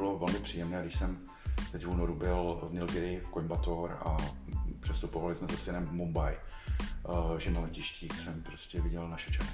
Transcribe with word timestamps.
bylo 0.00 0.18
velmi 0.18 0.38
příjemné, 0.38 0.82
když 0.82 0.96
jsem 0.96 1.18
teď 1.72 1.84
v 1.84 1.90
únoru 1.90 2.14
byl 2.14 2.60
v 2.62 2.72
Nilgiri 2.72 3.20
v 3.24 3.30
Coimbatore 3.30 3.94
a 3.94 4.16
přestupovali 4.80 5.34
jsme 5.34 5.48
se 5.48 5.56
synem 5.56 5.86
v 5.86 5.92
Mumbai, 5.92 6.34
eh, 6.34 7.40
že 7.40 7.50
na 7.50 7.60
letištích 7.60 8.12
jsem 8.12 8.42
prostě 8.42 8.80
viděl 8.80 9.08
naše 9.08 9.30
čany. 9.32 9.50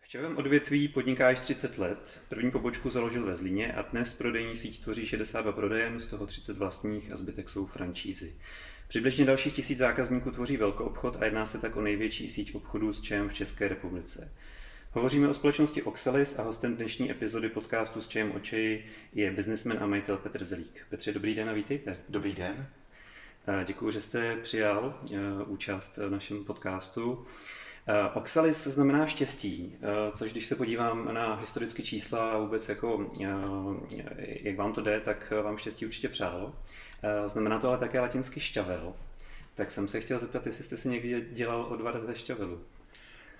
V 0.00 0.08
čevém 0.08 0.36
odvětví 0.36 0.88
podnikáš 0.88 1.40
30 1.40 1.78
let, 1.78 2.20
první 2.28 2.50
pobočku 2.50 2.90
založil 2.90 3.26
ve 3.26 3.36
Zlíně 3.36 3.72
a 3.72 3.82
dnes 3.82 4.14
prodejní 4.14 4.56
síť 4.56 4.82
tvoří 4.82 5.06
62 5.06 5.52
prodejen, 5.52 6.00
z 6.00 6.06
toho 6.06 6.26
30 6.26 6.56
vlastních 6.56 7.12
a 7.12 7.16
zbytek 7.16 7.48
jsou 7.48 7.66
francízy. 7.66 8.36
Přibližně 8.88 9.24
dalších 9.24 9.52
tisíc 9.52 9.78
zákazníků 9.78 10.30
tvoří 10.30 10.56
velkou 10.56 10.84
obchod 10.84 11.16
a 11.20 11.24
jedná 11.24 11.46
se 11.46 11.58
tak 11.58 11.76
o 11.76 11.80
největší 11.80 12.30
síť 12.30 12.54
obchodů 12.54 12.92
s 12.92 13.02
čem 13.02 13.28
v 13.28 13.34
České 13.34 13.68
republice. 13.68 14.32
Hovoříme 14.96 15.28
o 15.28 15.34
společnosti 15.34 15.82
Oxalis 15.82 16.38
a 16.38 16.42
hostem 16.42 16.76
dnešní 16.76 17.10
epizody 17.10 17.48
podcastu 17.48 18.00
s 18.00 18.08
čem 18.08 18.32
očeji 18.32 18.86
je 19.12 19.30
biznismen 19.30 19.78
a 19.80 19.86
majitel 19.86 20.16
Petr 20.16 20.44
Zelík. 20.44 20.86
Petře, 20.90 21.12
dobrý 21.12 21.34
den 21.34 21.48
a 21.48 21.52
vítejte. 21.52 21.96
Dobrý 22.08 22.34
den. 22.34 22.66
Děkuji, 23.64 23.90
že 23.90 24.00
jste 24.00 24.36
přijal 24.36 25.00
eh, 25.12 25.18
účast 25.46 25.96
v 25.96 26.10
našem 26.10 26.44
podcastu. 26.44 27.26
Eh, 27.86 28.10
Oxalis 28.14 28.66
znamená 28.66 29.06
štěstí, 29.06 29.78
eh, 29.82 30.16
což 30.16 30.32
když 30.32 30.46
se 30.46 30.56
podívám 30.56 31.14
na 31.14 31.34
historické 31.34 31.82
čísla 31.82 32.30
a 32.30 32.38
vůbec 32.38 32.68
jako, 32.68 33.10
jak 34.20 34.56
vám 34.56 34.72
to 34.72 34.80
jde, 34.80 35.00
tak 35.00 35.32
vám 35.42 35.56
štěstí 35.56 35.86
určitě 35.86 36.08
přálo. 36.08 36.54
Znamená 37.26 37.58
to 37.58 37.68
ale 37.68 37.78
také 37.78 38.00
latinsky 38.00 38.40
šťavel. 38.40 38.94
Tak 39.54 39.70
jsem 39.70 39.88
se 39.88 40.00
chtěl 40.00 40.18
zeptat, 40.18 40.46
jestli 40.46 40.64
jste 40.64 40.76
si 40.76 40.88
někdy 40.88 41.26
dělal 41.32 41.62
odvar 41.62 42.00
ze 42.00 42.16
šťavelu. 42.16 42.60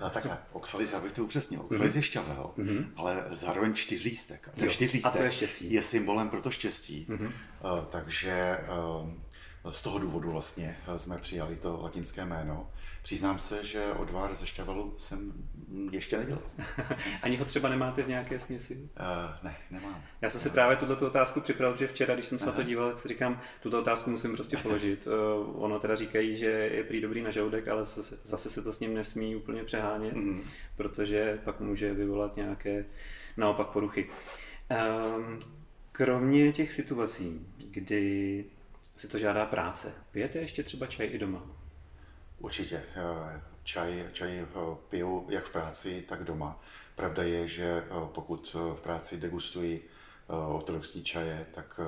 No, 0.01 0.11
takhle, 0.11 0.39
oxalis, 0.53 0.95
abych 0.95 1.13
to 1.13 1.25
upřesnil. 1.25 1.61
Oxalis 1.61 1.93
mm-hmm. 1.93 1.97
je 1.97 2.03
šťavel, 2.03 2.51
mm-hmm. 2.59 2.87
ale 2.97 3.25
zároveň 3.31 3.75
čtyřlístek. 3.75 4.51
Ten 4.55 4.71
čtyřlístek 4.71 5.15
a 5.15 5.17
to 5.17 5.23
je, 5.23 5.33
štěstí. 5.33 5.73
je 5.73 5.83
symbolem 5.83 6.31
pro 6.31 6.43
to 6.43 6.51
štěstí. 6.51 7.07
Mm-hmm. 7.09 7.27
Uh, 7.27 7.85
takže 7.85 8.59
uh, 9.03 9.11
z 9.71 9.83
toho 9.83 9.99
důvodu 9.99 10.31
vlastně 10.31 10.77
eh, 10.95 10.99
jsme 10.99 11.19
přijali 11.19 11.57
to 11.57 11.81
latinské 11.83 12.25
jméno. 12.25 12.71
Přiznám 13.03 13.39
se, 13.39 13.67
že 13.67 13.85
odvar 13.85 14.35
ze 14.35 14.47
šťavalu 14.47 14.95
jsem 14.97 15.33
ještě 15.91 16.19
nedělal. 16.19 16.43
Ani 17.23 17.37
ho 17.37 17.45
třeba 17.45 17.69
nemáte 17.69 18.03
v 18.03 18.09
nějaké 18.09 18.39
smysli? 18.39 18.77
Uh, 18.77 18.83
ne, 19.43 19.57
nemám. 19.71 20.03
Já 20.21 20.31
jsem 20.31 20.41
si 20.41 20.51
právě 20.51 20.77
tuto 20.77 21.07
otázku 21.07 21.41
připravil, 21.41 21.77
že 21.77 21.87
včera, 21.87 22.15
když 22.15 22.27
jsem 22.27 22.39
se 22.39 22.47
na 22.47 22.53
to 22.53 22.63
díval, 22.63 22.89
tak 22.89 22.99
si 22.99 23.09
říkám, 23.09 23.41
tuto 23.63 23.81
otázku 23.81 24.11
musím 24.11 24.33
prostě 24.33 24.57
položit. 24.57 25.07
Uh, 25.07 25.65
ono 25.65 25.79
teda 25.79 25.95
říkají, 25.95 26.37
že 26.37 26.47
je 26.47 26.85
prý 26.85 27.01
dobrý 27.01 27.23
na 27.23 27.31
žaludek, 27.31 27.69
ale 27.69 27.85
zase, 27.85 28.19
zase 28.25 28.51
se 28.51 28.63
to 28.63 28.73
s 28.73 28.81
ním 28.81 28.95
nesmí 28.95 29.37
úplně 29.37 29.65
přehánět, 29.65 30.15
mm. 30.15 30.43
protože 30.77 31.39
pak 31.45 31.61
může 31.61 31.95
vyvolat 31.95 32.37
nějaké 32.37 32.85
naopak 33.37 33.67
poruchy. 33.67 34.09
Um, 35.17 35.41
kromě 35.93 36.53
těch 36.53 36.73
situací, 36.73 37.47
kdy 37.71 38.45
si 38.97 39.09
to 39.09 39.19
žádá 39.19 39.47
práce. 39.47 39.95
Pijete 40.11 40.39
ještě 40.39 40.63
třeba 40.63 40.87
čaj 40.87 41.09
i 41.13 41.19
doma? 41.19 41.43
Určitě. 42.39 42.83
Eh, 42.97 43.41
čaj, 43.65 44.09
čaj 44.13 44.39
eh, 44.39 44.47
piju 44.89 45.27
jak 45.31 45.45
v 45.45 45.53
práci, 45.53 46.05
tak 46.09 46.25
doma. 46.25 46.61
Pravda 46.95 47.23
je, 47.23 47.49
že 47.49 47.65
eh, 47.65 47.85
pokud 48.15 48.57
v 48.75 48.81
práci 48.81 49.21
degustuji 49.21 49.89
ortodoxní 50.49 51.05
čaje, 51.05 51.47
tak 51.55 51.81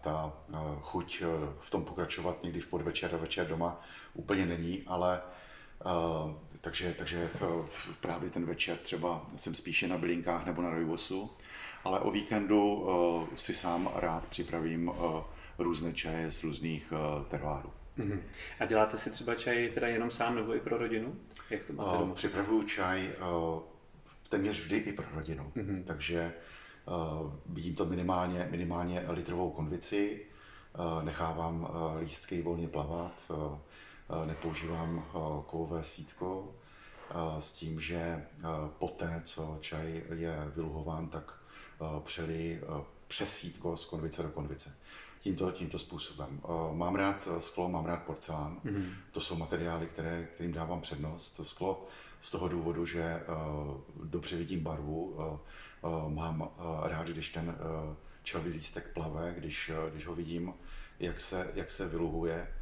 ta 0.00 0.32
chuť 0.80 1.22
v 1.60 1.70
tom 1.70 1.84
pokračovat 1.84 2.42
někdy 2.42 2.60
v 2.60 2.66
podvečer 2.66 3.14
a 3.14 3.18
večer 3.18 3.46
doma 3.46 3.80
úplně 4.14 4.46
není, 4.46 4.82
ale 4.86 5.22
takže, 6.60 6.94
takže 6.98 7.30
právě 8.00 8.30
ten 8.30 8.46
večer 8.46 8.76
třeba 8.76 9.26
jsem 9.36 9.54
spíše 9.54 9.88
na 9.88 9.98
bylinkách 9.98 10.46
nebo 10.46 10.62
na 10.62 10.70
rojvosu, 10.70 11.30
ale 11.84 12.00
o 12.00 12.10
víkendu 12.10 12.86
si 13.36 13.54
sám 13.54 13.90
rád 13.94 14.26
připravím 14.26 14.90
různé 15.58 15.92
čaje 15.92 16.30
z 16.30 16.42
různých 16.42 16.92
uh, 16.92 17.24
tervárů. 17.24 17.72
Mm-hmm. 17.98 18.20
A 18.60 18.66
děláte 18.66 18.98
si 18.98 19.10
třeba 19.10 19.34
čaj 19.34 19.68
teda 19.68 19.88
jenom 19.88 20.10
sám 20.10 20.34
nebo 20.34 20.54
i 20.54 20.60
pro 20.60 20.78
rodinu? 20.78 21.16
Jak 21.50 21.64
to 21.64 21.72
máte 21.72 21.98
doma? 21.98 22.14
Připravuju 22.14 22.62
čaj 22.62 23.08
uh, 23.08 23.60
téměř 24.28 24.60
vždy 24.60 24.76
i 24.76 24.92
pro 24.92 25.06
rodinu, 25.14 25.52
mm-hmm. 25.56 25.84
takže 25.84 26.34
uh, 26.86 27.32
vidím 27.46 27.74
to 27.74 27.84
minimálně, 27.84 28.48
minimálně 28.50 29.04
litrovou 29.08 29.50
konvici, 29.50 30.26
uh, 30.78 31.04
nechávám 31.04 31.62
uh, 31.62 32.00
lístky 32.00 32.42
volně 32.42 32.68
plavat, 32.68 33.22
uh, 33.30 33.36
uh, 33.36 33.58
nepoužívám 34.26 34.96
uh, 34.96 35.42
kovové 35.42 35.82
sítko, 35.84 36.54
uh, 37.14 37.38
s 37.38 37.52
tím, 37.52 37.80
že 37.80 38.26
uh, 38.38 38.68
poté, 38.78 39.22
co 39.24 39.58
čaj 39.60 40.02
je 40.14 40.52
vyluhován, 40.56 41.08
tak 41.08 41.30
uh, 41.30 41.39
přeli 42.04 42.60
uh, 42.68 42.80
přes 43.08 43.36
sítko 43.36 43.76
z 43.76 43.84
konvice 43.84 44.22
do 44.22 44.28
konvice 44.28 44.76
tímto, 45.20 45.50
tímto 45.50 45.78
způsobem. 45.78 46.40
Eh, 46.44 46.48
mám 46.76 46.94
rád 46.94 47.28
eh, 47.30 47.40
sklo, 47.40 47.68
mám 47.68 47.84
rád 47.84 48.02
porcelán. 48.02 48.60
Mm-hmm. 48.64 48.92
To 49.12 49.20
jsou 49.20 49.36
materiály, 49.36 49.86
které, 49.86 50.28
kterým 50.34 50.52
dávám 50.52 50.80
přednost. 50.80 51.40
Sklo 51.42 51.86
z 52.20 52.30
toho 52.30 52.48
důvodu, 52.48 52.86
že 52.86 53.02
eh, 53.02 53.24
dobře 54.04 54.36
vidím 54.36 54.60
barvu, 54.60 55.16
mám 56.08 56.50
rád, 56.82 57.08
když 57.08 57.30
ten 57.30 57.58
čelový 58.22 58.50
lístek 58.50 58.94
plave, 58.94 59.34
když, 59.38 59.70
když 59.90 60.06
ho 60.06 60.14
vidím, 60.14 60.54
jak 60.98 61.20
se, 61.20 61.52
jak 61.54 61.70
se 61.70 61.88
vyluhuje 61.88 62.54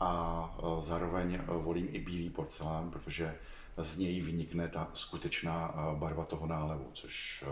a 0.00 0.58
zároveň 0.78 1.40
volím 1.46 1.88
i 1.90 2.00
bílý 2.00 2.30
porcelán, 2.30 2.90
protože 2.90 3.34
z 3.76 3.98
něj 3.98 4.20
vynikne 4.20 4.68
ta 4.68 4.90
skutečná 4.94 5.74
barva 5.98 6.24
toho 6.24 6.46
nálevu, 6.46 6.90
což 6.92 7.44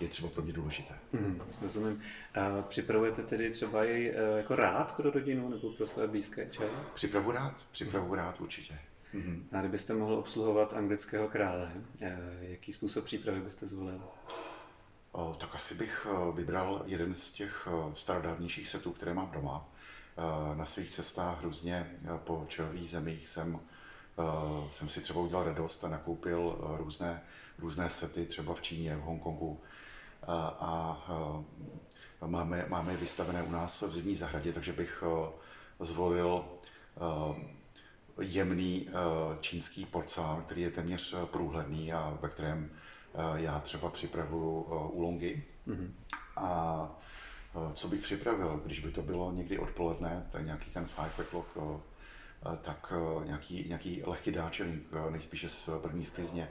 je 0.00 0.08
třeba 0.08 0.28
pro 0.28 0.42
mě 0.42 0.52
důležité. 0.52 0.94
Hmm, 1.12 1.42
rozumím. 1.62 2.02
A 2.34 2.62
připravujete 2.62 3.22
tedy 3.22 3.50
třeba 3.50 3.84
i 3.84 4.08
e, 4.08 4.36
jako 4.36 4.56
rád 4.56 4.96
pro 4.96 5.10
rodinu 5.10 5.48
nebo 5.48 5.72
pro 5.72 5.86
své 5.86 6.06
blízké 6.06 6.48
čaj? 6.50 6.66
Připravu 6.94 7.30
rád, 7.30 7.66
připravu 7.72 8.06
hmm. 8.06 8.14
rád 8.14 8.40
určitě. 8.40 8.78
Hmm. 9.12 9.48
A 9.52 9.60
kdybyste 9.60 9.94
mohl 9.94 10.14
obsluhovat 10.14 10.74
anglického 10.74 11.28
krále, 11.28 11.72
e, 12.00 12.18
jaký 12.40 12.72
způsob 12.72 13.04
přípravy 13.04 13.40
byste 13.40 13.66
zvolil? 13.66 14.02
O, 15.12 15.36
tak 15.40 15.54
asi 15.54 15.74
bych 15.74 16.06
e, 16.10 16.32
vybral 16.32 16.82
jeden 16.86 17.14
z 17.14 17.32
těch 17.32 17.68
starodávnějších 17.94 18.68
setů, 18.68 18.92
které 18.92 19.14
mám 19.14 19.30
doma. 19.30 19.68
Na 20.54 20.64
svých 20.64 20.90
cestách 20.90 21.42
různě 21.42 21.96
po 22.16 22.44
čelových 22.48 22.90
zemích 22.90 23.28
jsem, 23.28 23.60
jsem 24.70 24.88
si 24.88 25.00
třeba 25.00 25.20
udělal 25.20 25.44
radost 25.44 25.84
a 25.84 25.88
nakoupil 25.88 26.58
různé, 26.78 27.22
různé 27.58 27.90
sety, 27.90 28.26
třeba 28.26 28.54
v 28.54 28.60
Číně, 28.60 28.96
v 28.96 29.00
Hongkongu, 29.00 29.60
a 30.26 31.10
máme, 32.26 32.64
máme 32.68 32.92
je 32.92 32.98
vystavené 32.98 33.42
u 33.42 33.50
nás 33.50 33.82
v 33.82 33.92
zimní 33.92 34.16
zahradě, 34.16 34.52
takže 34.52 34.72
bych 34.72 35.04
zvolil 35.80 36.44
jemný 38.20 38.88
čínský 39.40 39.86
porcelán, 39.86 40.42
který 40.42 40.62
je 40.62 40.70
téměř 40.70 41.14
průhledný 41.24 41.92
a 41.92 42.18
ve 42.22 42.28
kterém 42.28 42.70
já 43.34 43.60
třeba 43.60 43.90
připravuju 43.90 44.60
úlongy. 44.92 45.44
Mm-hmm. 45.68 45.90
A 46.36 46.90
co 47.72 47.88
bych 47.88 48.00
připravil, 48.00 48.60
když 48.64 48.80
by 48.80 48.90
to 48.90 49.02
bylo 49.02 49.32
někdy 49.32 49.58
odpoledne, 49.58 50.26
tak 50.32 50.44
nějaký 50.44 50.70
ten 50.70 50.86
five 50.86 51.24
o'clock, 51.24 51.48
tak 52.60 52.92
nějaký, 53.24 53.64
nějaký 53.68 54.02
lehký 54.06 54.32
dáčelník, 54.32 54.92
nejspíše 55.10 55.48
z 55.48 55.68
první 55.82 56.04
sklizně, 56.04 56.48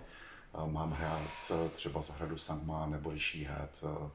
mám 0.66 0.92
hrát 0.92 1.52
třeba 1.74 2.02
zahradu 2.02 2.38
Sangma 2.38 2.86
nebo 2.86 3.12
Rishi 3.12 3.44
Head, 3.44 3.84
eh, 3.84 4.10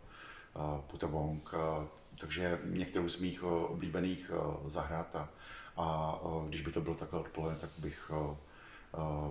eh, 0.56 0.82
Putavong, 0.86 1.54
eh, 1.54 1.86
takže 2.20 2.58
některou 2.64 3.08
z 3.08 3.16
mých 3.16 3.42
oblíbených 3.42 4.30
zahrad 4.66 5.16
a, 5.16 5.28
a 5.76 6.18
když 6.48 6.60
by 6.60 6.72
to 6.72 6.80
bylo 6.80 6.94
takhle 6.94 7.20
odpoledne, 7.20 7.58
tak 7.58 7.70
bych, 7.78 8.10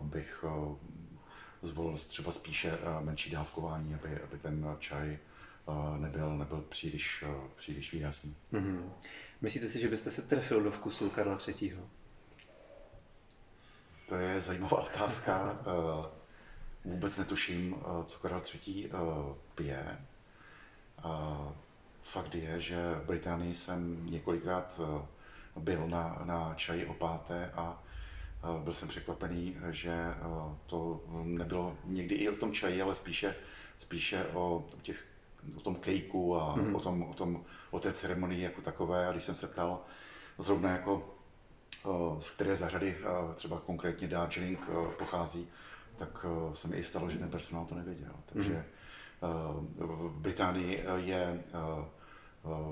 bych 0.02 0.46
zvolil 1.62 1.98
třeba 1.98 2.32
spíše 2.32 2.78
menší 3.00 3.32
dávkování, 3.32 3.94
aby, 3.94 4.22
aby 4.22 4.38
ten 4.38 4.76
čaj 4.80 5.18
nebyl, 5.98 6.38
nebyl 6.38 6.62
příliš, 6.70 7.24
příliš 7.56 7.94
výrazný. 7.94 8.36
Mm-hmm. 8.54 8.90
Myslíte 9.42 9.70
si, 9.70 9.80
že 9.80 9.88
byste 9.88 10.12
se 10.12 10.22
trefil 10.22 10.64
do 10.64 10.72
vkusu 10.72 11.10
Karla 11.10 11.38
III? 11.48 11.80
To 14.08 14.16
je 14.16 14.40
zajímavá 14.40 14.78
otázka. 14.82 15.60
Vůbec 16.90 17.18
netuším, 17.18 17.76
eh, 17.80 18.04
co 18.04 18.20
Karel 18.20 18.42
III. 18.54 18.90
Eh, 18.94 19.36
pije. 19.56 19.98
Fakt 22.02 22.36
je, 22.36 22.62
že 22.62 22.96
v 23.04 23.06
Británii 23.06 23.54
jsem 23.54 24.06
několikrát 24.06 24.82
eh, 24.84 25.08
byl 25.60 25.88
na, 25.88 26.22
na 26.24 26.54
čaji 26.56 26.86
o 26.86 26.94
páté 26.94 27.52
a 27.56 27.84
byl 28.64 28.74
jsem 28.74 28.88
překvapený, 28.88 29.58
že 29.70 30.14
to 30.66 31.02
nebylo 31.24 31.78
někdy 31.86 32.16
i 32.16 32.30
o 32.30 32.36
tom 32.36 32.54
čaji, 32.54 32.82
ale 32.82 32.96
spíše, 32.96 33.36
spíše 33.78 34.26
o, 34.34 34.66
těch, 34.82 35.06
o 35.58 35.60
tom 35.60 35.76
kejku 35.76 36.36
a 36.38 36.56
mm-hmm. 36.56 36.76
o, 36.76 36.80
tom, 36.80 37.04
o, 37.04 37.14
tom, 37.14 37.44
o 37.72 37.80
té 37.80 37.94
ceremonii 37.94 38.42
jako 38.42 38.62
takové. 38.62 39.08
A 39.08 39.12
když 39.12 39.24
jsem 39.24 39.36
se 39.36 39.48
ptal 39.48 39.82
zrovna 40.38 40.70
jako 40.72 41.16
z 42.20 42.32
které 42.32 42.56
zahrady 42.56 42.98
třeba 43.36 43.60
konkrétně 43.60 44.08
Darjeeling 44.08 44.70
pochází, 44.98 45.50
tak 46.00 46.26
se 46.54 46.68
mi 46.68 46.78
i 46.78 46.84
stalo, 46.84 47.10
že 47.10 47.18
ten 47.18 47.30
personál 47.30 47.66
to 47.66 47.76
nevěděl. 47.76 48.14
Takže 48.26 48.66
mm-hmm. 49.22 50.10
v 50.10 50.20
Británii 50.20 50.84
je 50.96 51.44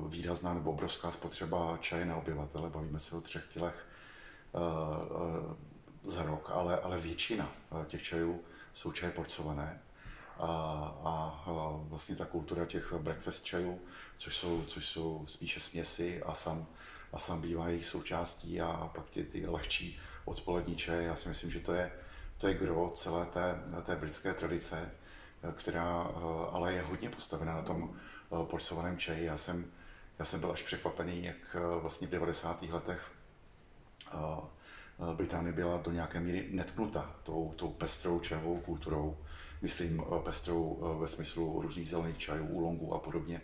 výrazná 0.07 0.53
nebo 0.53 0.71
obrovská 0.71 1.11
spotřeba 1.11 1.77
čaje 1.77 2.05
na 2.05 2.15
obyvatele, 2.15 2.69
bavíme 2.69 2.99
se 2.99 3.15
o 3.15 3.21
třech 3.21 3.47
kilech 3.47 3.85
za 6.03 6.23
rok, 6.23 6.51
ale, 6.53 6.79
ale 6.79 6.99
většina 6.99 7.51
těch 7.85 8.03
čajů 8.03 8.43
jsou 8.73 8.91
čaje 8.91 9.11
porcované 9.11 9.81
a, 10.39 10.47
a, 11.03 11.43
vlastně 11.83 12.15
ta 12.15 12.25
kultura 12.25 12.65
těch 12.65 12.93
breakfast 12.93 13.43
čajů, 13.43 13.79
což 14.17 14.37
jsou, 14.37 14.63
což 14.67 14.85
jsou 14.85 15.23
spíše 15.27 15.59
směsi 15.59 16.23
a 16.23 16.33
sam, 16.33 16.67
a 17.13 17.19
sam 17.19 17.41
bývá 17.41 17.69
jejich 17.69 17.85
součástí 17.85 18.61
a, 18.61 18.67
a 18.67 18.87
pak 18.87 19.09
ty, 19.09 19.23
ty 19.23 19.47
lehčí 19.47 19.99
odpolední 20.25 20.75
čaje. 20.75 21.03
Já 21.03 21.15
si 21.15 21.29
myslím, 21.29 21.51
že 21.51 21.59
to 21.59 21.73
je, 21.73 21.91
to 22.37 22.47
je 22.47 22.53
gro 22.53 22.89
celé 22.89 23.25
té, 23.25 23.55
té 23.85 23.95
britské 23.95 24.33
tradice, 24.33 24.91
která 25.55 26.01
ale 26.51 26.73
je 26.73 26.81
hodně 26.81 27.09
postavená 27.09 27.55
na 27.55 27.61
tom 27.61 27.93
porcovaném 28.43 28.97
čaji. 28.97 29.25
Já 29.25 29.37
jsem, 29.37 29.65
já 30.19 30.25
jsem 30.25 30.39
byl 30.39 30.51
až 30.51 30.63
překvapený, 30.63 31.25
jak 31.25 31.55
vlastně 31.81 32.07
v 32.07 32.11
90. 32.11 32.61
letech 32.61 33.11
Británie 35.15 35.53
byla 35.53 35.77
do 35.77 35.91
nějaké 35.91 36.19
míry 36.19 36.47
netknuta 36.51 37.15
tou, 37.23 37.53
tou 37.55 37.69
pestrou 37.69 38.19
čajovou 38.19 38.59
kulturou 38.59 39.17
myslím 39.61 40.01
eh, 40.01 40.19
pestrou 40.23 40.79
eh, 40.79 40.99
ve 40.99 41.07
smyslu 41.07 41.61
různých 41.61 41.89
zelených 41.89 42.17
čajů, 42.17 42.45
úlongů 42.45 42.93
a 42.93 42.99
podobně. 42.99 43.41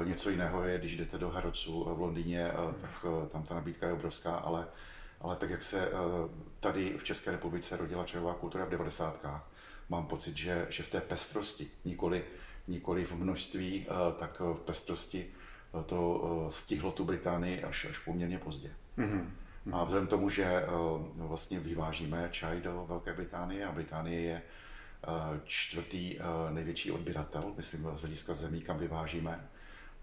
Eh, 0.00 0.04
něco 0.04 0.30
jiného 0.30 0.64
je, 0.64 0.78
když 0.78 0.96
jdete 0.96 1.18
do 1.18 1.30
Harrocu 1.30 1.84
v 1.94 2.00
Londýně, 2.00 2.50
tak 2.80 3.06
tam 3.28 3.42
ta 3.42 3.54
nabídka 3.54 3.86
je 3.86 3.92
obrovská, 3.92 4.36
ale, 4.36 4.68
ale 5.20 5.36
tak 5.36 5.50
jak 5.50 5.64
se 5.64 5.90
tady 6.60 6.98
v 6.98 7.04
České 7.04 7.30
republice 7.30 7.76
rodila 7.76 8.04
čajová 8.04 8.34
kultura 8.34 8.64
v 8.64 8.70
90. 8.70 9.26
mám 9.88 10.06
pocit, 10.06 10.36
že, 10.36 10.66
že 10.70 10.82
v 10.82 10.88
té 10.88 11.00
pestrosti, 11.00 11.68
nikoli, 11.84 12.24
nikoli 12.68 13.04
v 13.04 13.12
množství, 13.12 13.86
tak 14.18 14.40
v 14.40 14.60
pestrosti 14.60 15.26
to 15.86 16.46
stihlo 16.48 16.92
tu 16.92 17.04
Británii 17.04 17.62
až, 17.62 17.84
až 17.90 17.98
poměrně 17.98 18.38
pozdě. 18.38 18.74
Mm-hmm. 18.98 19.30
A 19.72 19.84
vzhledem 19.84 20.06
k 20.06 20.10
tomu, 20.10 20.30
že 20.30 20.66
vlastně 21.16 21.60
vyvážíme 21.60 22.28
čaj 22.32 22.60
do 22.60 22.84
Velké 22.88 23.12
Británie 23.12 23.66
a 23.66 23.72
Británie 23.72 24.20
je 24.20 24.42
Eh, 25.08 25.40
čtvrtý 25.44 26.18
eh, 26.18 26.22
největší 26.50 26.90
odběratel, 26.90 27.52
myslím 27.56 27.90
z 27.94 28.00
hlediska 28.00 28.34
zemí, 28.34 28.60
kam 28.60 28.78
vyvážíme, 28.78 29.48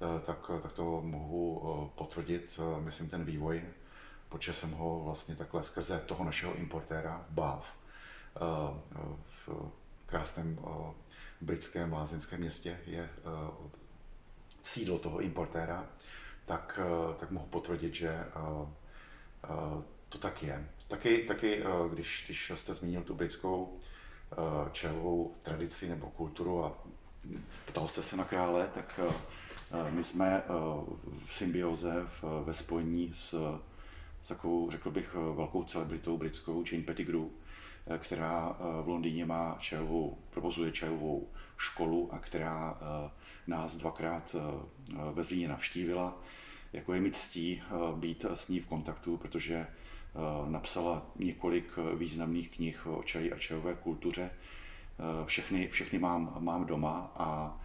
eh, 0.02 0.20
tak, 0.20 0.52
tak 0.62 0.74
to 0.74 1.02
mohu 1.02 1.62
potvrdit, 1.96 2.60
myslím 2.80 3.10
ten 3.10 3.24
vývoj, 3.24 3.62
protože 4.34 4.54
jsem 4.54 4.72
ho 4.72 5.02
vlastně 5.04 5.36
takhle 5.36 5.64
skrze 5.64 6.00
toho 6.00 6.24
našeho 6.24 6.56
importéra 6.56 7.26
v 7.30 7.34
Bath, 7.34 7.68
v 9.48 9.50
krásném 10.06 10.60
britském 11.42 11.94
lázeňském 11.94 12.40
městě 12.40 12.80
je 12.86 13.10
sídlo 14.62 15.00
toho 15.00 15.20
importéra, 15.20 15.88
tak, 16.46 16.80
tak 17.18 17.32
mohu 17.32 17.48
potvrdit, 17.48 17.94
že 17.94 18.26
to 20.10 20.18
tak 20.20 20.44
je. 20.44 20.70
Taky, 20.88 21.18
taky 21.18 21.64
když, 21.94 22.24
když 22.26 22.52
jste 22.56 22.74
zmínil 22.74 23.02
tu 23.02 23.16
britskou 23.16 23.80
Eh, 24.34 24.70
čajovou 24.72 25.34
tradici 25.42 25.90
nebo 25.90 26.10
kulturu 26.10 26.66
a 26.66 26.78
ptal 27.66 27.88
jste 27.88 28.04
se 28.04 28.18
na 28.18 28.24
krále, 28.24 28.68
tak 28.74 29.00
eh, 29.04 29.92
my 29.92 30.04
jsme 30.04 30.44
eh, 30.46 30.52
v 31.26 31.34
symbioze 31.34 32.08
ve 32.44 32.54
spojení 32.54 33.14
s, 33.14 33.60
s 34.24 34.28
takovou, 34.28 34.72
řekl 34.72 34.92
bych, 34.92 35.14
velkou 35.14 35.64
celebritou 35.64 36.18
britskou 36.18 36.64
Jane 36.72 36.84
Pettigrew, 36.84 37.24
která 37.98 38.52
v 38.84 38.88
Londýně 38.88 39.26
má 39.26 39.58
čajovou, 39.60 40.18
provozuje 40.30 40.72
čajovou 40.72 41.28
školu 41.58 42.14
a 42.14 42.20
která 42.20 42.80
nás 43.48 43.78
dvakrát 43.78 44.36
ve 45.14 45.24
Zlíně 45.24 45.48
navštívila. 45.48 46.22
Jako 46.74 46.94
je 46.94 47.02
mi 47.02 47.12
ctí 47.12 47.62
být 47.96 48.26
s 48.26 48.48
ní 48.48 48.60
v 48.60 48.68
kontaktu, 48.68 49.18
protože 49.18 49.68
Eh, 50.16 50.50
napsala 50.50 51.06
několik 51.16 51.74
eh, 51.78 51.96
významných 51.96 52.50
knih 52.56 52.88
o 52.88 53.04
čaji 53.04 53.32
a 53.32 53.38
čajové 53.38 53.74
kultuře. 53.74 54.30
Eh, 54.32 55.26
všechny, 55.26 55.68
všechny 55.68 56.00
mám, 56.00 56.36
mám 56.40 56.66
doma 56.66 57.12
a 57.16 57.60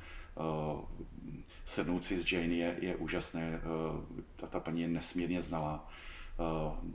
sednout 1.64 2.04
si 2.04 2.16
s 2.16 2.32
Jane 2.32 2.54
je, 2.54 2.76
je 2.81 2.96
úžasné. 2.96 3.61
Ta, 4.37 4.46
ta 4.46 4.61
paní 4.61 4.81
je 4.81 4.88
nesmírně 4.88 5.40
znala. 5.40 5.90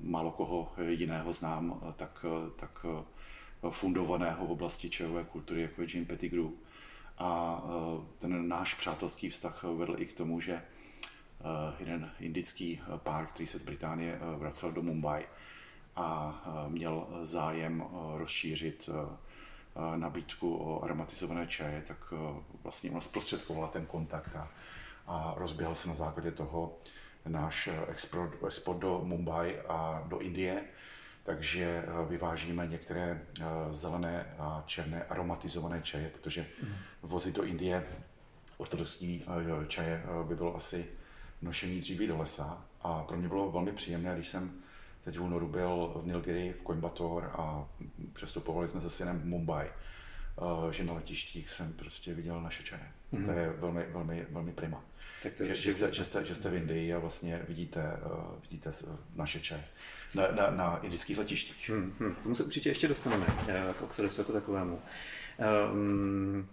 Málo 0.03 0.31
koho 0.31 0.71
jiného 0.89 1.33
znám, 1.33 1.93
tak, 1.95 2.25
tak 2.55 2.85
fundovaného 3.69 4.45
v 4.47 4.51
oblasti 4.51 4.89
čajové 4.89 5.23
kultury, 5.23 5.61
jako 5.61 5.81
je 5.81 5.87
Jane 5.93 6.05
Pettigrew. 6.05 6.49
A 7.17 7.61
ten 8.17 8.47
náš 8.47 8.73
přátelský 8.73 9.29
vztah 9.29 9.63
vedl 9.63 9.95
i 9.97 10.05
k 10.05 10.17
tomu, 10.17 10.39
že 10.39 10.61
jeden 11.79 12.11
indický 12.19 12.81
pár, 12.97 13.25
který 13.25 13.47
se 13.47 13.59
z 13.59 13.63
Británie 13.63 14.19
vracel 14.37 14.71
do 14.71 14.81
Mumbai, 14.81 15.25
a 15.95 16.41
měl 16.67 17.07
zájem 17.21 17.83
rozšířit 18.17 18.89
nabídku 19.95 20.57
o 20.57 20.83
aromatizované 20.83 21.47
čaje, 21.47 21.83
tak 21.87 22.13
vlastně 22.63 22.91
on 22.91 23.01
zprostředkoval 23.01 23.67
ten 23.67 23.85
kontakt 23.85 24.35
a, 24.35 24.51
a 25.07 25.33
rozběhl 25.37 25.75
se 25.75 25.87
na 25.87 25.93
základě 25.93 26.31
toho 26.31 26.77
náš 27.27 27.69
export, 27.87 28.43
export 28.47 28.79
do 28.79 29.01
Mumbai 29.03 29.59
a 29.67 30.03
do 30.07 30.19
Indie, 30.19 30.63
takže 31.23 31.83
vyvážíme 32.09 32.67
některé 32.67 33.21
zelené 33.69 34.35
a 34.39 34.63
černé 34.65 35.03
aromatizované 35.03 35.81
čaje, 35.81 36.09
protože 36.09 36.45
vozit 37.01 37.35
do 37.35 37.43
Indie 37.43 37.83
ortodoxní 38.57 39.25
čaje 39.67 40.03
by 40.27 40.35
bylo 40.35 40.55
asi 40.55 40.91
nošení 41.41 41.79
dříví 41.79 42.07
do 42.07 42.17
lesa 42.17 42.65
a 42.81 43.03
pro 43.03 43.17
mě 43.17 43.27
bylo 43.27 43.51
velmi 43.51 43.71
příjemné, 43.71 44.13
když 44.15 44.27
jsem 44.27 44.63
teď 45.03 45.17
v 45.17 45.21
únoru 45.21 45.47
byl 45.47 45.93
v 45.95 46.07
Nilgiri, 46.07 46.53
v 46.53 46.63
Coimbatore 46.63 47.27
a 47.27 47.67
přestupovali 48.13 48.67
jsme 48.67 48.81
se 48.81 48.89
synem 48.89 49.19
v 49.19 49.25
Mumbai, 49.25 49.67
eh, 49.67 50.73
že 50.73 50.83
na 50.83 50.93
letištích 50.93 51.49
jsem 51.49 51.73
prostě 51.73 52.13
viděl 52.13 52.41
naše 52.41 52.63
čaje. 52.63 52.91
Mm-hmm. 53.13 53.25
To 53.25 53.31
je 53.31 53.49
velmi, 53.49 53.83
velmi, 53.83 54.27
velmi 54.29 54.51
prima. 54.51 54.83
Tak 55.23 55.33
to 55.33 55.45
že, 55.45 55.55
že, 55.55 55.73
jste, 55.73 55.95
že, 55.95 56.03
jste, 56.03 56.25
že 56.25 56.35
jste 56.35 56.49
v 56.49 56.55
Indii 56.55 56.93
a 56.93 56.99
vlastně 56.99 57.41
vidíte, 57.47 57.99
uh, 58.05 58.41
vidíte 58.41 58.71
naše 59.15 59.39
čaje 59.39 59.63
na, 60.15 60.27
na, 60.31 60.49
na 60.49 60.77
indických 60.77 61.17
letištích. 61.17 61.69
Hmm, 61.69 61.93
hmm. 61.99 62.15
Tomu 62.15 62.35
se 62.35 62.43
určitě 62.43 62.69
ještě 62.69 62.87
dostaneme, 62.87 63.25
eh, 63.47 63.73
k 63.79 63.81
Oxelisu 63.81 64.21
jako 64.21 64.33
takovému. 64.33 64.81
Um, 65.73 66.49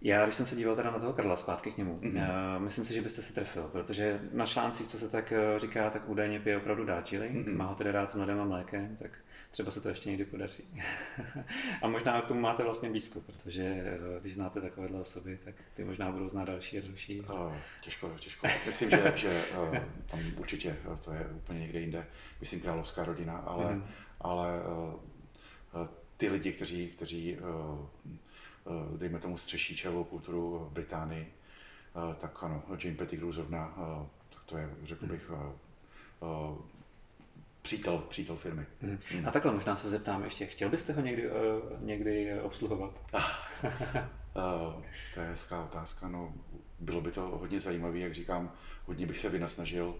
já, 0.00 0.24
když 0.24 0.34
jsem 0.34 0.46
se 0.46 0.56
díval 0.56 0.76
teda 0.76 0.90
na 0.90 0.98
toho 0.98 1.12
Karla 1.12 1.36
zpátky 1.36 1.72
k 1.72 1.76
němu, 1.76 1.94
mm-hmm. 1.94 2.56
uh, 2.56 2.62
myslím 2.62 2.84
si, 2.84 2.94
že 2.94 3.02
byste 3.02 3.22
se 3.22 3.32
trefil, 3.32 3.62
protože 3.62 4.20
na 4.32 4.46
článcích, 4.46 4.88
co 4.88 4.98
se 4.98 5.08
tak 5.08 5.32
uh, 5.32 5.60
říká, 5.60 5.90
tak 5.90 6.08
údajně 6.08 6.40
pije 6.40 6.56
opravdu 6.56 6.84
dáčily, 6.84 7.30
mm-hmm. 7.30 7.56
má 7.56 7.64
ho 7.64 7.74
tedy 7.74 7.92
rád 7.92 8.10
s 8.10 8.14
mladým 8.14 8.40
a 8.40 8.44
mlékem, 8.44 8.96
tak 9.02 9.10
třeba 9.52 9.70
se 9.70 9.80
to 9.80 9.88
ještě 9.88 10.08
někdy 10.10 10.24
podaří. 10.24 10.82
a 11.82 11.88
možná 11.88 12.22
k 12.22 12.28
tomu 12.28 12.40
máte 12.40 12.64
vlastně 12.64 12.90
blízko, 12.90 13.20
protože 13.20 13.84
uh, 14.14 14.20
když 14.20 14.34
znáte 14.34 14.60
takovéhle 14.60 15.00
osoby, 15.00 15.38
tak 15.44 15.54
ty 15.74 15.84
možná 15.84 16.12
budou 16.12 16.28
znát 16.28 16.44
další 16.44 16.78
a 16.78 16.82
další. 16.86 17.20
Uh, 17.20 17.56
těžko, 17.82 18.10
těžko. 18.20 18.46
Myslím, 18.66 18.90
že, 18.90 19.12
že 19.16 19.44
uh, 19.56 19.76
tam 20.06 20.20
určitě 20.36 20.76
to 21.04 21.12
je 21.12 21.26
úplně 21.26 21.60
někde 21.60 21.80
jinde, 21.80 22.06
myslím 22.40 22.60
královská 22.60 23.04
rodina, 23.04 23.36
ale, 23.36 23.64
mm-hmm. 23.64 23.84
ale 24.20 24.60
uh, 25.74 25.86
ty 26.16 26.28
lidi, 26.28 26.52
kteří, 26.52 26.88
kteří 26.88 27.36
uh, 27.36 27.86
Eh, 28.66 28.98
dejme 28.98 29.18
tomu 29.18 29.38
střeší 29.38 29.76
čajovou 29.76 30.04
kulturu 30.04 30.58
v 30.58 30.72
Británii, 30.72 31.26
eh, 31.26 32.14
tak 32.14 32.42
ano, 32.42 32.62
Jane 32.84 32.96
Pettigrew 32.96 33.32
zrovna, 33.32 33.74
eh, 33.76 34.06
tak 34.28 34.44
to 34.44 34.56
je, 34.56 34.70
řekl 34.84 35.06
bych, 35.06 35.30
přítel, 37.62 37.98
přítel 37.98 38.36
firmy. 38.36 38.66
Hmm. 38.80 38.98
A 39.26 39.30
takhle 39.30 39.52
možná 39.52 39.76
se 39.76 39.90
zeptám 39.90 40.24
ještě, 40.24 40.46
chtěl 40.46 40.68
byste 40.68 40.92
ho 40.92 41.00
někdy, 41.00 41.30
někdy 41.80 42.40
obsluhovat? 42.40 43.04
to 45.14 45.20
je 45.20 45.26
hezká 45.26 45.64
otázka, 45.64 46.08
no 46.08 46.34
bylo 46.80 47.00
by 47.00 47.10
to 47.10 47.20
hodně 47.20 47.60
zajímavé, 47.60 47.98
jak 47.98 48.14
říkám, 48.14 48.52
hodně 48.86 49.06
bych 49.06 49.18
se 49.18 49.28
vynasnažil 49.28 49.94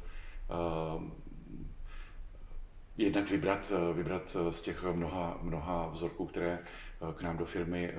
jednak 2.96 3.30
vybrat, 3.30 3.72
vybrat 3.94 4.36
z 4.50 4.62
těch 4.62 4.84
mnoha, 4.84 5.38
mnoha 5.42 5.88
vzorků, 5.88 6.26
které 6.26 6.58
k 7.14 7.22
nám 7.22 7.36
do 7.36 7.44
firmy 7.44 7.90
eh, 7.90 7.96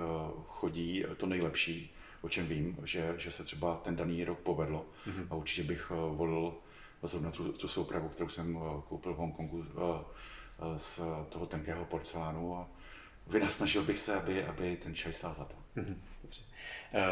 chodí 0.47 1.05
to 1.17 1.25
nejlepší, 1.25 1.95
o 2.21 2.29
čem 2.29 2.47
vím, 2.47 2.77
že, 2.83 3.13
že 3.17 3.31
se 3.31 3.43
třeba 3.43 3.75
ten 3.75 3.95
daný 3.95 4.23
rok 4.23 4.39
povedlo. 4.39 4.85
Mm-hmm. 5.05 5.27
A 5.29 5.35
určitě 5.35 5.63
bych 5.63 5.91
eh, 5.91 5.95
volil 5.95 6.53
zrovna 7.07 7.31
tu, 7.31 7.51
tu 7.51 7.67
soupravu, 7.67 8.09
kterou 8.09 8.29
jsem 8.29 8.57
eh, 8.57 8.81
koupil 8.89 9.13
v 9.13 9.17
Hongkongu 9.17 9.65
z 10.75 11.01
toho 11.29 11.45
tenkého 11.45 11.85
porcelánu 11.85 12.57
a 12.57 12.69
vynasnažil 13.27 13.83
bych 13.83 13.99
se, 13.99 14.15
aby, 14.15 14.43
aby 14.43 14.75
ten 14.75 14.95
čaj 14.95 15.13
stál 15.13 15.33
za 15.33 15.45
to. 15.45 15.55
Mm-hmm. 15.77 15.95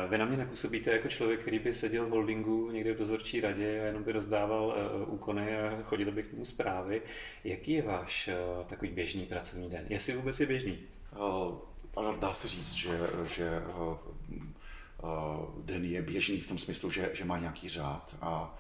Vy 0.09 0.17
na 0.17 0.25
mě 0.25 0.37
nepůsobíte 0.37 0.91
jako 0.91 1.07
člověk, 1.07 1.39
který 1.39 1.59
by 1.59 1.73
seděl 1.73 2.05
v 2.05 2.09
holdingu 2.09 2.71
někde 2.71 2.93
v 2.93 2.97
dozorčí 2.97 3.41
radě 3.41 3.81
a 3.81 3.85
jenom 3.85 4.03
by 4.03 4.11
rozdával 4.11 4.75
úkony 5.07 5.57
a 5.57 5.83
chodil 5.83 6.11
by 6.11 6.23
k 6.23 6.29
tomu 6.29 6.45
zprávy. 6.45 7.01
Jaký 7.43 7.71
je 7.71 7.81
váš 7.81 8.29
takový 8.67 8.91
běžný 8.91 9.25
pracovní 9.25 9.69
den? 9.69 9.85
Jestli 9.89 10.13
vůbec 10.13 10.39
je 10.39 10.45
běžný? 10.45 10.79
Ale 11.95 12.17
dá 12.19 12.33
se 12.33 12.47
říct, 12.47 12.73
že, 12.73 12.99
že 13.27 13.61
den 15.63 15.85
je 15.85 16.01
běžný 16.01 16.39
v 16.39 16.47
tom 16.47 16.57
smyslu, 16.57 16.91
že, 16.91 17.09
že 17.13 17.25
má 17.25 17.39
nějaký 17.39 17.69
řád 17.69 18.15
a 18.21 18.59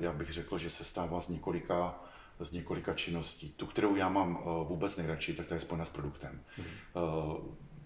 já 0.00 0.12
bych 0.12 0.32
řekl, 0.32 0.58
že 0.58 0.70
se 0.70 0.84
stává 0.84 1.20
z 1.20 1.28
několika 1.28 2.00
z 2.40 2.52
několika 2.52 2.94
činností. 2.94 3.50
Tu, 3.50 3.66
kterou 3.66 3.96
já 3.96 4.08
mám 4.08 4.38
vůbec 4.68 4.96
nejradši, 4.96 5.34
tak 5.34 5.46
ta 5.46 5.54
je 5.54 5.60
spojena 5.60 5.84
s 5.84 5.90
produktem. 5.90 6.40
Hmm. 6.56 6.66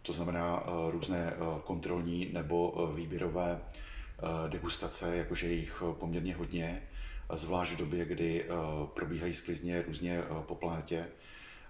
To 0.03 0.13
znamená 0.13 0.63
různé 0.91 1.33
kontrolní 1.65 2.31
nebo 2.33 2.87
výběrové 2.95 3.61
degustace, 4.49 5.17
jakože 5.17 5.53
jich 5.53 5.83
poměrně 5.93 6.35
hodně, 6.35 6.89
zvlášť 7.35 7.73
v 7.73 7.77
době, 7.77 8.05
kdy 8.05 8.47
probíhají 8.95 9.35
sklizně 9.35 9.83
různě 9.83 10.23
po 10.41 10.55
planetě. 10.55 11.07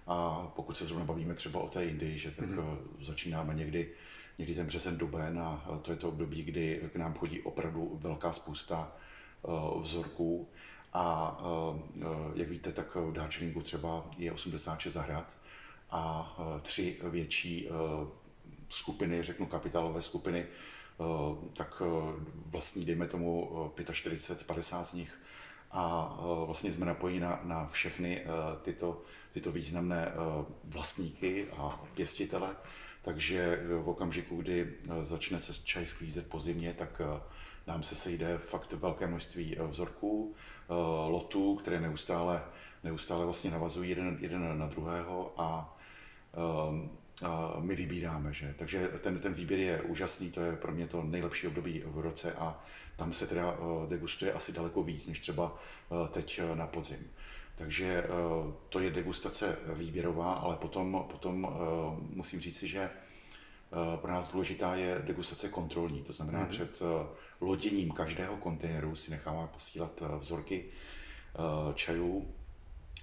A 0.07 0.47
pokud 0.55 0.77
se 0.77 0.85
zrovna 0.85 1.05
bavíme 1.05 1.33
třeba 1.33 1.59
o 1.59 1.69
té 1.69 1.85
Indii, 1.85 2.17
že 2.17 2.31
tak 2.31 2.49
mm-hmm. 2.49 2.77
začínáme 3.01 3.53
někdy, 3.53 3.91
někdy 4.37 4.55
ten 4.55 4.65
březen 4.65 4.97
duben 4.97 5.39
a 5.39 5.79
to 5.81 5.91
je 5.91 5.97
to 5.97 6.09
období, 6.09 6.43
kdy 6.43 6.89
k 6.93 6.95
nám 6.95 7.13
chodí 7.13 7.41
opravdu 7.41 7.99
velká 8.01 8.31
spousta 8.31 8.95
vzorků. 9.81 10.49
A 10.93 11.37
jak 12.35 12.49
víte, 12.49 12.71
tak 12.71 12.95
v 12.95 13.11
Darjeelingu 13.11 13.61
třeba 13.61 14.05
je 14.17 14.31
86 14.31 14.93
zahrad 14.93 15.37
a 15.91 16.35
tři 16.61 16.99
větší 17.03 17.69
skupiny, 18.69 19.23
řeknu 19.23 19.45
kapitálové 19.45 20.01
skupiny, 20.01 20.45
tak 21.53 21.81
vlastní, 22.45 22.85
dejme 22.85 23.07
tomu, 23.07 23.49
45-50 23.75 24.83
z 24.83 24.93
nich 24.93 25.19
a 25.71 26.17
vlastně 26.45 26.73
jsme 26.73 26.85
napojeni 26.85 27.19
na, 27.19 27.39
na 27.43 27.67
všechny 27.67 28.25
tyto, 28.61 29.01
tyto 29.33 29.51
významné 29.51 30.11
vlastníky 30.63 31.47
a 31.57 31.85
pěstitele. 31.95 32.55
Takže 33.01 33.59
v 33.83 33.89
okamžiku, 33.89 34.37
kdy 34.37 34.75
začne 35.01 35.39
se 35.39 35.53
čaj 35.53 35.85
sklízet 35.85 36.29
po 36.29 36.39
zimě, 36.39 36.73
tak 36.73 37.01
nám 37.69 37.83
se 37.83 37.95
sejde 37.95 38.37
fakt 38.37 38.73
velké 38.73 39.07
množství 39.07 39.57
vzorků, 39.67 40.35
lotů, 41.07 41.55
které 41.55 41.79
neustále, 41.79 42.43
neustále 42.83 43.25
vlastně 43.25 43.51
navazují 43.51 43.89
jeden, 43.89 44.17
jeden 44.19 44.59
na 44.59 44.65
druhého 44.65 45.33
a 45.37 45.77
my 47.59 47.75
vybíráme. 47.75 48.33
Že? 48.33 48.55
Takže 48.57 48.87
ten, 48.87 49.19
ten 49.19 49.33
výběr 49.33 49.59
je 49.59 49.81
úžasný, 49.81 50.31
to 50.31 50.41
je 50.41 50.55
pro 50.55 50.71
mě 50.71 50.87
to 50.87 51.03
nejlepší 51.03 51.47
období 51.47 51.83
v 51.85 51.99
roce 51.99 52.33
a 52.33 52.59
tam 52.95 53.13
se 53.13 53.27
teda 53.27 53.53
eh, 53.53 53.89
degustuje 53.89 54.33
asi 54.33 54.53
daleko 54.53 54.83
víc, 54.83 55.07
než 55.07 55.19
třeba 55.19 55.55
eh, 55.55 56.07
teď 56.07 56.39
eh, 56.43 56.55
na 56.55 56.67
podzim. 56.67 57.11
Takže 57.55 58.03
to 58.69 58.79
je 58.79 58.89
degustace 58.89 59.57
výběrová, 59.73 60.33
ale 60.33 60.57
potom, 60.57 61.05
potom 61.11 61.47
musím 62.09 62.39
říci, 62.39 62.67
že 62.67 62.89
pro 64.01 64.11
nás 64.11 64.27
důležitá 64.31 64.75
je 64.75 65.01
degustace 65.05 65.49
kontrolní. 65.49 66.03
To 66.03 66.13
znamená, 66.13 66.45
mm-hmm. 66.45 66.49
před 66.49 66.81
loděním 67.41 67.91
každého 67.91 68.37
kontejneru 68.37 68.95
si 68.95 69.11
necháváme 69.11 69.47
posílat 69.47 70.03
vzorky 70.19 70.65
čajů, 71.73 72.33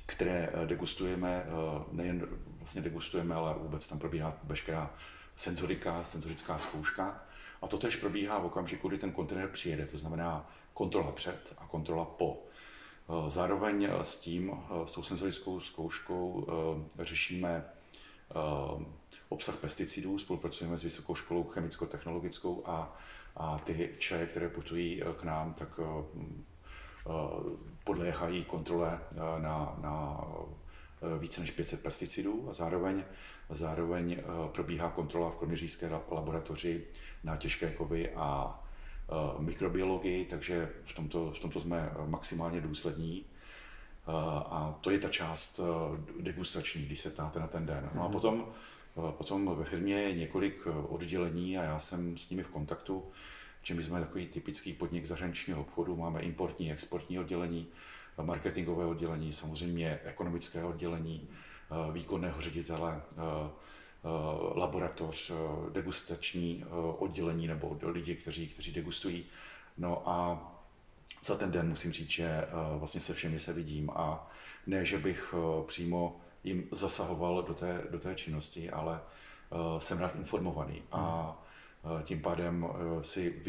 které 0.06 0.52
degustujeme, 0.66 1.46
nejen 1.92 2.28
vlastně 2.58 2.82
degustujeme, 2.82 3.35
ale 3.35 3.54
vůbec 3.58 3.88
tam 3.88 3.99
probíhá 3.99 4.38
veškerá 4.44 4.94
senzorika, 5.37 6.04
senzorická 6.04 6.58
zkouška. 6.58 7.25
A 7.62 7.68
to 7.68 7.78
tež 7.78 7.96
probíhá 7.96 8.38
v 8.38 8.46
okamžiku, 8.46 8.88
kdy 8.88 8.99
ten 8.99 9.12
kontejner 9.12 9.49
přijede, 9.49 9.87
to 9.87 9.99
znamená 9.99 10.50
kontrola 10.75 11.12
před 11.12 11.54
a 11.58 11.66
kontrola 11.66 12.04
po. 12.04 12.42
Eh, 13.08 13.30
zároveň 13.30 13.88
s 14.02 14.16
tím, 14.16 14.52
eh, 14.52 14.87
s 14.87 14.92
tou 14.92 15.02
senzorickou 15.02 15.61
zkouškou 15.61 16.46
eh, 17.00 17.04
řešíme 17.04 17.64
obsah 19.28 19.56
pesticidů, 19.56 20.18
spolupracujeme 20.18 20.78
s 20.78 20.83
Vysokou 20.83 21.14
školou 21.14 21.45
chemicko-technologickou 21.45 22.62
a, 22.66 22.97
a 23.37 23.59
ty 23.59 23.90
čaje, 23.99 24.26
které 24.26 24.49
putují 24.49 25.02
k 25.16 25.25
nám, 25.25 25.54
tak 25.54 25.80
podléhají 27.85 28.45
kontrole 28.45 29.00
na, 29.38 29.76
na 29.80 30.21
více 31.18 31.40
než 31.40 31.50
500 31.50 31.83
pesticidů 31.83 32.47
a 32.50 32.52
zároveň, 32.52 33.04
zároveň 33.50 34.12
eh, 34.12 34.23
probíhá 34.52 34.90
kontrola 34.90 35.30
v 35.30 35.37
kroměřížské 35.37 35.90
laboratoři 36.11 36.87
na 37.25 37.37
těžké 37.37 37.71
kovy 37.71 38.11
a 38.14 38.61
eh, 39.09 39.42
mikrobiologii, 39.42 40.25
takže 40.25 40.68
v 40.85 40.92
tomto, 40.92 41.33
v 41.33 41.38
tomto 41.38 41.61
jsme 41.61 41.90
maximálně 42.06 42.61
důslední. 42.61 43.25
Eh, 43.25 44.12
a 44.47 44.78
to 44.80 44.90
je 44.90 44.99
ta 44.99 45.09
část 45.09 45.61
degustační, 46.21 46.83
když 46.83 47.00
se 47.00 47.11
ptáte 47.11 47.40
na 47.40 47.47
ten 47.47 47.66
den. 47.66 47.90
No 47.95 48.02
a 48.02 48.04
mhm. 48.04 48.12
potom, 48.12 48.47
potom 49.10 49.56
ve 49.58 49.64
firmě 49.64 49.94
je 49.94 50.16
několik 50.16 50.66
oddělení 50.88 51.58
a 51.58 51.62
já 51.62 51.78
jsem 51.78 52.18
s 52.18 52.30
nimi 52.30 52.42
v 52.42 52.48
kontaktu, 52.48 53.04
že 53.62 53.74
my 53.74 53.82
jsme 53.82 54.00
takový 54.00 54.26
typický 54.26 54.72
podnik 54.72 55.06
zahraničního 55.06 55.60
obchodu, 55.60 55.96
máme 55.96 56.20
importní, 56.20 56.72
exportní 56.72 57.18
oddělení, 57.18 57.68
marketingové 58.22 58.86
oddělení, 58.86 59.32
samozřejmě 59.32 60.00
ekonomické 60.04 60.64
oddělení, 60.64 61.28
eh, 61.28 61.92
výkonného 61.92 62.40
ředitele, 62.40 63.02
eh, 63.12 63.16
eh, 63.16 64.08
laboratoř, 64.54 65.32
degustační 65.72 66.64
oddělení 66.98 67.46
nebo 67.46 67.78
lidi, 67.82 68.14
kteří, 68.14 68.48
kteří 68.48 68.72
degustují. 68.72 69.26
No 69.78 70.08
a 70.08 70.52
za 71.24 71.36
ten 71.36 71.50
den 71.50 71.68
musím 71.68 71.92
říct, 71.92 72.10
že 72.10 72.28
vlastně 72.78 73.00
se 73.00 73.14
všemi 73.14 73.38
se 73.38 73.52
vidím 73.52 73.90
a 73.90 74.30
ne, 74.66 74.84
že 74.84 74.98
bych 74.98 75.34
přímo 75.66 76.20
jim 76.46 76.68
zasahoval 76.70 77.42
do 77.42 77.54
té, 77.54 77.84
do 77.90 77.98
té 77.98 78.14
činnosti, 78.14 78.70
ale 78.70 79.00
jsem 79.78 79.98
rád 79.98 80.14
informovaný 80.14 80.82
a 80.92 81.36
tím 82.02 82.20
pádem 82.22 82.66
si 83.02 83.42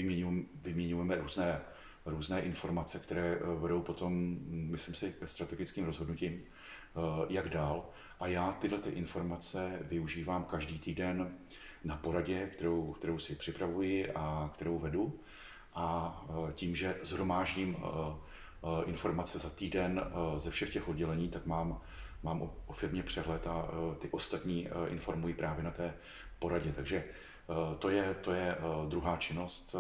vyměňujeme 0.64 1.16
různé 1.16 1.62
různé 2.08 2.42
informace, 2.42 3.00
které 3.00 3.22
eh, 3.22 3.60
vedou 3.60 3.82
potom, 3.82 4.38
myslím 4.48 4.96
si, 4.96 5.14
ke 5.20 5.28
strategickým 5.28 5.86
rozhodnutím, 5.86 6.34
eh, 6.34 7.00
jak 7.30 7.50
dál. 7.50 7.90
A 8.20 8.28
já 8.28 8.52
tyhle 8.52 8.80
ty 8.80 8.90
informace 8.90 9.80
využívám 9.82 10.44
každý 10.44 10.80
týden 10.80 11.38
na 11.84 11.98
poradě, 11.98 12.48
kterou, 12.54 12.92
kterou 12.92 13.20
si 13.20 13.36
připravuji 13.36 14.12
a 14.12 14.50
kterou 14.54 14.80
vedu. 14.80 15.20
A 15.74 16.26
eh, 16.30 16.54
tím, 16.54 16.76
že 16.76 16.96
zhromáždím 17.02 17.78
informace 18.86 19.40
za 19.40 19.50
týden 19.50 20.02
ze 20.38 20.52
všech 20.52 20.74
těch 20.74 20.88
oddělení, 20.88 21.30
tak 21.30 21.46
mám, 21.46 21.82
mám 22.24 22.42
o 22.66 22.74
firmě 22.74 23.04
přehled 23.04 23.48
a 23.48 23.68
ty 24.00 24.10
ostatní 24.10 24.70
informují 24.88 25.34
právě 25.34 25.64
na 25.64 25.72
té 25.72 25.94
poradě. 26.40 26.72
Takže 26.72 27.04
to 27.80 27.90
je, 27.90 28.14
to 28.14 28.32
je 28.32 28.56
druhá 28.88 29.18
činnost, 29.18 29.76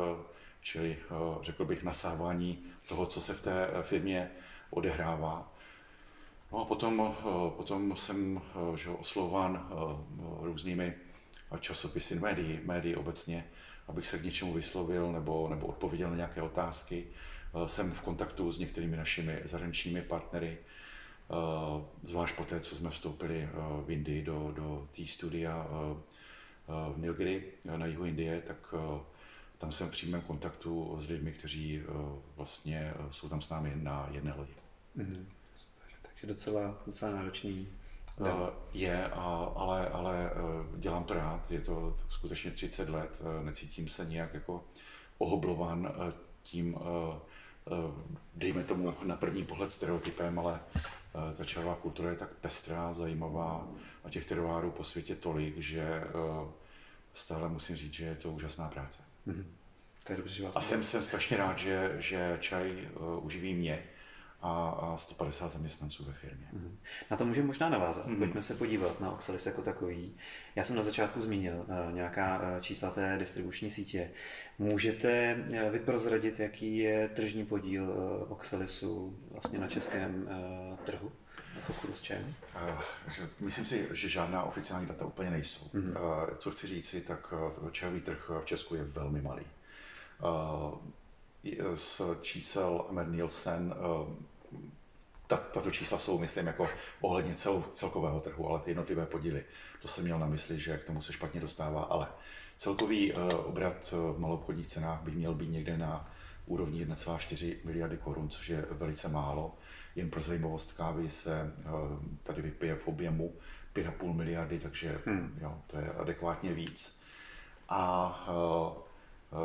čili 0.62 0.98
řekl 1.41 1.65
bych 1.65 1.84
nasávání 1.84 2.65
toho, 2.89 3.06
co 3.06 3.22
se 3.22 3.34
v 3.34 3.41
té 3.41 3.67
firmě 3.82 4.32
odehrává. 4.70 5.53
No 6.51 6.60
a 6.62 6.65
potom, 6.65 7.15
potom 7.58 7.98
jsem 7.98 8.41
že, 8.75 8.89
oslován 8.89 9.70
různými 10.41 10.94
časopisy, 11.60 12.20
médií, 12.20 12.60
médií 12.63 12.96
obecně, 12.96 13.46
abych 13.88 14.06
se 14.06 14.20
k 14.20 14.24
něčemu 14.24 14.53
vyslovil 14.53 15.12
nebo, 15.12 15.48
nebo 15.50 15.67
odpověděl 15.67 16.10
na 16.10 16.15
nějaké 16.15 16.41
otázky. 16.41 17.08
Jsem 17.65 17.91
v 17.91 18.01
kontaktu 18.01 18.51
s 18.51 18.60
některými 18.60 18.98
našimi 18.98 19.41
zahraničními 19.46 20.01
partnery, 20.01 20.58
zvlášť 21.93 22.36
po 22.36 22.43
té, 22.43 22.60
co 22.60 22.75
jsme 22.75 22.89
vstoupili 22.89 23.50
v 23.86 23.91
Indii 23.91 24.24
do, 24.24 24.51
do 24.55 24.88
té 24.96 25.05
studia 25.05 25.67
v 26.67 26.98
Nilgiri 26.98 27.43
na 27.63 27.86
jihu 27.86 28.05
Indie, 28.05 28.41
tak 28.41 28.74
tam 29.57 29.72
jsem 29.72 29.88
v 29.88 29.91
přímém 29.91 30.22
kontaktu 30.22 30.98
s 31.00 31.10
lidmi, 31.10 31.31
kteří 31.31 31.81
eh, 31.81 31.91
vlastně 32.36 32.93
eh, 32.96 33.07
jsou 33.12 33.29
tam 33.29 33.41
s 33.41 33.50
námi 33.50 33.74
na 33.75 34.07
jedné 34.12 34.34
lodi. 34.34 34.53
Mm-hmm. 34.98 35.25
Takže 36.01 36.27
docela, 36.27 36.77
docela 36.88 37.12
náročný. 37.12 37.67
Uh, 38.19 38.27
je, 38.74 39.07
a, 39.07 39.53
ale, 39.55 39.89
ale 39.89 40.31
dělám 40.77 41.03
to 41.03 41.13
rád, 41.13 41.51
je 41.51 41.62
to 41.62 41.96
skutečně 42.10 42.51
30 42.51 42.89
let, 42.89 43.22
necítím 43.43 43.88
se 43.88 44.05
nějak 44.05 44.34
jako 44.34 44.63
ohoblovan 45.17 45.93
tím, 46.41 46.75
dejme 48.36 48.63
tomu 48.63 48.93
na 49.03 49.15
první 49.15 49.46
pohled 49.46 49.72
stereotypem, 49.72 50.39
ale 50.39 50.60
ta 51.38 51.43
čarová 51.45 51.75
kultura 51.75 52.09
je 52.09 52.15
tak 52.15 52.33
pestrá, 52.33 52.93
zajímavá 52.93 53.67
a 54.03 54.09
těch 54.09 54.25
teroárů 54.25 54.71
po 54.71 54.83
světě 54.83 55.15
tolik, 55.15 55.57
že 55.57 56.03
stále 57.13 57.50
musím 57.50 57.75
říct, 57.75 57.93
že 57.93 58.05
je 58.05 58.15
to 58.15 58.31
úžasná 58.31 58.69
práce. 58.69 59.03
Mm-hmm. 59.27 59.45
To 60.03 60.13
je 60.13 60.17
dobře, 60.17 60.33
že 60.33 60.43
vás 60.43 60.55
a 60.55 60.62
jsem, 60.62 60.83
jsem 60.83 61.03
strašně 61.03 61.38
rád, 61.38 61.57
že, 61.57 61.95
že 62.00 62.38
čaj 62.41 62.89
uh, 62.95 63.25
uživí 63.25 63.53
mě 63.53 63.83
a, 64.41 64.70
a 64.70 64.98
150 64.98 65.51
zaměstnanců 65.51 66.03
ve 66.03 66.13
firmě. 66.13 66.48
Mm-hmm. 66.53 66.75
Na 67.12 67.17
to 67.17 67.25
můžeme 67.25 67.48
možná 67.48 67.70
navázat. 67.70 68.08
Mm-hmm. 68.08 68.17
Pojďme 68.17 68.41
se 68.41 68.53
podívat 68.53 69.00
na 69.01 69.12
Oxalis 69.12 69.46
jako 69.46 69.62
takový. 69.62 70.13
Já 70.56 70.63
jsem 70.63 70.75
na 70.75 70.84
začátku 70.84 71.22
zmínil 71.22 71.56
uh, 71.56 71.94
nějaká 71.94 72.39
uh, 72.39 72.62
čísla 72.62 72.91
té 72.91 73.17
distribuční 73.17 73.70
sítě. 73.70 74.12
Můžete 74.60 75.36
uh, 75.36 75.72
vyprozradit, 75.72 76.39
jaký 76.39 76.77
je 76.77 77.10
tržní 77.10 77.46
podíl 77.46 77.94
Oxalisu 78.29 79.20
vlastně 79.32 79.60
na 79.60 79.67
českém 79.67 80.29
trhu? 80.86 81.12
obchodu 81.70 81.94
s 81.94 82.01
čajem? 82.01 82.34
Myslím 83.39 83.65
si, 83.65 83.88
že 83.91 84.10
žádná 84.10 84.44
oficiální 84.44 84.88
data 84.88 85.06
úplně 85.06 85.29
nejsou. 85.29 85.65
Mm-hmm. 85.65 86.38
Co 86.38 86.51
chci 86.51 86.67
říci, 86.67 87.01
tak 87.01 87.34
čajový 87.72 88.01
trh 88.01 88.29
v 88.41 88.46
Česku 88.46 88.75
je 88.75 88.84
velmi 88.84 89.22
malý. 89.22 89.46
Z 91.74 92.01
čísel 92.22 92.86
Amer 92.89 93.08
Nielsen 93.08 93.74
tato 95.27 95.72
čísla 95.72 95.98
jsou, 95.98 96.20
myslím, 96.20 96.48
jako 96.48 96.70
ohledně 97.01 97.36
cel, 97.36 97.63
celkového 97.74 98.20
trhu, 98.20 98.50
ale 98.50 98.60
ty 98.60 98.70
jednotlivé 98.70 99.06
podíly, 99.06 99.44
to 99.82 99.88
jsem 99.88 100.04
měl 100.04 100.20
na 100.20 100.27
mysli, 100.27 100.60
že 100.60 100.77
k 100.77 100.84
tomu 100.84 101.01
se 101.01 101.13
špatně 101.13 101.42
dostává, 101.42 101.84
ale 101.84 102.08
celkový 102.58 103.13
uh, 103.13 103.24
obrat 103.46 103.92
v 103.92 104.20
maloobchodních 104.20 104.68
cenách 104.68 105.01
by 105.01 105.12
měl 105.12 105.34
být 105.34 105.50
někde 105.50 105.77
na 105.77 106.12
úrovni 106.46 106.86
1,4 106.86 107.56
miliardy 107.63 107.98
korun, 107.98 108.30
což 108.30 108.50
je 108.50 108.66
velice 108.72 109.08
málo. 109.08 109.58
Jen 109.96 110.10
pro 110.10 110.22
zajímavost 110.22 110.74
kávy 110.74 111.10
se 111.10 111.54
uh, 111.66 111.72
tady 112.24 112.42
vypije 112.42 112.75
v 112.75 112.88
objemu 112.88 113.34
5,5 113.75 114.13
miliardy, 114.13 114.60
takže 114.60 115.01
hmm. 115.06 115.38
jo, 115.42 115.62
to 115.68 115.77
je 115.77 115.92
adekvátně 115.92 116.54
víc. 116.54 117.04
A 117.70 118.10
uh, 118.30 118.87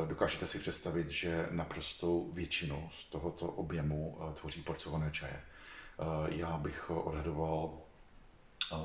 dokážete 0.06 0.46
si 0.46 0.58
představit, 0.58 1.10
že 1.10 1.48
naprostou 1.50 2.30
většinu 2.32 2.88
z 2.92 3.04
tohoto 3.04 3.46
objemu 3.46 4.18
tvoří 4.34 4.62
porcované 4.62 5.10
čaje. 5.10 5.42
Eh, 6.02 6.04
já 6.28 6.58
bych 6.58 6.90
odhadoval 6.90 7.78
eh, 8.72 8.76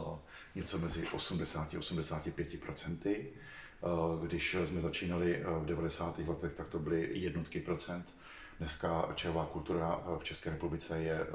něco 0.55 0.77
mezi 0.77 1.07
80 1.07 1.73
a 1.73 1.79
85 1.79 2.61
procenty. 2.61 3.33
Eh, 3.33 4.25
když 4.27 4.55
jsme 4.63 4.81
začínali 4.81 5.43
v 5.59 5.65
90. 5.65 6.27
letech, 6.27 6.53
tak 6.53 6.67
to 6.67 6.79
byly 6.79 7.09
jednotky 7.11 7.59
procent. 7.59 8.13
Dneska 8.59 9.13
čajová 9.15 9.45
kultura 9.45 10.03
v 10.19 10.23
České 10.23 10.49
republice 10.49 11.01
je 11.01 11.27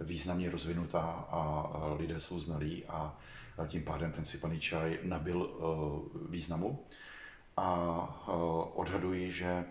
významně 0.00 0.50
rozvinutá 0.50 1.02
a 1.30 1.94
lidé 1.94 2.20
jsou 2.20 2.40
znalí 2.40 2.84
a 2.86 3.18
tím 3.66 3.84
pádem 3.84 4.12
ten 4.12 4.24
sypaný 4.24 4.60
čaj 4.60 4.98
nabil 5.02 5.50
významu. 6.28 6.86
A 7.62 8.26
odhaduji, 8.74 9.32
že 9.32 9.64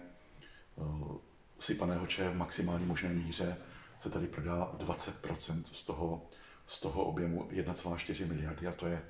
sypaného 1.60 2.08
čaje 2.08 2.30
v 2.30 2.38
maximální 2.38 2.86
možné 2.86 3.10
míře 3.10 3.58
se 3.98 4.10
tady 4.10 4.28
prodá 4.28 4.72
20% 4.78 5.64
z 5.72 5.84
toho, 5.84 6.22
z 6.66 6.80
toho 6.80 7.04
objemu 7.06 7.44
1,4 7.44 8.28
miliardy 8.28 8.68
a 8.68 8.72
to 8.72 8.88
je, 8.88 9.02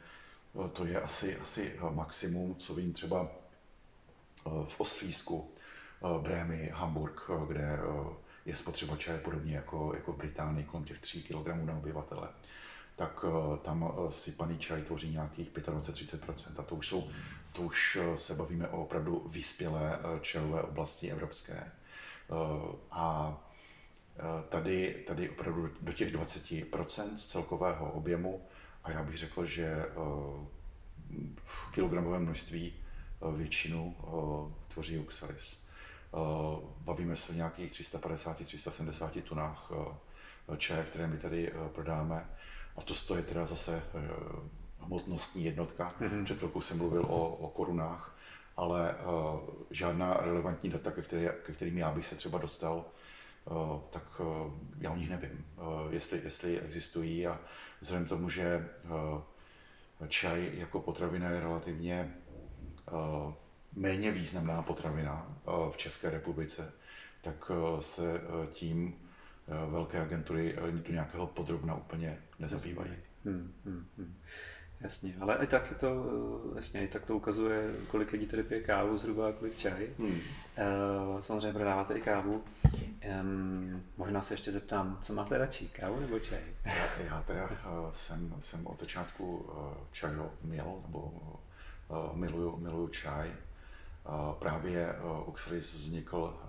to 0.73 0.85
je 0.85 1.01
asi, 1.01 1.37
asi 1.37 1.79
maximum, 1.89 2.55
co 2.55 2.75
vím 2.75 2.93
třeba 2.93 3.31
v 4.67 4.79
Ostřísku, 4.79 5.53
Brémy, 6.21 6.69
Hamburg, 6.73 7.21
kde 7.47 7.79
je 8.45 8.55
spotřeba 8.55 8.95
čaje 8.97 9.19
podobně 9.19 9.55
jako, 9.55 9.93
jako 9.95 10.13
v 10.13 10.17
Británii, 10.17 10.65
kolem 10.65 10.85
těch 10.85 10.99
3 10.99 11.23
kg 11.23 11.47
na 11.47 11.77
obyvatele, 11.77 12.29
tak 12.99 13.25
tam 13.61 13.91
sypaný 14.09 14.59
čaj 14.59 14.81
tvoří 14.81 15.09
nějakých 15.09 15.51
25-30%. 15.51 16.59
A 16.59 16.63
to 16.63 16.75
už, 16.75 16.87
jsou, 16.87 17.07
to 17.53 17.61
už 17.61 17.97
se 18.15 18.35
bavíme 18.35 18.67
o 18.67 18.81
opravdu 18.83 19.27
vyspělé 19.31 19.99
čajové 20.21 20.61
oblasti 20.61 21.11
evropské. 21.11 21.71
A 22.91 23.37
Eh, 24.19 24.43
tady, 24.49 25.03
tady 25.07 25.29
opravdu 25.29 25.69
do 25.81 25.93
těch 25.93 26.13
20% 26.15 27.15
z 27.17 27.25
celkového 27.25 27.91
objemu 27.91 28.45
a 28.83 28.91
já 28.91 29.03
bych 29.03 29.17
řekl, 29.17 29.45
že 29.45 29.65
eh, 29.65 29.91
v 31.45 31.71
kilogramovém 31.71 32.21
množství 32.21 32.73
eh, 32.73 33.37
většinu 33.37 33.95
tvoří 34.67 34.99
oxalis. 34.99 35.59
Bavíme 36.81 37.15
se 37.15 37.31
o 37.31 37.35
nějakých 37.35 37.71
350-370 37.71 39.21
tunách 39.21 39.71
čaje, 40.57 40.83
které 40.83 41.07
my 41.07 41.17
tady 41.17 41.51
prodáme. 41.75 42.29
A 42.79 42.81
to 43.07 43.15
je 43.15 43.23
teda 43.23 43.45
zase 43.45 43.83
hmotnostní 44.79 45.45
jednotka. 45.45 45.95
Mm-hmm. 45.99 46.25
Před 46.25 46.37
chvilkou 46.37 46.61
jsem 46.61 46.77
mluvil 46.77 47.05
o, 47.05 47.35
o 47.35 47.49
korunách, 47.49 48.15
ale 48.57 48.95
uh, 48.95 49.39
žádná 49.71 50.13
relevantní 50.13 50.69
data, 50.69 50.91
ke, 50.91 51.01
které, 51.01 51.29
ke 51.29 51.53
kterým 51.53 51.77
já 51.77 51.91
bych 51.91 52.05
se 52.05 52.15
třeba 52.15 52.37
dostal, 52.37 52.85
Eh, 53.49 53.81
tak 53.89 54.21
eh, 54.21 54.51
já 54.77 54.91
o 54.91 54.95
nich 54.95 55.09
nevím, 55.09 55.45
eh, 55.57 55.61
jestli, 55.89 56.21
jestli 56.23 56.59
existují 56.59 57.27
a 57.27 57.39
vzhledem 57.81 58.05
k 58.05 58.09
tomu, 58.09 58.29
že 58.29 58.69
čaj 60.07 60.51
jako 60.53 60.79
potravina 60.79 61.29
je 61.29 61.39
relativně 61.39 62.15
méně 63.73 64.11
významná 64.11 64.61
potravina 64.61 65.37
v 65.71 65.77
České 65.77 66.09
republice, 66.09 66.73
tak 67.21 67.51
se 67.79 68.21
tím 68.51 69.08
velké 69.69 70.01
agentury 70.01 70.55
do 70.71 70.93
nějakého 70.93 71.27
podrobna 71.27 71.75
úplně 71.75 72.17
nezabývají. 72.39 72.91
Hmm, 73.25 73.53
hmm, 73.65 73.85
hmm. 73.97 74.15
Jasně, 74.81 75.15
ale 75.21 75.37
i 75.43 75.47
tak 75.47 75.73
to, 75.79 76.05
jasně, 76.55 76.83
i 76.83 76.87
tak 76.87 77.05
to 77.05 77.15
ukazuje, 77.15 77.73
kolik 77.87 78.11
lidí 78.11 78.25
tady 78.25 78.43
pije 78.43 78.61
kávu 78.61 78.97
zhruba 78.97 79.29
a 79.29 79.31
kolik 79.31 79.57
čaj. 79.57 79.87
Hmm. 79.99 80.19
Samozřejmě 81.21 81.53
prodáváte 81.53 81.97
i 81.97 82.01
kávu. 82.01 82.43
Um, 83.21 83.83
možná 83.97 84.21
se 84.21 84.33
ještě 84.33 84.51
zeptám, 84.51 84.99
co 85.01 85.13
máte 85.13 85.37
radši, 85.37 85.67
kávu 85.67 85.99
nebo 85.99 86.19
čaj? 86.19 86.41
Já, 86.65 87.03
já 87.05 87.21
teda 87.21 87.49
jsem, 87.93 88.33
jsem 88.39 88.67
od 88.67 88.79
začátku 88.79 89.49
čajo 89.91 90.31
měl, 90.41 90.81
nebo 90.85 91.13
miluju, 92.13 92.57
miluju 92.57 92.87
čaj. 92.87 93.31
Právě 94.39 94.95
Oxalis 95.25 95.73
vznikl 95.73 96.39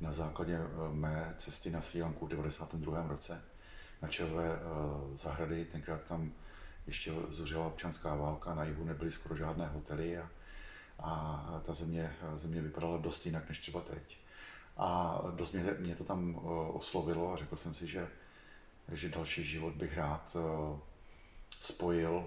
na 0.00 0.12
základě 0.12 0.58
uh, 0.58 0.94
mé 0.94 1.34
cesty 1.36 1.70
na 1.70 1.80
Sri 1.80 2.02
Lanku 2.02 2.26
v 2.26 2.28
92. 2.28 3.08
roce 3.08 3.42
na 4.02 4.08
čajové 4.08 4.50
uh, 4.50 5.16
zahrady. 5.16 5.64
Tenkrát 5.64 6.04
tam 6.04 6.32
ještě 6.86 7.12
zuřila 7.28 7.66
občanská 7.66 8.14
válka, 8.14 8.54
na 8.54 8.64
jihu 8.64 8.84
nebyly 8.84 9.12
skoro 9.12 9.36
žádné 9.36 9.66
hotely 9.66 10.18
a, 10.18 10.30
a 10.98 11.62
ta 11.66 11.74
země, 11.74 12.16
země 12.36 12.62
vypadala 12.62 12.96
dost 12.96 13.26
jinak 13.26 13.48
než 13.48 13.58
třeba 13.58 13.80
teď. 13.80 14.18
A 14.76 15.20
dost 15.34 15.52
mě, 15.52 15.62
mě 15.78 15.94
to 15.94 16.04
tam 16.04 16.40
oslovilo 16.72 17.32
a 17.32 17.36
řekl 17.36 17.56
jsem 17.56 17.74
si, 17.74 17.86
že, 17.86 18.08
že 18.92 19.08
další 19.08 19.44
život 19.44 19.74
bych 19.74 19.96
rád 19.96 20.36
spojil 21.60 22.24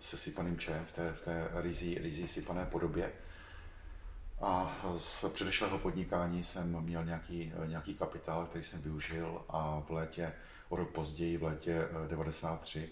se 0.00 0.16
sypaným 0.16 0.58
čajem 0.58 0.84
v 0.84 0.92
té, 0.92 1.12
v 1.12 1.22
té 1.22 1.48
rizí, 1.52 1.98
rizí 1.98 2.28
sypané 2.28 2.66
podobě. 2.66 3.12
A 4.42 4.76
z 4.96 5.24
předešlého 5.28 5.78
podnikání 5.78 6.44
jsem 6.44 6.80
měl 6.80 7.04
nějaký, 7.04 7.52
nějaký 7.66 7.94
kapitál, 7.94 8.46
který 8.46 8.64
jsem 8.64 8.82
využil 8.82 9.44
a 9.48 9.82
v 9.86 9.90
létě, 9.90 10.32
o 10.68 10.76
rok 10.76 10.90
později, 10.90 11.36
v 11.36 11.42
létě 11.42 11.88
93, 12.08 12.90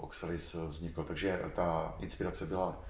Oxalis 0.00 0.54
vznikl. 0.54 1.04
Takže 1.04 1.40
ta 1.54 1.96
inspirace 2.00 2.46
byla 2.46 2.84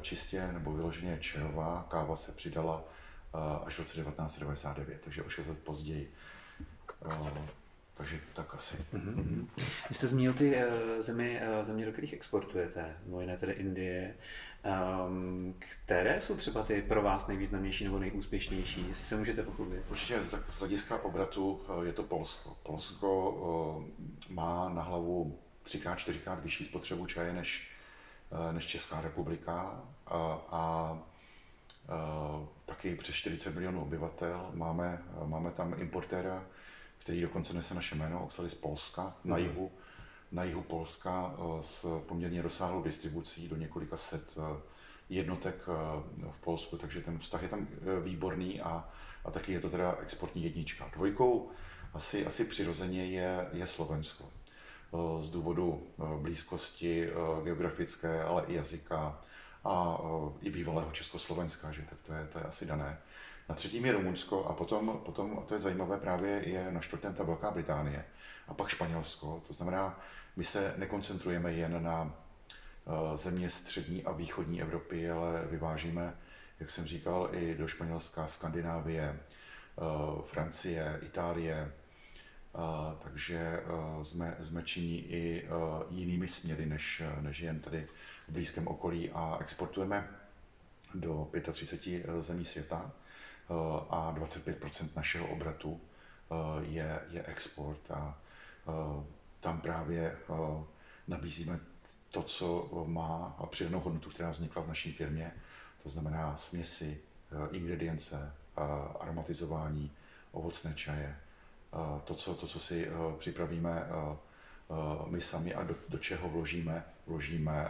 čistě 0.00 0.52
nebo 0.52 0.72
vyloženě 0.72 1.18
čajová, 1.20 1.86
káva 1.88 2.16
se 2.16 2.32
přidala 2.32 2.84
až 3.64 3.74
v 3.74 3.78
roce 3.78 3.94
1999, 3.94 5.00
takže 5.04 5.22
o 5.22 5.28
6 5.28 5.46
let 5.46 5.64
později. 5.64 6.12
Takže 8.00 8.18
tak 8.32 8.54
asi. 8.54 8.76
Mm-hmm. 8.76 9.46
Vy 9.88 9.94
jste 9.94 10.06
zmínil 10.06 10.32
ty 10.32 10.56
uh, 10.56 10.62
zemi, 10.98 11.40
uh, 11.58 11.64
země, 11.64 11.86
do 11.86 11.92
kterých 11.92 12.12
exportujete, 12.12 12.96
mimo 13.04 13.20
jiné 13.20 13.36
tedy 13.36 13.52
Indie. 13.52 14.14
Um, 15.06 15.54
které 15.58 16.20
jsou 16.20 16.36
třeba 16.36 16.62
ty 16.62 16.82
pro 16.82 17.02
vás 17.02 17.26
nejvýznamnější 17.26 17.84
nebo 17.84 17.98
nejúspěšnější, 17.98 18.88
jestli 18.88 19.04
se 19.04 19.16
můžete 19.16 19.42
pochopit? 19.42 19.82
Určitě 19.90 20.20
z 20.22 20.58
hlediska 20.58 21.02
obratu 21.02 21.62
je 21.82 21.92
to 21.92 22.02
Polsko. 22.02 22.56
Polsko 22.62 23.30
uh, 23.30 23.84
má 24.34 24.68
na 24.68 24.82
hlavu 24.82 25.38
třikrát, 25.62 25.98
čtyřikrát 25.98 26.42
vyšší 26.42 26.64
spotřebu 26.64 27.06
čaje 27.06 27.32
než, 27.32 27.70
než 28.52 28.66
Česká 28.66 29.00
republika 29.00 29.84
a, 30.06 30.16
a 30.50 30.98
taky 32.66 32.94
přes 32.94 33.14
40 33.14 33.54
milionů 33.54 33.82
obyvatel. 33.82 34.50
Máme, 34.54 35.02
máme 35.24 35.50
tam 35.50 35.74
importéra, 35.80 36.44
který 37.10 37.22
dokonce 37.22 37.54
nese 37.54 37.74
naše 37.74 37.94
jméno, 37.94 38.24
Oxalis 38.24 38.54
Polska, 38.54 39.16
na 39.24 39.36
mhm. 39.36 39.44
jihu, 39.44 39.72
na 40.32 40.44
jihu 40.44 40.62
Polska 40.62 41.34
s 41.60 42.00
poměrně 42.06 42.42
rozsáhlou 42.42 42.82
distribucí 42.82 43.48
do 43.48 43.56
několika 43.56 43.96
set 43.96 44.38
jednotek 45.08 45.66
v 46.30 46.38
Polsku, 46.40 46.76
takže 46.76 47.00
ten 47.00 47.18
vztah 47.18 47.42
je 47.42 47.48
tam 47.48 47.68
výborný 48.02 48.60
a, 48.60 48.88
a 49.24 49.30
taky 49.30 49.52
je 49.52 49.60
to 49.60 49.70
teda 49.70 49.98
exportní 50.00 50.44
jednička. 50.44 50.90
Dvojkou 50.94 51.50
asi, 51.94 52.26
asi 52.26 52.44
přirozeně 52.44 53.06
je, 53.06 53.48
je 53.52 53.66
Slovensko. 53.66 54.24
Z 55.20 55.30
důvodu 55.30 55.86
blízkosti 56.22 57.08
geografické, 57.44 58.22
ale 58.22 58.44
i 58.46 58.54
jazyka, 58.54 59.20
a 59.64 59.98
i 60.40 60.50
bývalého 60.50 60.90
Československa, 60.90 61.72
že 61.72 61.82
tak 61.82 62.00
to 62.00 62.12
je, 62.12 62.26
to 62.32 62.38
je 62.38 62.44
asi 62.44 62.66
dané. 62.66 62.98
Na 63.50 63.56
třetím 63.56 63.86
je 63.86 63.92
Rumunsko 63.92 64.44
a 64.44 64.52
potom, 64.52 65.00
potom, 65.04 65.38
a 65.38 65.42
to 65.42 65.54
je 65.54 65.60
zajímavé, 65.60 65.96
právě 65.96 66.48
je 66.48 66.72
na 66.72 66.80
čtvrtém 66.80 67.14
ta 67.14 67.24
Velká 67.24 67.50
Británie 67.50 68.04
a 68.48 68.54
pak 68.54 68.68
Španělsko. 68.68 69.42
To 69.46 69.52
znamená, 69.52 70.00
my 70.36 70.44
se 70.44 70.74
nekoncentrujeme 70.76 71.52
jen 71.52 71.82
na 71.82 72.14
země 73.14 73.50
střední 73.50 74.04
a 74.04 74.12
východní 74.12 74.62
Evropy, 74.62 75.10
ale 75.10 75.46
vyvážíme, 75.50 76.16
jak 76.60 76.70
jsem 76.70 76.84
říkal, 76.84 77.28
i 77.32 77.54
do 77.54 77.68
Španělska, 77.68 78.26
Skandinávie, 78.26 79.20
Francie, 80.26 81.00
Itálie, 81.02 81.72
takže 82.98 83.62
jsme, 84.02 84.36
jsme 84.40 84.62
činí 84.62 84.98
i 84.98 85.48
jinými 85.90 86.28
směry, 86.28 86.66
než, 86.66 87.02
než 87.20 87.40
jen 87.40 87.60
tady 87.60 87.86
v 88.28 88.32
blízkém 88.32 88.68
okolí 88.68 89.10
a 89.10 89.38
exportujeme 89.40 90.10
do 90.94 91.28
35 91.52 92.06
zemí 92.18 92.44
světa 92.44 92.92
a 93.90 94.14
25% 94.18 94.96
našeho 94.96 95.26
obratu 95.26 95.80
je, 96.60 97.00
je 97.10 97.24
export 97.26 97.90
a 97.90 98.18
tam 99.40 99.60
právě 99.60 100.16
nabízíme 101.08 101.60
to, 102.10 102.22
co 102.22 102.68
má 102.86 103.36
přidanou 103.50 103.80
hodnotu, 103.80 104.10
která 104.10 104.30
vznikla 104.30 104.62
v 104.62 104.68
naší 104.68 104.92
firmě, 104.92 105.32
to 105.82 105.88
znamená 105.88 106.36
směsi, 106.36 107.00
ingredience, 107.50 108.32
aromatizování, 109.00 109.92
ovocné 110.32 110.74
čaje, 110.74 111.16
to, 112.04 112.14
co, 112.14 112.34
to, 112.34 112.46
co 112.46 112.60
si 112.60 112.88
připravíme 113.18 113.86
my 115.06 115.20
sami 115.20 115.54
a 115.54 115.64
do, 115.64 115.74
do 115.88 115.98
čeho 115.98 116.28
vložíme, 116.28 116.84
vložíme 117.06 117.68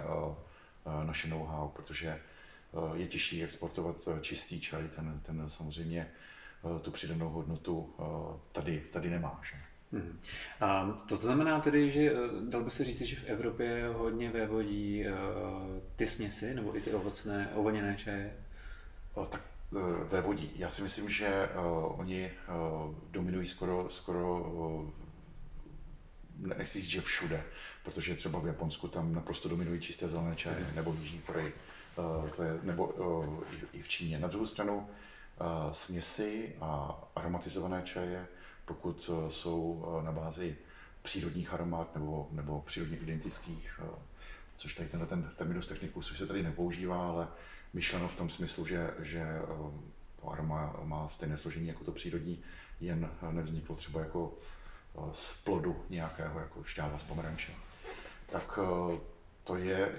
naše 1.04 1.28
know-how, 1.28 1.68
protože 1.68 2.20
je 2.94 3.06
těžší 3.06 3.44
exportovat 3.44 4.08
čistý 4.20 4.60
čaj, 4.60 4.88
ten, 4.88 5.20
ten 5.22 5.50
samozřejmě 5.50 6.10
tu 6.82 6.90
přidanou 6.90 7.28
hodnotu 7.28 7.94
tady, 8.52 8.80
tady 8.80 9.10
nemá. 9.10 9.40
Že? 9.50 9.56
Hmm. 9.92 10.20
A 10.60 10.96
to 11.08 11.16
znamená 11.16 11.60
tedy, 11.60 11.90
že 11.90 12.12
dal 12.48 12.64
by 12.64 12.70
se 12.70 12.84
říct, 12.84 13.00
že 13.00 13.16
v 13.16 13.24
Evropě 13.24 13.88
hodně 13.92 14.30
vévodí 14.30 15.04
ty 15.96 16.06
směsi 16.06 16.54
nebo 16.54 16.76
i 16.76 16.80
ty 16.80 16.92
ovocné, 16.92 17.50
ovoněné 17.54 17.96
čaje? 17.96 18.36
O, 19.14 19.26
tak 19.26 19.42
Eh, 19.76 20.04
ve 20.04 20.20
vodí. 20.20 20.52
Já 20.56 20.70
si 20.70 20.82
myslím, 20.82 21.10
že 21.10 21.48
oni 21.96 22.30
dominují 23.10 23.46
skoro, 23.46 23.90
skoro 23.90 24.44
nechci 26.36 26.80
říct, 26.80 26.90
že 26.90 27.00
všude, 27.00 27.44
protože 27.84 28.14
třeba 28.14 28.38
v 28.38 28.46
Japonsku 28.46 28.88
tam 28.88 29.14
naprosto 29.14 29.48
dominují 29.48 29.80
čisté 29.80 30.08
zelené 30.08 30.36
čaje, 30.36 30.66
mm. 30.70 30.76
nebo 30.76 30.92
v 30.92 31.00
Jižní 31.00 31.18
Koreji, 31.18 31.52
to 32.36 32.42
je, 32.42 32.58
nebo 32.62 32.86
uh, 32.86 33.42
i, 33.72 33.82
v 33.82 33.88
Číně. 33.88 34.18
Na 34.18 34.28
druhou 34.28 34.46
stranu 34.46 34.76
uh, 34.76 35.70
směsi 35.70 36.56
a 36.60 36.98
aromatizované 37.16 37.82
čaje, 37.82 38.26
pokud 38.64 39.10
jsou 39.28 39.86
na 40.04 40.12
bázi 40.12 40.56
přírodních 41.02 41.54
aromat 41.54 41.94
nebo, 41.94 42.28
nebo 42.30 42.60
přírodně 42.60 42.96
identických, 42.96 43.80
což 44.56 44.74
tady 44.74 44.88
tenhle 44.88 45.06
ten 45.06 45.30
terminus 45.36 45.66
technicus, 45.66 46.06
což 46.06 46.18
se 46.18 46.26
tady 46.26 46.42
nepoužívá, 46.42 47.08
ale 47.08 47.28
myšleno 47.72 48.08
v 48.08 48.14
tom 48.14 48.30
smyslu, 48.30 48.66
že, 48.66 48.90
že 48.98 49.18
eh, 49.18 49.46
to 50.20 50.28
aroma 50.28 50.76
má 50.84 51.08
stejné 51.08 51.36
složení 51.36 51.68
jako 51.68 51.84
to 51.84 51.92
přírodní, 51.92 52.42
jen 52.80 53.10
nevzniklo 53.30 53.76
třeba 53.76 54.00
jako 54.00 54.32
eh, 54.98 55.00
z 55.12 55.44
plodu 55.44 55.84
nějakého, 55.90 56.40
jako 56.40 56.64
šťáva 56.64 56.98
z 56.98 57.02
pomeranče. 57.02 57.52
Tak 58.32 58.58
eh, 58.62 59.00
to 59.50 59.56
je 59.56 59.92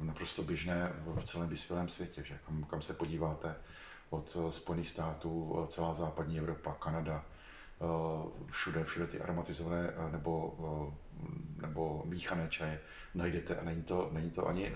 naprosto 0.00 0.42
běžné 0.42 0.92
v 1.04 1.24
celém 1.24 1.48
vyspělém 1.48 1.88
světě, 1.88 2.24
že 2.24 2.38
kam, 2.46 2.64
kam 2.64 2.82
se 2.82 2.94
podíváte, 2.94 3.54
od 4.10 4.36
Spojených 4.50 4.88
států, 4.88 5.64
celá 5.68 5.94
západní 5.94 6.38
Evropa, 6.38 6.74
Kanada, 6.74 7.24
všude, 8.50 8.84
všude 8.84 9.06
ty 9.06 9.20
aromatizované 9.20 9.92
nebo, 10.12 10.54
nebo 11.60 12.02
míchané 12.06 12.48
čaje 12.48 12.80
najdete 13.14 13.56
a 13.56 13.64
není 13.64 13.82
to, 13.82 14.08
není 14.12 14.30
to 14.30 14.48
ani 14.48 14.72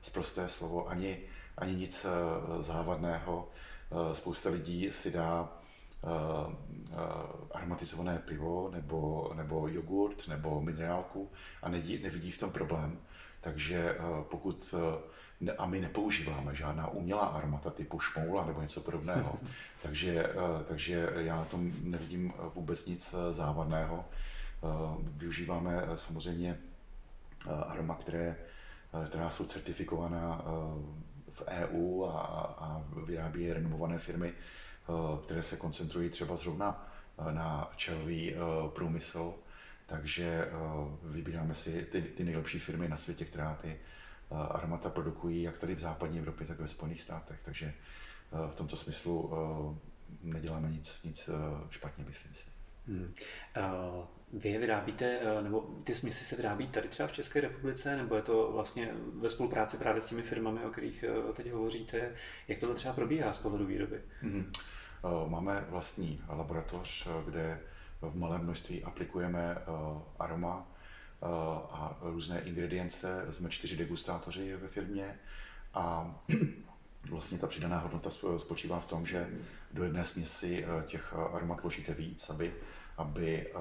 zprosté 0.00 0.48
slovo, 0.48 0.88
ani 0.88 1.18
ani 1.56 1.74
nic 1.74 2.06
eh, 2.06 2.62
závadného. 2.62 3.48
Eh, 3.48 4.14
spousta 4.14 4.50
lidí 4.50 4.92
si 4.92 5.10
dá 5.10 5.48
eh, 6.04 6.98
aromatizované 7.54 8.18
pivo 8.18 8.70
nebo, 8.72 9.30
nebo 9.34 9.68
jogurt 9.68 10.28
nebo 10.28 10.60
minerálku 10.60 11.30
a 11.62 11.68
nevidí, 11.68 12.02
nevidí 12.02 12.30
v 12.30 12.38
tom 12.38 12.50
problém. 12.50 13.00
Takže 13.42 13.96
pokud 14.30 14.74
a 15.58 15.66
my 15.66 15.80
nepoužíváme 15.80 16.54
žádná 16.54 16.88
umělá 16.88 17.26
aromata 17.26 17.70
typu 17.70 18.00
šmoula 18.00 18.46
nebo 18.46 18.62
něco 18.62 18.80
podobného, 18.80 19.38
takže, 19.82 20.26
takže 20.68 21.08
já 21.16 21.36
na 21.36 21.44
tom 21.44 21.72
nevidím 21.82 22.32
vůbec 22.54 22.86
nic 22.86 23.14
závadného. 23.30 24.04
Využíváme 25.02 25.82
samozřejmě 25.96 26.58
aroma, 27.66 27.94
které, 27.94 28.36
která 29.08 29.30
jsou 29.30 29.44
certifikovaná 29.44 30.44
v 31.32 31.42
EU 31.48 32.04
a, 32.04 32.20
a 32.58 32.84
vyrábí 33.06 33.42
je 33.42 33.54
renomované 33.54 33.98
firmy, 33.98 34.32
eh, 34.32 34.92
které 35.22 35.42
se 35.42 35.56
koncentrují 35.56 36.10
třeba 36.10 36.36
zrovna 36.36 36.86
eh, 37.18 37.32
na 37.32 37.70
čajový 37.76 38.34
eh, 38.34 38.38
průmysl, 38.68 39.34
takže 39.92 40.48
vybíráme 41.02 41.54
si 41.54 41.86
ty, 41.86 42.02
ty 42.02 42.24
nejlepší 42.24 42.58
firmy 42.58 42.88
na 42.88 42.96
světě, 42.96 43.24
která 43.24 43.54
ty 43.54 43.80
aromata 44.30 44.90
produkují, 44.90 45.42
jak 45.42 45.58
tady 45.58 45.74
v 45.74 45.78
západní 45.78 46.18
Evropě, 46.18 46.46
tak 46.46 46.60
ve 46.60 46.68
Spojených 46.68 47.00
státech. 47.00 47.42
Takže 47.42 47.74
v 48.50 48.54
tomto 48.54 48.76
smyslu 48.76 49.32
neděláme 50.22 50.70
nic, 50.70 51.02
nic 51.02 51.30
špatně, 51.70 52.04
myslím 52.04 52.34
si. 52.34 52.44
Hmm. 52.86 53.14
Vy 54.32 54.48
je 54.48 54.58
vyrábíte, 54.58 55.20
nebo 55.42 55.60
ty 55.84 55.94
směsi 55.94 56.24
se 56.24 56.36
vyrábí 56.36 56.68
tady 56.68 56.88
třeba 56.88 57.06
v 57.06 57.12
České 57.12 57.40
republice, 57.40 57.96
nebo 57.96 58.16
je 58.16 58.22
to 58.22 58.52
vlastně 58.52 58.94
ve 59.20 59.30
spolupráci 59.30 59.76
právě 59.76 60.02
s 60.02 60.08
těmi 60.08 60.22
firmami, 60.22 60.64
o 60.64 60.70
kterých 60.70 61.04
teď 61.34 61.50
hovoříte? 61.50 62.14
Jak 62.48 62.58
to 62.58 62.74
třeba 62.74 62.94
probíhá 62.94 63.32
z 63.32 63.38
pohledu 63.38 63.66
výroby? 63.66 64.00
Hmm. 64.20 64.52
Máme 65.26 65.66
vlastní 65.68 66.24
laboratoř, 66.28 67.08
kde 67.24 67.60
v 68.02 68.16
malém 68.16 68.42
množství 68.42 68.84
aplikujeme 68.84 69.56
uh, 69.56 70.02
aroma 70.18 70.56
uh, 70.56 71.28
a 71.70 71.98
různé 72.00 72.40
ingredience. 72.40 73.26
Jsme 73.32 73.50
čtyři 73.50 73.76
degustátoři 73.76 74.56
ve 74.56 74.68
firmě 74.68 75.18
a 75.74 76.14
vlastně 77.10 77.38
ta 77.38 77.46
přidaná 77.46 77.78
hodnota 77.78 78.10
spočívá 78.36 78.80
v 78.80 78.86
tom, 78.86 79.06
že 79.06 79.30
do 79.72 79.84
jedné 79.84 80.04
směsi 80.04 80.64
eh, 80.64 80.82
těch 80.86 81.14
eh, 81.16 81.34
aromat 81.34 81.60
vložíte 81.60 81.94
víc, 81.94 82.30
aby, 82.30 82.54
aby 82.96 83.46
eh, 83.46 83.52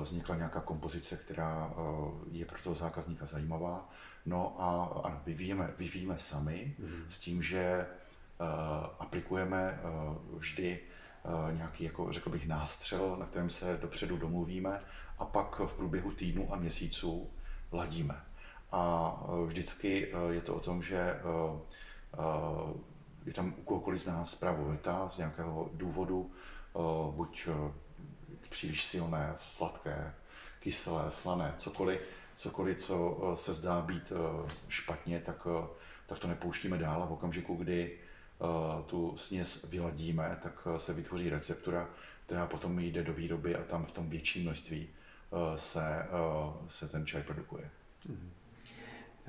vznikla 0.00 0.36
nějaká 0.36 0.60
kompozice, 0.60 1.16
která 1.16 1.74
je 2.30 2.44
pro 2.44 2.58
toho 2.62 2.74
zákazníka 2.74 3.26
zajímavá. 3.26 3.88
No 4.26 4.56
a 4.62 4.84
ano, 5.04 5.22
vyvíjíme, 5.26 5.74
vyvíjíme 5.78 6.18
sami 6.18 6.76
mm. 6.78 7.04
s 7.08 7.18
tím, 7.18 7.42
že 7.42 7.86
aplikujeme 8.98 9.80
vždy 10.36 10.80
nějaký, 11.52 11.84
jako 11.84 12.12
řekl 12.12 12.30
bych, 12.30 12.46
nástřel, 12.46 13.16
na 13.16 13.26
kterém 13.26 13.50
se 13.50 13.78
dopředu 13.82 14.16
domluvíme 14.16 14.80
a 15.18 15.24
pak 15.24 15.60
v 15.60 15.72
průběhu 15.72 16.12
týdnu 16.12 16.54
a 16.54 16.56
měsíců 16.56 17.30
ladíme. 17.72 18.24
A 18.72 19.14
vždycky 19.46 20.12
je 20.30 20.40
to 20.40 20.54
o 20.54 20.60
tom, 20.60 20.82
že 20.82 21.20
je 23.26 23.32
tam 23.32 23.54
u 23.58 23.62
kohokoliv 23.62 24.00
z 24.00 24.06
nás 24.06 24.34
právo 24.34 24.64
veta 24.64 25.08
z 25.08 25.18
nějakého 25.18 25.70
důvodu, 25.72 26.30
buď 27.10 27.48
příliš 28.50 28.84
silné, 28.84 29.32
sladké, 29.36 30.14
kyselé, 30.60 31.10
slané, 31.10 31.54
cokoliv, 31.56 32.00
cokoliv, 32.36 32.76
co 32.76 33.18
se 33.34 33.52
zdá 33.52 33.82
být 33.82 34.12
špatně, 34.68 35.20
tak, 35.20 35.46
tak 36.06 36.18
to 36.18 36.28
nepouštíme 36.28 36.78
dál 36.78 37.02
a 37.02 37.06
v 37.06 37.12
okamžiku, 37.12 37.54
kdy 37.54 37.98
tu 38.86 39.16
směs 39.16 39.70
vyladíme, 39.70 40.38
tak 40.42 40.68
se 40.76 40.92
vytvoří 40.92 41.30
receptura, 41.30 41.90
která 42.26 42.46
potom 42.46 42.78
jde 42.78 43.02
do 43.02 43.12
výroby 43.12 43.56
a 43.56 43.64
tam 43.64 43.84
v 43.84 43.92
tom 43.92 44.08
větším 44.08 44.42
množství 44.42 44.88
se, 45.56 46.06
se 46.68 46.88
ten 46.88 47.06
čaj 47.06 47.22
produkuje. 47.22 47.70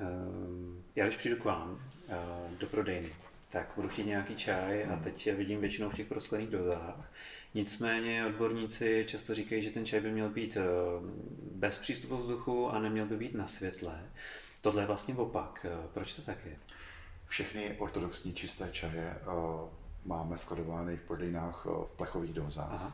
Ehm, 0.00 0.82
já 0.96 1.04
když 1.04 1.16
přijdu 1.16 1.36
k 1.36 1.44
vám 1.44 1.82
eh, 2.08 2.16
do 2.58 2.66
prodejny, 2.66 3.10
tak 3.50 3.72
budu 3.76 3.88
chtít 3.88 4.06
nějaký 4.06 4.36
čaj 4.36 4.84
a 4.84 4.94
hmm. 4.94 5.02
teď 5.02 5.32
vidím 5.32 5.60
většinou 5.60 5.90
v 5.90 5.94
těch 5.94 6.06
prosklených 6.06 6.48
dozách. 6.48 7.12
Nicméně 7.54 8.26
odborníci 8.26 9.04
často 9.08 9.34
říkají, 9.34 9.62
že 9.62 9.70
ten 9.70 9.86
čaj 9.86 10.00
by 10.00 10.10
měl 10.10 10.28
být 10.28 10.56
eh, 10.56 10.62
bez 11.52 11.78
přístupu 11.78 12.16
vzduchu 12.16 12.70
a 12.70 12.78
neměl 12.78 13.06
by 13.06 13.16
být 13.16 13.34
na 13.34 13.46
světle. 13.46 14.10
Tohle 14.62 14.82
je 14.82 14.86
vlastně 14.86 15.14
opak. 15.14 15.66
Eh, 15.68 15.88
proč 15.94 16.12
to 16.12 16.22
tak 16.22 16.38
je? 16.44 16.56
Všechny 17.30 17.76
ortodoxní 17.78 18.34
čisté 18.34 18.68
čaje 18.72 19.18
máme 20.04 20.38
skladovány 20.38 20.96
v 20.96 21.00
prodejnách 21.00 21.64
v 21.64 21.90
plechových 21.96 22.32
dozách. 22.32 22.72
Aha. 22.72 22.92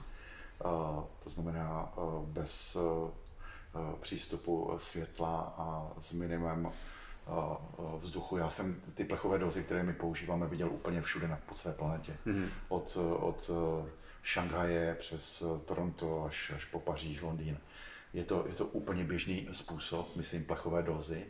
To 1.24 1.30
znamená 1.30 1.92
bez 2.24 2.76
přístupu 4.00 4.72
světla 4.76 5.54
a 5.58 5.92
s 6.00 6.12
minimem 6.12 6.72
vzduchu. 7.98 8.36
Já 8.36 8.50
jsem 8.50 8.80
ty 8.94 9.04
plechové 9.04 9.38
dozy, 9.38 9.62
které 9.62 9.82
my 9.82 9.92
používáme, 9.92 10.46
viděl 10.46 10.70
úplně 10.70 11.02
všude 11.02 11.28
na 11.28 11.38
po 11.48 11.54
celé 11.54 11.74
planetě. 11.74 12.16
Mm-hmm. 12.26 12.48
Od, 12.68 12.98
od 13.20 13.50
Šanghaje 14.22 14.94
přes 14.94 15.42
Toronto 15.64 16.24
až, 16.24 16.52
až 16.56 16.64
po 16.64 16.80
Paříž, 16.80 17.20
Londýn. 17.20 17.58
Je 18.12 18.24
to, 18.24 18.44
je 18.48 18.54
to 18.54 18.66
úplně 18.66 19.04
běžný 19.04 19.48
způsob, 19.52 20.16
myslím, 20.16 20.44
plechové 20.44 20.82
dozy 20.82 21.26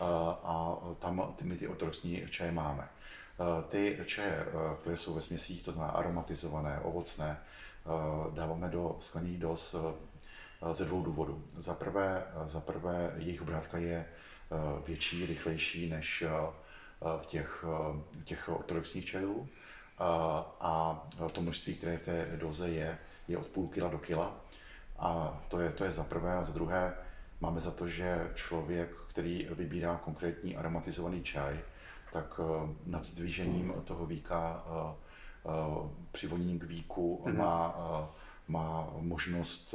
a, 0.00 0.78
tam 0.98 1.34
ty, 1.36 1.44
my 1.44 1.56
ty 1.56 1.68
ortodoxní 1.68 2.26
čaje 2.30 2.52
máme. 2.52 2.88
Ty 3.68 3.98
čaje, 4.06 4.46
které 4.80 4.96
jsou 4.96 5.14
ve 5.14 5.20
směsích, 5.20 5.62
to 5.62 5.72
znamená 5.72 5.92
aromatizované, 5.92 6.80
ovocné, 6.82 7.38
dáváme 8.34 8.68
do 8.68 8.96
sklených 9.00 9.38
dos 9.38 9.76
ze 10.72 10.84
dvou 10.84 11.02
důvodů. 11.02 11.44
Za 11.56 11.74
prvé, 11.74 12.26
za 12.44 12.60
prvé 12.60 13.12
jejich 13.16 13.42
obrátka 13.42 13.78
je 13.78 14.06
větší, 14.86 15.26
rychlejší 15.26 15.90
než 15.90 16.24
v 17.18 17.26
těch, 17.26 17.64
těch 18.24 18.48
ortodoxních 18.48 19.06
čajů 19.06 19.48
a 20.60 21.08
to 21.32 21.40
množství, 21.40 21.74
které 21.74 21.96
v 21.98 22.04
té 22.04 22.36
doze 22.36 22.68
je, 22.68 22.98
je 23.28 23.38
od 23.38 23.46
půl 23.46 23.68
kila 23.68 23.88
do 23.88 23.98
kila. 23.98 24.36
A 24.98 25.40
to 25.48 25.60
je, 25.60 25.72
to 25.72 25.84
je 25.84 25.92
za 25.92 26.04
prvé. 26.04 26.34
A 26.34 26.42
za 26.44 26.52
druhé, 26.52 26.94
máme 27.40 27.60
za 27.60 27.70
to, 27.70 27.88
že 27.88 28.30
člověk, 28.34 28.90
který 29.08 29.48
vybírá 29.50 30.00
konkrétní 30.04 30.56
aromatizovaný 30.56 31.22
čaj, 31.22 31.60
tak 32.12 32.40
nad 32.86 33.04
zdvížením 33.04 33.74
toho 33.84 34.06
víka 34.06 34.64
přivoněním 36.12 36.58
k 36.58 36.64
víku 36.64 37.22
mm-hmm. 37.24 37.36
má, 37.36 37.76
má 38.48 38.90
možnost 38.98 39.74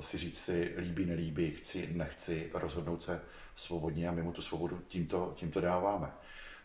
si 0.00 0.18
říct 0.18 0.38
si 0.38 0.74
líbí, 0.78 1.06
nelíbí, 1.06 1.50
chci, 1.50 1.94
nechci, 1.94 2.50
rozhodnout 2.54 3.02
se 3.02 3.22
svobodně 3.54 4.08
a 4.08 4.12
my 4.12 4.22
mu 4.22 4.32
tu 4.32 4.42
svobodu 4.42 4.80
tímto, 4.88 5.32
tímto 5.36 5.60
dáváme. 5.60 6.12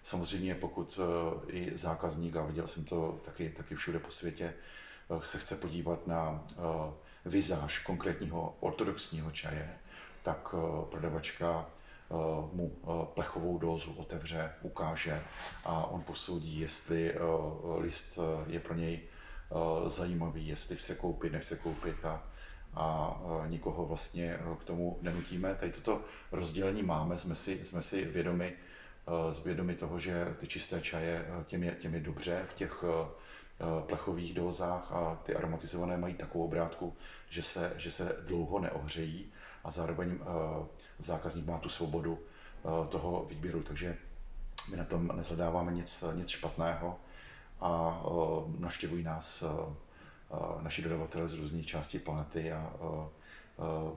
Samozřejmě 0.03 0.56
pokud 0.56 0.99
i 1.47 1.77
zákazník, 1.77 2.36
a 2.36 2.45
viděl 2.45 2.67
jsem 2.67 2.86
to 2.86 3.19
taky, 3.25 3.49
taky 3.49 3.75
všude 3.75 3.99
po 3.99 4.12
světě, 4.12 4.53
se 5.23 5.38
chce 5.38 5.56
podívat 5.56 6.08
na 6.08 6.47
vizáž 7.25 7.79
konkrétního 7.79 8.58
ortodoxního 8.60 9.32
čaje, 9.32 9.79
tak 10.23 10.55
prodavačka 10.89 11.65
Eh, 12.13 12.55
mu 12.55 12.71
eh, 12.83 13.05
plechovou 13.13 13.57
dózu 13.57 13.93
otevře, 13.93 14.53
ukáže 14.62 15.21
a 15.65 15.86
on 15.86 16.01
posoudí, 16.01 16.59
jestli 16.59 17.13
eh, 17.13 17.19
list 17.77 18.19
je 18.47 18.59
pro 18.59 18.73
něj 18.73 18.99
zajímavý, 19.88 20.47
jestli 20.47 20.75
chce 20.75 20.95
koupit, 20.95 21.31
nechce 21.31 21.55
koupit 21.55 22.05
a, 22.05 22.23
a 22.73 23.13
nikoho 23.47 23.86
vlastně 23.86 24.39
k 24.59 24.63
tomu 24.63 24.97
nenutíme. 25.01 25.55
Tady 25.55 25.71
toto 25.71 26.01
rozdělení 26.31 26.83
máme, 26.83 27.17
jsme 27.17 27.36
si, 27.36 27.65
jsme 27.65 27.81
si 27.81 28.05
vědomi, 28.05 28.53
zvědomi 29.29 29.75
toho, 29.75 29.99
že 29.99 30.25
ty 30.38 30.47
čisté 30.47 30.81
čaje 30.81 31.25
těm 31.45 31.63
je, 31.63 31.71
těm 31.71 31.93
je 31.93 31.99
dobře 31.99 32.45
v 32.45 32.53
těch 32.53 32.83
plechových 33.88 34.33
dózách 34.33 34.91
a 34.91 35.19
ty 35.23 35.36
aromatizované 35.36 35.97
mají 35.97 36.13
takovou 36.13 36.45
obrátku, 36.45 36.95
že 37.29 37.41
se, 37.41 37.73
že 37.77 37.91
se 37.91 38.23
dlouho 38.27 38.59
neohřejí 38.59 39.33
a 39.63 39.71
zároveň 39.71 40.19
eh, 40.21 40.26
zákazník 40.99 41.45
má 41.47 41.58
tu 41.58 41.69
svobodu 41.69 42.19
eh, 42.19 42.88
toho 42.88 43.26
výběru, 43.30 43.63
takže 43.63 43.97
my 44.71 44.78
na 44.78 44.84
tom 44.84 45.12
nezadáváme 45.15 45.71
nic, 45.71 46.04
nic 46.13 46.30
špatného 46.30 46.99
a 47.62 48.02
eh, 48.06 48.60
navštěvují 48.60 49.04
nás 49.04 49.43
naši 50.62 50.82
dodavatelé 50.82 51.28
z 51.28 51.34
různých 51.34 51.65
částí 51.65 51.99
planety 51.99 52.52
a 52.52 52.73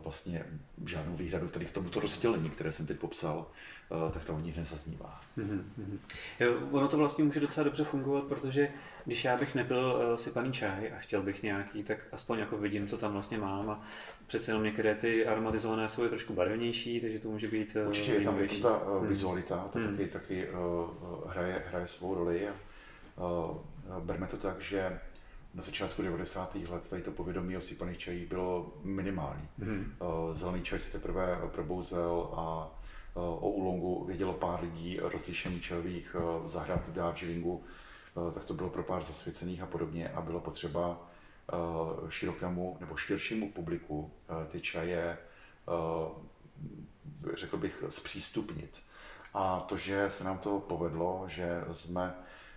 vlastně 0.03 0.45
žádnou 0.87 1.17
výhradu 1.17 1.49
tady 1.49 1.65
k 1.65 1.71
tomuto 1.71 2.01
rozdělení, 2.01 2.51
které 2.51 2.73
jsem 2.73 2.87
teď 2.87 2.99
popsal, 2.99 3.47
tak 4.13 4.25
to 4.25 4.35
od 4.35 4.45
nich 4.45 4.57
nezaznívá. 4.57 5.21
Mm-hmm. 5.39 5.63
Jo, 6.41 6.61
ono 6.71 6.89
to 6.89 6.97
vlastně 6.97 7.25
může 7.25 7.41
docela 7.41 7.65
dobře 7.65 7.85
fungovat, 7.85 8.25
protože 8.25 8.69
když 9.05 9.25
já 9.25 9.37
bych 9.37 9.55
nebyl 9.55 10.17
sypaný 10.19 10.53
čaj 10.53 10.93
a 10.93 10.99
chtěl 10.99 11.23
bych 11.23 11.43
nějaký, 11.43 11.83
tak 11.83 11.99
aspoň 12.13 12.39
jako 12.39 12.57
vidím, 12.57 12.89
co 12.89 12.99
tam 12.99 13.13
vlastně 13.13 13.39
mám 13.39 13.71
a 13.71 13.81
přece 14.27 14.51
jenom 14.51 14.65
některé 14.65 14.95
ty 14.95 15.27
aromatizované 15.27 15.89
jsou 15.89 16.03
je 16.03 16.09
trošku 16.09 16.35
barevnější, 16.35 17.01
takže 17.01 17.19
to 17.19 17.29
může 17.29 17.49
být 17.49 17.77
Určitě 17.87 18.13
je 18.13 18.21
tam 18.21 18.41
jako 18.41 18.55
ta 18.55 18.83
uh, 18.83 19.07
vizualita, 19.07 19.69
ta 19.73 19.79
hmm. 19.79 19.91
taky, 19.91 20.09
taky 20.09 20.49
uh, 20.49 21.31
hraje, 21.31 21.63
hraje 21.69 21.87
svou 21.87 22.15
roli 22.15 22.49
a 22.49 22.53
uh, 23.25 23.57
berme 24.01 24.27
to 24.27 24.37
tak, 24.37 24.61
že 24.61 25.01
na 25.57 25.63
začátku 25.63 26.03
90. 26.03 26.55
let 26.55 26.91
tady 26.91 27.03
to 27.03 27.11
povědomí 27.11 27.57
o 27.57 27.61
sypaných 27.61 27.99
čajích 27.99 28.29
bylo 28.29 28.75
minimální. 28.83 29.49
Hmm. 29.59 29.97
Zelený 30.33 30.63
čaj 30.63 30.79
se 30.79 30.93
teprve 30.93 31.39
probouzel 31.53 32.31
a 32.37 32.71
o 33.15 33.51
Ulongu 33.51 34.05
vědělo 34.05 34.33
pár 34.33 34.61
lidí 34.61 34.99
rozlišení 35.03 35.61
čajových 35.61 36.17
zahrad 36.47 36.89
v 36.89 36.93
Darjeelingu, 36.93 37.65
tak 38.35 38.45
to 38.45 38.55
bylo 38.55 38.71
pro 38.71 38.83
pár 38.83 39.03
zasvěcených 39.03 39.63
a 39.63 39.67
podobně 39.67 40.09
a 40.09 40.21
bylo 40.21 40.41
potřeba 40.41 41.09
širokému 42.09 42.77
nebo 42.81 42.97
širšímu 42.97 43.53
publiku 43.53 44.11
ty 44.49 44.61
čaje, 44.61 45.19
řekl 47.35 47.57
bych, 47.57 47.85
zpřístupnit. 47.89 48.83
A 49.35 49.61
to, 49.61 49.77
že 49.77 50.11
se 50.11 50.25
nám 50.25 50.39
to 50.39 50.61
povedlo, 50.61 51.25
že 51.27 51.65
jsme 51.73 52.15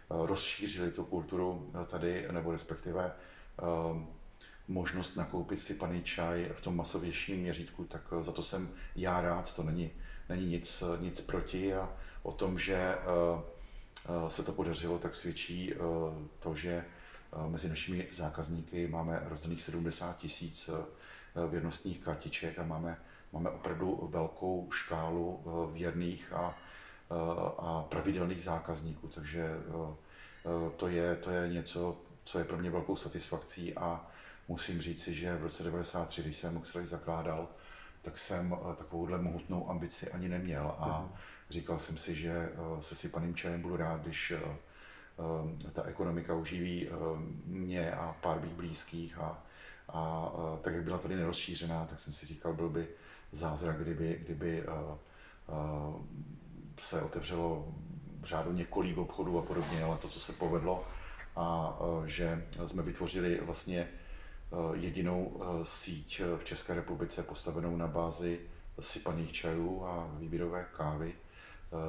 rozšířili 0.10 0.92
tu 0.92 1.06
kulturu 1.06 1.72
tady, 1.86 2.28
nebo 2.32 2.52
respektive 2.52 3.12
um, 3.92 4.08
možnost 4.68 5.16
nakoupit 5.16 5.58
si 5.58 5.74
paný 5.74 6.04
čaj 6.04 6.50
v 6.54 6.62
tom 6.62 6.76
masovějším 6.76 7.40
měřítku, 7.40 7.86
tak 7.86 8.02
za 8.22 8.32
to 8.32 8.44
jsem 8.44 8.70
já 8.96 9.22
rád, 9.22 9.56
to 9.56 9.64
není, 9.64 9.92
není 10.30 10.48
nic, 10.48 10.84
nic 11.00 11.22
proti. 11.22 11.74
A 11.74 11.90
o 12.24 12.32
tom, 12.32 12.60
že 12.60 12.96
se 14.28 14.44
to 14.44 14.52
podařilo, 14.52 15.00
tak 15.00 15.16
svědčí 15.16 15.74
to, 16.40 16.56
že 16.56 16.86
mezi 17.48 17.70
našimi 17.70 18.08
zákazníky 18.12 18.88
máme 18.88 19.24
rozdaných 19.30 19.64
70 19.64 20.18
tisíc 20.18 20.70
věrnostních 21.50 22.00
kartiček 22.00 22.60
a 22.60 22.64
máme, 22.64 22.98
máme 23.32 23.50
opravdu 23.50 24.08
velkou 24.12 24.70
škálu 24.72 25.44
věrných 25.74 26.34
a 26.34 26.58
a 27.58 27.86
pravidelných 27.90 28.44
zákazníků, 28.44 29.08
takže 29.08 29.42
eh, 29.42 29.96
eh, 30.46 30.72
to 30.76 30.88
je, 30.88 31.16
to 31.16 31.32
je 31.32 31.50
něco, 31.50 32.02
co 32.24 32.40
je 32.40 32.46
pro 32.46 32.58
mě 32.58 32.70
velkou 32.70 32.96
satisfakcí 32.96 33.76
a 33.76 34.08
musím 34.48 34.82
říci, 34.82 35.14
že 35.14 35.36
v 35.36 35.44
roce 35.44 35.64
1993, 35.64 36.22
když 36.22 36.38
jsem 36.38 36.58
Oxley 36.58 36.86
zakládal, 36.86 37.48
tak 38.02 38.18
jsem 38.18 38.54
eh, 38.54 38.76
takovouhle 38.76 39.18
mohutnou 39.18 39.70
ambici 39.70 40.12
ani 40.12 40.30
neměl. 40.30 40.76
A 40.80 41.02
mhm. 41.02 41.12
říkal 41.50 41.80
jsem 41.80 41.98
si, 41.98 42.16
že 42.16 42.50
se 42.80 42.96
si 42.96 43.10
paným 43.10 43.36
čajem 43.36 43.62
budu 43.62 43.78
rád, 43.78 44.02
když 44.02 44.34
ta 45.74 45.84
ekonomika 45.84 46.34
uživí 46.34 46.90
mě 47.46 47.92
a 47.92 48.16
pár 48.22 48.42
mých 48.42 48.54
blízkých. 48.54 49.18
A, 49.18 49.44
a 49.90 50.32
tak, 50.62 50.74
jak 50.74 50.84
byla 50.84 50.98
tady 50.98 51.16
nerozšířená, 51.16 51.86
tak 51.86 52.00
jsem 52.00 52.14
si 52.14 52.26
říkal, 52.26 52.54
byl 52.54 52.70
by 52.70 52.88
zázrak, 53.32 53.82
kdyby, 53.82 54.20
kdyby 54.24 54.64
se 56.80 57.02
otevřelo 57.02 57.74
řádu 58.24 58.52
několik 58.52 58.98
obchodů 58.98 59.40
a 59.40 59.42
podobně, 59.42 59.84
ale 59.84 59.98
to, 59.98 60.08
co 60.08 60.20
se 60.20 60.34
povedlo, 60.34 60.86
a 61.36 61.80
e, 61.82 62.10
že 62.10 62.48
jsme 62.66 62.84
vytvořili 62.84 63.40
vlastně 63.42 63.80
e, 63.80 63.90
jedinou 64.74 65.42
e, 65.42 65.66
síť 65.66 66.22
v 66.38 66.44
České 66.44 66.74
republice 66.74 67.24
postavenou 67.24 67.78
na 67.78 67.88
bázi 67.88 68.40
sypaných 68.80 69.32
čajů 69.32 69.86
a 69.86 70.10
výběrové 70.18 70.66
kávy, 70.78 71.14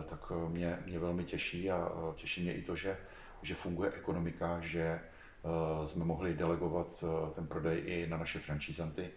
tak 0.08 0.32
mě, 0.48 0.78
mě 0.86 0.98
velmi 0.98 1.24
těší 1.24 1.70
a 1.70 1.92
těší 2.14 2.42
mě 2.42 2.54
i 2.54 2.62
to, 2.62 2.76
že, 2.76 2.96
že 3.42 3.54
funguje 3.54 3.92
ekonomika, 3.92 4.60
že 4.60 5.00
jsme 5.84 6.04
mohli 6.04 6.34
delegovat 6.34 7.04
ten 7.34 7.46
prodej 7.46 7.82
i 7.86 8.06
na 8.06 8.16
naše 8.16 8.38
francízanty 8.38 9.10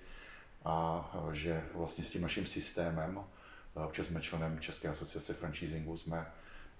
a 0.65 1.09
že 1.31 1.63
vlastně 1.73 2.03
s 2.03 2.09
tím 2.09 2.21
naším 2.21 2.45
systémem 2.45 3.23
Občas 3.73 4.05
jsme 4.05 4.21
členem 4.21 4.59
České 4.59 4.87
asociace 4.87 5.33
franchisingu, 5.33 5.97
jsme 5.97 6.31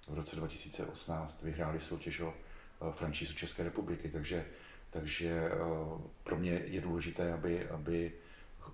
v 0.08 0.14
roce 0.14 0.36
2018 0.36 1.42
vyhráli 1.42 1.80
soutěž 1.80 2.20
o 2.20 2.34
eh, 2.34 2.92
franšízu 2.92 3.34
České 3.34 3.64
republiky, 3.64 4.08
takže, 4.08 4.46
takže 4.90 5.28
eh, 5.28 5.58
pro 6.22 6.36
mě 6.36 6.50
je 6.50 6.80
důležité, 6.80 7.32
aby, 7.32 7.68
aby, 7.68 8.12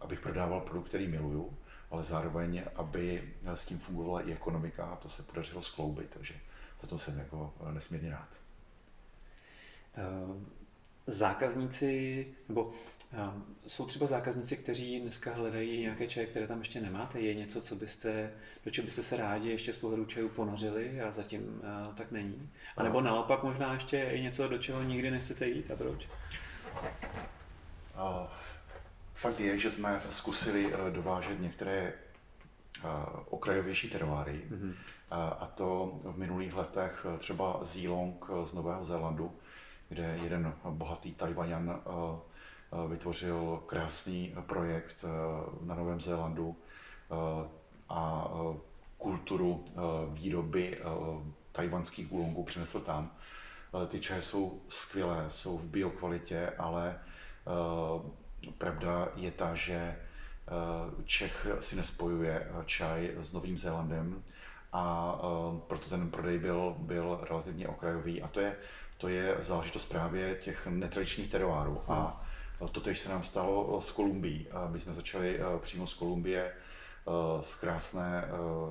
abych 0.01 0.21
prodával 0.21 0.61
produkt, 0.61 0.89
který 0.89 1.09
miluju, 1.09 1.59
ale 1.91 2.05
zároveň, 2.05 2.65
aby 2.75 3.35
s 3.45 3.67
tím 3.67 3.79
fungovala 3.79 4.21
i 4.21 4.33
ekonomika 4.33 4.85
a 4.85 4.97
to 4.97 5.09
se 5.09 5.23
podařilo 5.23 5.63
skloubit, 5.63 6.11
takže 6.11 6.35
za 6.81 6.87
to 6.87 6.99
jsem 6.99 7.19
jako 7.19 7.55
nesmírně 7.71 8.11
rád. 8.11 8.29
Eh, 9.97 10.60
zákazníci, 11.07 12.27
nebo 12.49 12.73
jsou 13.67 13.87
třeba 13.87 14.07
zákazníci, 14.07 14.57
kteří 14.57 15.01
dneska 15.01 15.35
hledají 15.35 15.81
nějaké 15.81 16.07
čaje, 16.07 16.27
které 16.27 16.47
tam 16.47 16.59
ještě 16.59 16.81
nemáte? 16.81 17.21
Je 17.21 17.35
něco, 17.35 17.61
co 17.61 17.75
byste, 17.77 18.33
do 18.65 18.71
čeho 18.71 18.85
byste 18.85 19.03
se 19.03 19.17
rádi 19.17 19.51
ještě 19.51 19.73
z 19.73 19.77
pohledu 19.77 20.05
čajů 20.05 20.29
ponořili 20.29 21.01
a 21.01 21.13
zatím 21.13 21.63
a, 21.67 21.87
tak 21.87 22.11
není? 22.11 22.51
A 22.77 22.83
nebo 22.83 23.01
naopak 23.01 23.43
možná 23.43 23.75
ještě 23.75 23.97
je 23.97 24.21
něco, 24.21 24.49
do 24.49 24.59
čeho 24.59 24.83
nikdy 24.83 25.11
nechcete 25.11 25.49
jít 25.49 25.71
a 25.71 25.77
proč? 25.77 26.09
Uh, 27.95 28.29
fakt 29.15 29.41
je, 29.41 29.59
že 29.59 29.71
jsme 29.71 30.01
zkusili 30.11 30.67
uh, 30.67 30.91
dovážet 30.91 31.41
některé 31.41 31.93
uh, 32.85 32.91
okrajovější 33.29 33.91
terváry. 33.91 34.43
Mm-hmm. 34.51 34.75
A 35.11 35.53
to 35.55 36.01
v 36.05 36.19
minulých 36.19 36.55
letech 36.55 37.07
třeba 37.19 37.59
Zilong 37.63 38.27
z 38.45 38.55
Nového 38.55 38.85
Zélandu, 38.85 39.33
kde 39.91 40.19
jeden 40.23 40.55
bohatý 40.65 41.15
Tajvajan 41.15 41.83
Eh, 42.73 42.89
vytvořil 42.89 43.63
krásný 43.67 44.35
projekt 44.47 45.05
eh, 45.05 45.09
na 45.67 45.75
Novém 45.75 46.01
Zélandu 46.01 46.57
eh, 46.57 47.49
a 47.89 48.31
kulturu 48.99 49.65
výroby 50.09 50.79
tajvanských 51.53 52.13
ulongů 52.13 52.45
přinesl 52.45 52.81
tam. 52.81 53.11
Ty 53.87 54.01
čaje 54.01 54.23
jsou 54.23 54.63
skvělé, 54.69 55.25
jsou 55.29 55.59
v 55.59 55.65
biokvalitě, 55.65 56.53
ale 56.59 57.01
Pravda 58.59 59.09
je 59.17 59.31
ta, 59.31 59.55
že 59.55 59.97
Čech 61.05 61.47
si 61.59 61.77
nespojuje 61.77 62.53
čaj 62.67 63.11
s 63.17 63.33
Novým 63.33 63.59
Zélandem 63.59 64.23
a 64.73 65.15
proto 65.67 65.89
ten 65.89 66.11
prodej 66.11 66.39
byl, 66.39 66.77
byl 66.79 67.21
relativně 67.23 67.69
okrajový 67.69 68.23
a 68.23 68.29
to 68.29 68.41
je, 68.41 68.57
to 69.01 69.09
je 69.09 69.37
záležitost 69.39 69.87
právě 69.87 70.35
těch 70.35 70.67
netradičních 70.67 71.29
teroárů. 71.29 71.83
A 71.89 72.27
to 72.73 72.95
se 72.95 73.09
nám 73.09 73.25
stalo 73.25 73.81
s 73.81 73.93
Kolumbií. 73.93 74.49
My 74.69 74.79
jsme 74.79 74.93
začali 74.93 75.41
přímo 75.59 75.87
z 75.87 75.95
Kolumbie, 75.95 76.53
z 77.41 77.55
krásné 77.55 78.25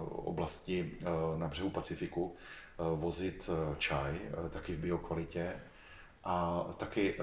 oblasti 0.10 0.98
na 1.38 1.48
břehu 1.48 1.70
Pacifiku, 1.70 2.36
vozit 2.96 3.50
čaj, 3.78 4.20
taky 4.50 4.74
v 4.74 4.80
biokvalitě. 4.80 5.56
A 6.24 6.66
taky 6.78 7.16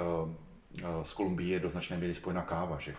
z 1.03 1.13
Kolumbie 1.13 1.53
je 1.53 1.61
do 1.61 1.69
značné 1.69 1.97
míry 1.97 2.15
spojená 2.15 2.43
káva, 2.43 2.79
že 2.79 2.95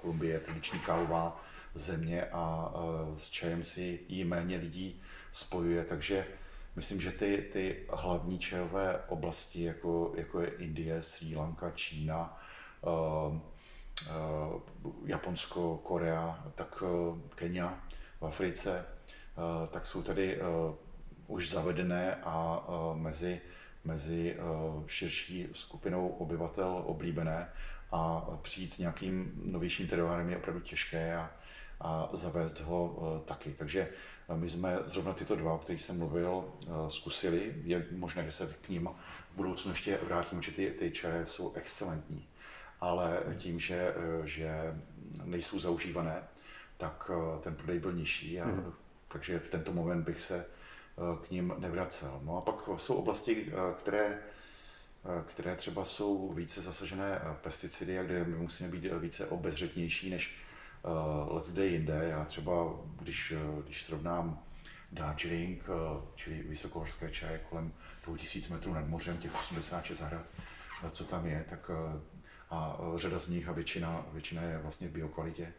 Kolumbie 0.00 0.32
je 0.32 0.40
tradiční 0.40 0.78
kávová 0.78 1.40
země 1.74 2.24
a 2.24 2.74
s 3.16 3.28
čajem 3.28 3.64
si 3.64 4.00
ji 4.08 4.24
méně 4.24 4.56
lidí 4.56 5.02
spojuje, 5.32 5.84
takže 5.84 6.26
myslím, 6.76 7.00
že 7.00 7.12
ty, 7.12 7.48
ty 7.52 7.86
hlavní 7.92 8.38
čajové 8.38 9.00
oblasti, 9.08 9.62
jako, 9.62 10.12
jako 10.16 10.40
je 10.40 10.48
Indie, 10.48 11.02
Sri 11.02 11.36
Lanka, 11.36 11.70
Čína, 11.70 12.38
uh, 12.80 13.36
uh, 13.36 14.92
Japonsko, 15.06 15.76
Korea, 15.76 16.44
tak 16.54 16.82
uh, 16.82 17.18
Kenia 17.34 17.80
v 18.20 18.26
Africe, 18.26 18.86
uh, 19.36 19.68
tak 19.68 19.86
jsou 19.86 20.02
tady 20.02 20.40
uh, 20.40 20.74
už 21.26 21.50
zavedené 21.50 22.14
a 22.14 22.66
uh, 22.68 22.96
mezi, 22.96 23.40
mezi 23.84 24.36
uh, 24.36 24.86
širší 24.86 25.48
skupinou 25.52 26.08
obyvatel 26.08 26.82
oblíbené. 26.86 27.52
A 27.92 28.20
přijít 28.42 28.72
s 28.72 28.78
nějakým 28.78 29.32
novějším 29.44 29.86
teroárem 29.86 30.30
je 30.30 30.36
opravdu 30.36 30.60
těžké 30.60 31.16
a, 31.16 31.30
a 31.80 32.10
zavést 32.12 32.60
ho 32.60 32.86
uh, 32.86 33.20
taky. 33.20 33.50
Takže 33.52 33.88
my 34.34 34.50
jsme 34.50 34.78
zrovna 34.86 35.12
tyto 35.12 35.36
dva, 35.36 35.52
o 35.52 35.58
kterých 35.58 35.82
jsem 35.82 35.98
mluvil, 35.98 36.44
eh, 36.62 36.90
zkusili. 36.90 37.54
Je 37.64 37.86
možné, 37.90 38.24
že 38.24 38.32
se 38.32 38.56
k 38.62 38.68
ním 38.68 38.88
v 39.32 39.36
budoucnu 39.36 39.70
ještě 39.70 39.98
vrátím, 40.02 40.42
že 40.42 40.52
ty, 40.52 40.70
ty 40.70 40.90
čaje 40.90 41.26
jsou 41.26 41.54
excelentní. 41.54 42.28
Ale 42.80 43.22
tím, 43.38 43.60
že, 43.60 43.94
eh, 43.96 44.26
že 44.26 44.74
nejsou 45.24 45.60
zaužívané, 45.60 46.24
tak 46.76 47.10
eh, 47.10 47.40
ten 47.40 47.54
prodej 47.54 47.78
byl 47.78 47.92
nižší. 47.92 48.40
A, 48.40 48.46
mm. 48.46 48.72
Takže 49.08 49.38
v 49.38 49.48
tento 49.48 49.72
moment 49.72 50.04
bych 50.04 50.20
se 50.20 50.46
k 51.26 51.30
ním 51.30 51.54
nevracel. 51.58 52.20
No 52.24 52.36
a 52.36 52.40
pak 52.40 52.80
jsou 52.80 52.94
oblasti, 52.94 53.52
které, 53.78 54.18
které 55.26 55.56
třeba 55.56 55.84
jsou 55.84 56.32
více 56.32 56.60
zasažené 56.60 57.20
pesticidy 57.42 57.98
a 57.98 58.02
kde 58.02 58.24
my 58.24 58.36
musíme 58.36 58.70
být 58.70 58.92
více 59.00 59.26
obezřetnější 59.26 60.10
než 60.10 60.36
uh, 60.86 61.34
let's 61.34 61.52
day 61.52 61.68
jinde. 61.68 62.06
Já 62.10 62.24
třeba, 62.24 62.52
když, 62.98 63.32
uh, 63.32 63.64
když 63.64 63.84
srovnám 63.84 64.42
Darjeeling, 64.92 65.68
uh, 65.68 66.02
čili 66.14 66.42
vysokohorské 66.42 67.10
čaje 67.10 67.40
kolem 67.48 67.72
2000 68.06 68.54
metrů 68.54 68.74
nad 68.74 68.88
mořem, 68.88 69.18
těch 69.18 69.34
86 69.34 69.98
zahrad, 69.98 70.30
co 70.90 71.04
tam 71.04 71.26
je, 71.26 71.44
tak 71.48 71.70
a 72.50 72.78
řada 72.96 73.18
z 73.18 73.28
nich 73.28 73.48
a 73.48 73.52
většina, 73.52 74.06
většina 74.12 74.42
je 74.42 74.58
vlastně 74.58 74.88
v 74.88 74.92
biokvalitě, 74.92 75.52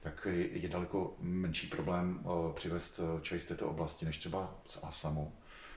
tak 0.00 0.26
je 0.52 0.68
daleko 0.68 1.16
menší 1.20 1.66
problém 1.66 2.24
přivést 2.54 3.00
čaj 3.22 3.38
z 3.38 3.46
této 3.46 3.68
oblasti, 3.68 4.06
než 4.06 4.18
třeba 4.18 4.54
z 4.66 4.84
Asamu, 4.84 5.32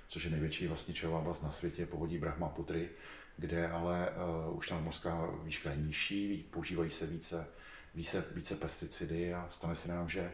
což 0.08 0.23
je 0.23 0.31
největší 0.31 0.67
vlastně 0.67 0.93
čajová 0.93 1.19
oblast 1.19 1.43
na 1.43 1.51
světě, 1.51 1.86
povodí 1.86 2.17
Brahmaputry, 2.17 2.89
kde 3.38 3.69
ale 3.69 4.10
už 4.51 4.67
tam 4.67 4.84
mořská 4.84 5.29
výška 5.43 5.71
je 5.71 5.77
nižší, 5.77 6.49
používají 6.51 6.89
se 6.89 7.05
více 7.05 7.47
více, 7.95 8.23
více 8.36 8.55
pesticidy 8.55 9.34
a 9.34 9.47
stane 9.51 9.75
se 9.75 9.89
nám, 9.89 10.10
že 10.10 10.31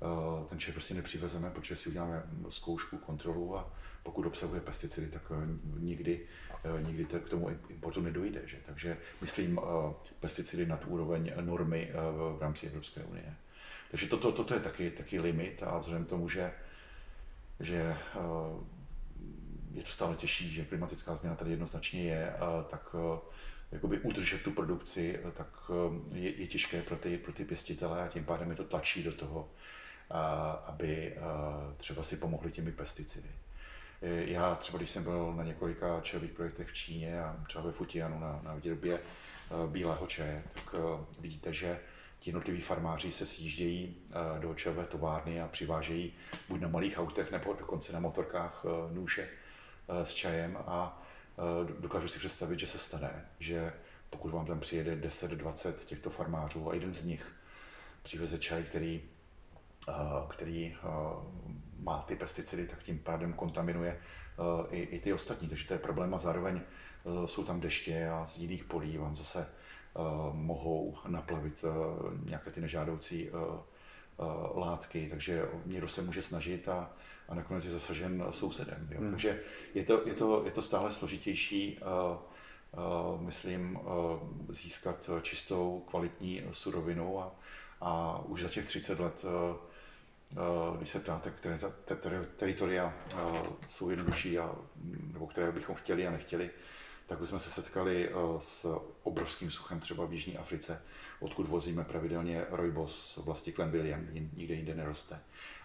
uh, 0.00 0.46
ten 0.46 0.58
čaj 0.58 0.72
prostě 0.72 0.94
nepřivezeme, 0.94 1.50
protože 1.50 1.76
si 1.76 1.88
uděláme 1.88 2.22
zkoušku, 2.48 2.98
kontrolu 2.98 3.58
a 3.58 3.72
pokud 4.02 4.26
obsahuje 4.26 4.60
pesticidy, 4.60 5.08
tak 5.08 5.30
uh, 5.30 5.36
nikdy, 5.78 6.26
uh, 6.64 6.80
nikdy 6.80 7.04
k 7.04 7.28
tomu 7.28 7.50
importu 7.68 8.00
nedojde. 8.00 8.42
Že? 8.44 8.56
Takže 8.66 8.96
myslím 9.20 9.60
pesticidy 10.20 10.66
nad 10.66 10.84
úroveň 10.86 11.32
normy 11.40 11.92
v 12.36 12.38
rámci 12.40 12.66
Evropské 12.66 13.04
unie. 13.04 13.34
Takže 13.90 14.06
toto, 14.06 14.32
toto 14.32 14.54
je 14.54 14.60
taky, 14.60 14.90
taky 14.90 15.20
limit 15.20 15.62
a 15.62 15.78
vzhledem 15.78 16.04
k 16.04 16.08
tomu, 16.08 16.28
že, 16.28 16.52
že 17.60 17.96
je 19.72 19.82
to 19.82 19.90
stále 19.90 20.16
těžší, 20.16 20.50
že 20.50 20.64
klimatická 20.64 21.16
změna 21.16 21.36
tady 21.36 21.50
jednoznačně 21.50 22.02
je, 22.02 22.32
tak 22.68 22.96
jakoby 23.74 23.98
udržet 23.98 24.42
tu 24.42 24.50
produkci, 24.50 25.20
tak 25.32 25.70
eh, 25.70 26.18
je, 26.18 26.40
je 26.40 26.46
těžké 26.46 26.82
pro 26.82 26.96
ty, 26.96 27.18
pro 27.18 27.32
ty 27.32 27.44
pěstitele 27.44 28.02
a 28.02 28.08
tím 28.08 28.24
pádem 28.24 28.50
je 28.50 28.56
to 28.56 28.64
tlačí 28.64 29.02
do 29.02 29.12
toho, 29.12 29.50
aby 30.66 31.16
třeba 31.76 32.02
si 32.02 32.16
pomohli 32.16 32.52
těmi 32.52 32.72
pesticidy. 32.72 33.28
Eh, 34.02 34.24
já 34.32 34.54
třeba, 34.54 34.78
když 34.78 34.90
jsem 34.90 35.04
byl 35.04 35.34
na 35.34 35.44
několika 35.44 36.00
čajových 36.00 36.32
projektech 36.32 36.68
v 36.68 36.74
Číně 36.74 37.20
a 37.20 37.44
třeba 37.46 37.64
ve 37.64 37.72
Futianu 37.72 38.20
na, 38.20 38.40
na 38.44 38.54
výrobě 38.54 38.98
eh, 38.98 39.66
bílého 39.66 40.06
čaje, 40.06 40.42
tak 40.54 40.74
vidíte, 41.20 41.52
že 41.52 41.80
ti 42.18 42.30
jednotliví 42.30 42.60
farmáři 42.60 43.12
se 43.12 43.26
sjíždějí 43.26 43.96
do 44.40 44.54
čajové 44.54 44.86
továrny 44.86 45.40
a 45.40 45.48
přivážejí 45.48 46.12
buď 46.48 46.60
na 46.60 46.68
malých 46.68 46.98
autech 46.98 47.32
nebo 47.32 47.52
dokonce 47.52 47.92
na 47.92 48.00
motorkách 48.00 48.64
nůže 48.92 49.28
s 49.88 50.14
čajem 50.14 50.56
a 50.56 51.00
Eh, 51.00 51.03
dokážu 51.80 52.08
si 52.08 52.18
představit, 52.18 52.58
že 52.58 52.66
se 52.66 52.78
stane, 52.78 53.26
že 53.40 53.72
pokud 54.10 54.30
vám 54.30 54.46
tam 54.46 54.60
přijede 54.60 54.96
10-20 54.96 55.72
těchto 55.84 56.10
farmářů 56.10 56.70
a 56.70 56.74
jeden 56.74 56.92
z 56.92 57.04
nich 57.04 57.32
přiveze 58.02 58.38
čaj, 58.38 58.62
který, 58.62 59.02
eh, 59.88 59.92
který 60.28 60.74
eh, 60.74 60.86
má 61.78 62.02
ty 62.02 62.16
pesticidy, 62.16 62.66
tak 62.66 62.82
tím 62.82 62.98
pádem 62.98 63.32
kontaminuje 63.32 64.00
i, 64.70 64.80
i 64.80 65.00
ty 65.00 65.12
ostatní. 65.12 65.48
Takže 65.48 65.66
to 65.66 65.72
je 65.72 65.78
problém 65.78 66.14
a 66.14 66.18
zároveň 66.18 66.60
jsou 67.26 67.44
tam 67.44 67.60
deště 67.60 68.08
a 68.08 68.26
z 68.26 68.38
jiných 68.38 68.64
polí 68.64 68.98
vám 68.98 69.16
zase 69.16 69.48
mohou 70.32 70.98
naplavit 71.08 71.64
nějaké 72.24 72.50
ty 72.50 72.60
nežádoucí 72.60 73.30
látky, 74.54 75.08
takže 75.10 75.48
někdo 75.66 75.88
se 75.88 76.02
může 76.02 76.22
snažit 76.22 76.68
a, 76.68 76.90
a 77.28 77.34
nakonec 77.34 77.64
je 77.64 77.70
zasažen 77.70 78.24
sousedem. 78.30 78.88
Jo. 78.90 79.00
Hmm. 79.00 79.10
Takže 79.10 79.40
je 79.74 79.84
to, 79.84 80.02
je, 80.06 80.14
to, 80.14 80.44
je 80.44 80.50
to 80.50 80.62
stále 80.62 80.90
složitější, 80.90 81.78
uh, 81.78 82.18
uh, 83.14 83.20
myslím, 83.20 83.76
uh, 83.76 83.82
získat 84.48 85.10
čistou, 85.22 85.84
kvalitní 85.90 86.42
surovinu 86.52 87.20
a, 87.20 87.36
a 87.80 88.22
už 88.26 88.42
za 88.42 88.48
těch 88.48 88.66
30 88.66 89.00
let, 89.00 89.24
když 90.76 90.90
se 90.90 91.00
ptáte, 91.00 91.30
které 91.30 91.58
te, 91.58 91.94
te, 91.94 92.24
teritoria 92.24 92.94
jsou 93.68 93.90
jednodušší, 93.90 94.38
a, 94.38 94.54
nebo 95.12 95.26
které 95.26 95.52
bychom 95.52 95.74
chtěli 95.74 96.06
a 96.06 96.10
nechtěli, 96.10 96.50
tak 97.06 97.20
už 97.20 97.28
jsme 97.28 97.38
se 97.38 97.50
setkali 97.50 98.10
s 98.38 98.80
obrovským 99.02 99.50
suchem 99.50 99.80
třeba 99.80 100.04
v 100.06 100.12
Jižní 100.12 100.38
Africe, 100.38 100.82
odkud 101.20 101.48
vozíme 101.48 101.84
pravidelně 101.84 102.46
rojbos 102.50 103.12
z 103.12 103.18
oblasti 103.18 103.52
Glenvilliam, 103.52 104.06
nikde 104.12 104.54
jinde 104.54 104.74
neroste 104.74 105.20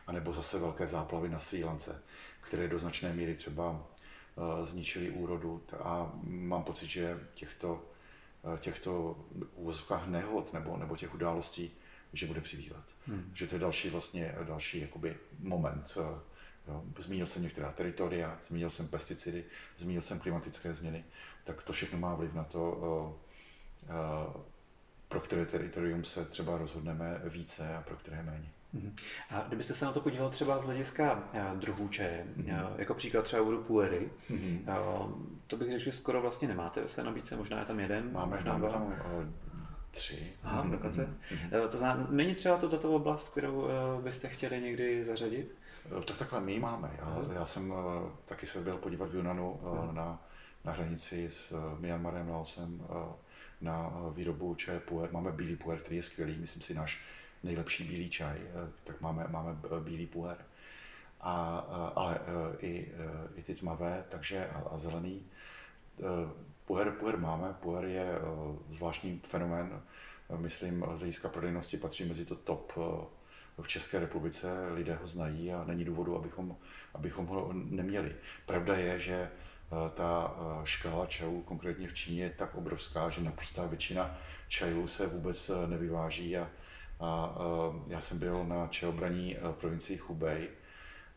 anebo 0.10 0.34
zase 0.34 0.60
velké 0.60 0.88
záplavy 0.88 1.30
na 1.30 1.40
Sri 1.40 1.64
Lance, 1.64 2.04
které 2.42 2.68
do 2.68 2.80
značné 2.80 3.14
míry 3.14 3.36
třeba 3.36 3.72
uh, 3.72 4.66
zničily 4.66 5.10
úrodu. 5.10 5.64
A 5.80 6.12
mám 6.24 6.64
pocit, 6.64 6.88
že 6.88 7.28
těchto, 7.34 7.86
uh, 8.42 8.58
těchto 8.58 9.20
uvozovkách 9.56 10.08
nehod 10.08 10.54
nebo, 10.54 10.78
nebo 10.78 10.96
těch 10.96 11.14
událostí, 11.14 11.72
že 12.14 12.26
bude 12.26 12.42
přibývat. 12.42 12.84
Hmm. 13.08 13.32
Že 13.34 13.48
to 13.48 13.56
je 13.56 13.60
další 13.60 13.90
vlastně 13.90 14.36
další 14.44 14.82
jakoby 14.82 15.18
moment. 15.40 15.98
Jo. 16.68 16.84
Zmínil 16.98 17.26
jsem 17.26 17.44
některá 17.44 17.72
teritoria, 17.72 18.40
zmínil 18.44 18.70
jsem 18.70 18.88
pesticidy, 18.88 19.44
zmínil 19.78 20.02
jsem 20.02 20.20
klimatické 20.20 20.74
změny, 20.74 21.06
tak 21.44 21.64
to 21.64 21.74
všechno 21.74 22.00
má 22.00 22.16
vliv 22.16 22.34
na 22.34 22.44
to, 22.44 23.20
pro 25.08 25.20
které 25.20 25.46
teritorium 25.46 26.04
se 26.04 26.26
třeba 26.26 26.58
rozhodneme 26.58 27.22
více 27.26 27.76
a 27.76 27.82
pro 27.82 27.96
které 27.96 28.24
méně. 28.24 28.52
Mhm. 28.74 28.96
A 29.30 29.42
kdybyste 29.48 29.74
se 29.74 29.86
na 29.86 29.92
to 29.92 30.02
podíval 30.02 30.30
třeba 30.30 30.60
z 30.60 30.66
hlediska 30.66 31.24
eh, 31.34 31.52
druhů 31.56 31.88
čaje, 31.88 32.28
mm-hmm. 32.38 32.72
jako 32.78 32.94
příklad 32.94 33.26
třeba 33.26 33.42
vodu 33.42 33.64
puery, 33.64 34.10
mm-hmm. 34.30 35.14
to 35.48 35.58
bych 35.58 35.70
řekl, 35.70 35.84
že 35.84 35.92
skoro 35.92 36.22
vlastně 36.22 36.48
nemáte 36.48 36.82
ve 36.82 36.88
své 36.88 37.04
nabídce, 37.04 37.36
možná 37.36 37.60
je 37.60 37.66
tam 37.66 37.80
jeden, 37.80 38.14
máme, 38.14 38.36
možná 38.36 38.58
máme 38.58 38.74
tam 38.74 39.34
tři. 39.92 40.34
Aha, 40.44 40.64
mm-hmm. 40.64 40.72
dokonce. 40.72 41.18
Mm-hmm. 41.32 41.68
To 41.68 41.78
znamená, 41.78 42.08
není 42.10 42.36
třeba 42.36 42.58
to 42.58 42.70
tato 42.70 42.92
oblast, 42.92 43.30
kterou 43.30 43.68
byste 44.02 44.28
chtěli 44.28 44.62
někdy 44.62 45.04
zařadit? 45.04 45.56
Tak 46.06 46.18
takhle 46.18 46.42
my 46.42 46.60
máme. 46.60 46.92
Já, 46.98 47.34
já 47.34 47.46
jsem 47.46 47.74
taky 48.26 48.46
se 48.46 48.60
byl 48.60 48.78
podívat 48.78 49.10
v 49.10 49.16
Junanu 49.16 49.60
na, 49.92 50.22
na 50.66 50.72
hranici 50.72 51.30
s 51.32 51.76
Myanmarem, 51.80 52.30
Laosem, 52.30 52.82
na 53.62 53.92
výrobu 54.14 54.56
čaje 54.56 54.80
puer. 54.80 55.12
Máme 55.12 55.32
bílý 55.32 55.56
puer, 55.56 55.80
který 55.80 55.96
je 55.96 56.04
skvělý, 56.04 56.38
myslím 56.38 56.62
si 56.62 56.74
náš 56.74 57.02
nejlepší 57.44 57.84
bílý 57.84 58.10
čaj, 58.10 58.38
eh, 58.38 58.70
tak 58.84 59.02
máme, 59.02 59.26
máme 59.30 59.58
bílý 59.84 60.06
puer. 60.08 60.38
A, 61.22 61.66
eh, 61.70 61.92
ale 61.96 62.20
eh, 62.20 62.66
i, 62.66 62.92
i 63.36 63.44
ty 63.44 63.56
tmavé 63.56 64.06
takže 64.10 64.48
a, 64.48 64.64
a 64.72 64.78
zelený. 64.78 65.26
Puher, 66.66 66.92
puher 66.92 67.18
máme, 67.18 67.54
puher 67.60 67.86
je 67.86 68.20
zvláštní 68.70 69.22
fenomén, 69.28 69.82
myslím, 70.38 70.86
z 70.96 71.00
hlediska 71.00 71.30
prodejnosti 71.30 71.78
patří 71.78 72.06
mezi 72.06 72.26
to 72.26 72.36
top 72.36 72.74
v 73.62 73.68
České 73.68 74.00
republice, 74.00 74.68
lidé 74.74 74.96
ho 74.96 75.08
znají 75.08 75.54
a 75.54 75.64
není 75.64 75.86
důvodu, 75.86 76.16
abychom, 76.16 76.56
abychom 76.94 77.26
ho 77.26 77.50
neměli. 77.54 78.16
Pravda 78.46 78.76
je, 78.76 79.00
že 79.00 79.32
ta 79.94 80.36
škála 80.64 81.06
čajů, 81.06 81.42
konkrétně 81.42 81.88
v 81.88 81.94
Číně, 81.94 82.24
je 82.24 82.30
tak 82.30 82.56
obrovská, 82.56 83.10
že 83.10 83.22
naprostá 83.22 83.66
většina 83.66 84.18
čajů 84.48 84.88
se 84.88 85.08
vůbec 85.08 85.52
nevyváží 85.68 86.38
a, 86.38 86.50
a 87.00 87.36
já 87.88 88.02
jsem 88.02 88.20
byl 88.20 88.44
na 88.44 88.68
čajobraní 88.68 89.38
v 89.42 89.54
provincii 89.54 89.98
Hubei 89.98 90.50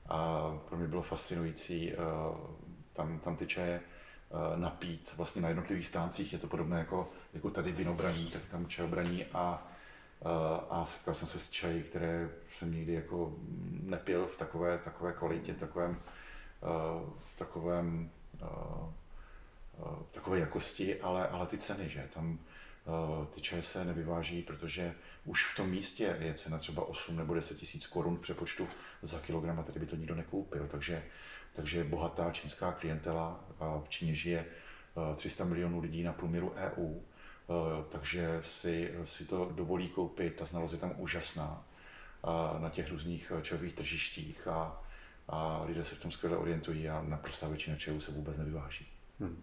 a 0.09 0.51
pro 0.68 0.76
mě 0.76 0.89
bylo 0.89 1.03
fascinující 1.03 1.93
tam, 2.93 3.18
tam 3.18 3.37
ty 3.37 3.47
čaje 3.47 3.80
napít 4.57 5.14
vlastně 5.16 5.43
na 5.43 5.49
jednotlivých 5.49 5.87
stáncích. 5.87 6.33
Je 6.33 6.39
to 6.39 6.47
podobné 6.47 6.78
jako, 6.78 7.09
jako 7.33 7.51
tady 7.51 7.72
vinobraní, 7.72 8.26
tak 8.26 8.43
tam 8.51 8.66
čajobraní 8.66 9.24
a, 9.24 9.68
a 10.70 10.85
setkal 10.85 11.14
jsem 11.14 11.28
se 11.28 11.39
s 11.39 11.51
čají, 11.51 11.83
které 11.83 12.30
jsem 12.51 12.74
nikdy 12.74 12.93
jako 12.93 13.35
nepil 13.83 14.26
v 14.26 14.37
takové, 14.37 14.78
takové 14.78 15.12
kvalitě, 15.12 15.53
v 15.53 15.61
takovém, 15.61 15.97
v 17.16 17.37
takovém 17.37 18.11
takové 20.11 20.39
jakosti, 20.39 21.01
ale, 21.01 21.28
ale 21.28 21.47
ty 21.47 21.59
ceny, 21.59 21.89
že 21.89 22.09
tam 22.14 22.39
ty 23.35 23.41
čaje 23.41 23.62
se 23.62 23.85
nevyváží, 23.85 24.43
protože 24.43 24.95
už 25.24 25.45
v 25.53 25.57
tom 25.57 25.70
místě 25.70 26.16
je 26.20 26.35
cena 26.35 26.59
třeba 26.59 26.89
8 26.89 27.16
nebo 27.16 27.35
10 27.35 27.59
tisíc 27.59 27.87
korun 27.87 28.18
přepočtu 28.18 28.68
za 29.03 29.20
kilogram 29.20 29.61
a 29.61 29.62
tady 29.62 29.80
by 29.80 29.87
to 29.87 29.97
nikdo 29.97 30.14
nekoupil. 30.14 30.66
Takže, 30.68 31.05
takže 31.53 31.85
bohatá 31.85 32.30
čínská 32.30 32.72
klientela, 32.72 33.45
v 33.85 33.89
Číně 33.89 34.14
žije 34.14 34.47
300 35.16 35.45
milionů 35.45 35.80
lidí 35.80 36.03
na 36.03 36.12
průměru 36.12 36.53
EU, 36.57 37.01
takže 37.89 38.41
si, 38.45 38.95
si 39.05 39.24
to 39.24 39.51
dovolí 39.53 39.89
koupit, 39.89 40.37
ta 40.37 40.45
znalost 40.45 40.72
je 40.72 40.78
tam 40.78 40.95
úžasná 40.97 41.64
na 42.59 42.70
těch 42.70 42.91
různých 42.91 43.33
čajových 43.43 43.72
tržištích 43.72 44.49
a, 44.49 44.83
a 45.28 45.62
lidé 45.64 45.85
se 45.85 45.95
v 45.95 46.03
tom 46.03 46.11
skvěle 46.11 46.37
orientují 46.37 46.89
a 46.89 47.03
naprostá 47.03 47.49
většina 47.49 47.76
čajů 47.76 48.01
se 48.01 48.12
vůbec 48.12 48.39
nevyváží. 48.39 48.87
Hmm. 49.20 49.43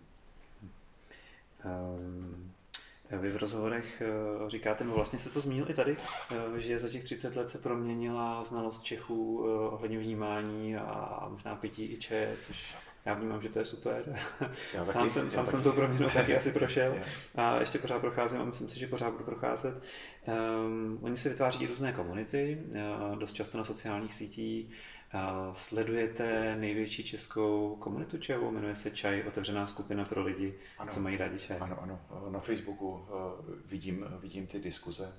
Um, 1.65 2.53
vy 3.18 3.32
v 3.32 3.38
rozhovorech 3.38 4.01
eh, 4.01 4.49
říkáte, 4.49 4.84
no 4.84 4.93
vlastně 4.93 5.20
se 5.20 5.30
to 5.30 5.39
zmínil 5.39 5.66
i 5.70 5.74
tady, 5.74 5.97
eh, 6.32 6.60
že 6.60 6.80
za 6.80 6.89
těch 6.89 7.03
30 7.03 7.36
let 7.36 7.49
se 7.49 7.57
proměnila 7.57 8.43
znalost 8.43 8.84
Čechů 8.84 9.45
eh, 9.45 9.70
ohledně 9.70 9.99
vnímání 9.99 10.76
a 10.76 11.28
možná 11.30 11.55
pití 11.55 11.93
i 11.93 11.97
če, 11.97 12.36
což 12.41 12.76
já 13.05 13.14
vnímám, 13.14 13.41
že 13.41 13.49
to 13.49 13.60
je 13.60 13.66
super. 13.66 14.20
Já 14.74 14.86
sám 14.86 15.01
taky, 15.01 15.10
jsem, 15.10 15.32
sám 15.32 15.47
jsem 15.47 15.64
to 15.64 15.72
proměnil 15.72 16.10
taky 16.10 16.36
asi 16.36 16.51
prošel 16.51 16.95
a 17.36 17.60
ještě 17.60 17.80
pořád 17.80 17.99
procházím 17.99 18.41
a 18.41 18.45
myslím 18.45 18.70
si, 18.70 18.80
že 18.80 18.88
pořád 18.88 19.12
budu 19.12 19.24
procházet. 19.24 19.84
Um, 20.28 20.99
oni 21.01 21.18
se 21.18 21.30
vytváří 21.30 21.68
různé 21.68 21.93
komunity, 21.93 22.64
uh, 23.10 23.16
dost 23.16 23.34
často 23.34 23.57
na 23.57 23.64
sociálních 23.64 24.14
sítích. 24.14 24.70
Sledujete 25.53 26.55
největší 26.55 27.03
českou 27.03 27.76
komunitu 27.76 28.18
čajovou, 28.18 28.51
jmenuje 28.51 28.76
se 28.76 28.91
Čaj, 28.91 29.24
otevřená 29.28 29.68
skupina 29.68 30.05
pro 30.05 30.24
lidi, 30.24 30.53
ano, 30.78 30.91
co 30.91 30.99
mají 30.99 31.18
rádi 31.18 31.39
čaj. 31.39 31.57
Ano, 31.60 31.82
ano. 31.82 31.99
Na 32.30 32.39
Facebooku 32.39 32.89
uh, 32.89 33.01
vidím, 33.66 34.05
vidím 34.22 34.47
ty 34.47 34.60
diskuze. 34.60 35.14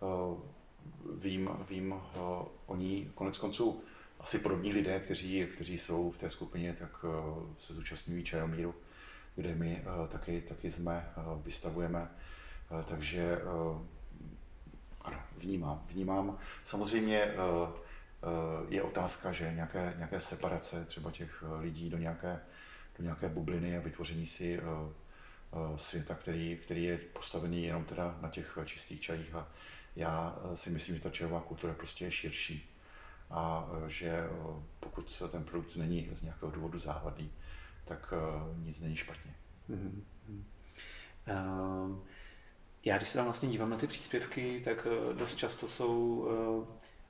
Uh, 0.00 0.40
vím, 1.18 1.50
vím 1.68 1.92
uh, 1.92 2.00
o 2.66 2.76
ní. 2.76 3.12
Konec 3.14 3.38
konců 3.38 3.82
asi 4.20 4.38
podobní 4.38 4.72
lidé, 4.72 5.00
kteří, 5.00 5.46
kteří 5.54 5.78
jsou 5.78 6.10
v 6.10 6.18
té 6.18 6.28
skupině, 6.28 6.76
tak 6.78 7.04
se 7.58 7.74
zúčastňují 7.74 8.24
čajomíru, 8.24 8.74
kde 9.36 9.54
my 9.54 9.84
taky, 10.08 10.40
taky 10.40 10.70
jsme, 10.70 11.12
vystavujeme. 11.44 12.10
Takže 12.88 13.38
ano, 15.00 15.18
vnímám. 15.36 15.86
vnímám. 15.88 16.38
Samozřejmě 16.64 17.34
je 18.68 18.82
otázka, 18.82 19.32
že 19.32 19.52
nějaké, 19.54 19.94
nějaké 19.96 20.20
separace 20.20 20.84
třeba 20.84 21.10
těch 21.10 21.44
lidí 21.60 21.90
do 21.90 21.98
nějaké, 21.98 22.40
do 22.98 23.04
nějaké 23.04 23.28
bubliny 23.28 23.76
a 23.76 23.80
vytvoření 23.80 24.26
si 24.26 24.60
světa, 25.76 26.14
který, 26.14 26.56
který 26.56 26.84
je 26.84 26.98
postavený 26.98 27.64
jenom 27.64 27.84
teda 27.84 28.18
na 28.20 28.30
těch 28.30 28.58
čistých 28.64 29.00
čajích 29.00 29.34
a 29.34 29.48
já 29.96 30.38
si 30.54 30.70
myslím, 30.70 30.96
že 30.96 31.02
ta 31.02 31.10
čajová 31.10 31.40
kultura 31.40 31.74
prostě 31.74 32.04
je 32.04 32.10
širší 32.10 32.76
a 33.30 33.68
že 33.86 34.28
pokud 34.80 35.22
ten 35.30 35.44
produkt 35.44 35.76
není 35.76 36.10
z 36.12 36.22
nějakého 36.22 36.50
důvodu 36.50 36.78
závadný, 36.78 37.32
tak 37.84 38.14
nic 38.56 38.80
není 38.80 38.96
špatně. 38.96 39.34
Mm-hmm. 39.70 40.02
Já 42.84 42.96
když 42.96 43.08
se 43.08 43.18
tam 43.18 43.24
vlastně 43.24 43.48
dívám 43.48 43.70
na 43.70 43.76
ty 43.76 43.86
příspěvky, 43.86 44.62
tak 44.64 44.86
dost 45.18 45.34
často 45.34 45.68
jsou 45.68 46.28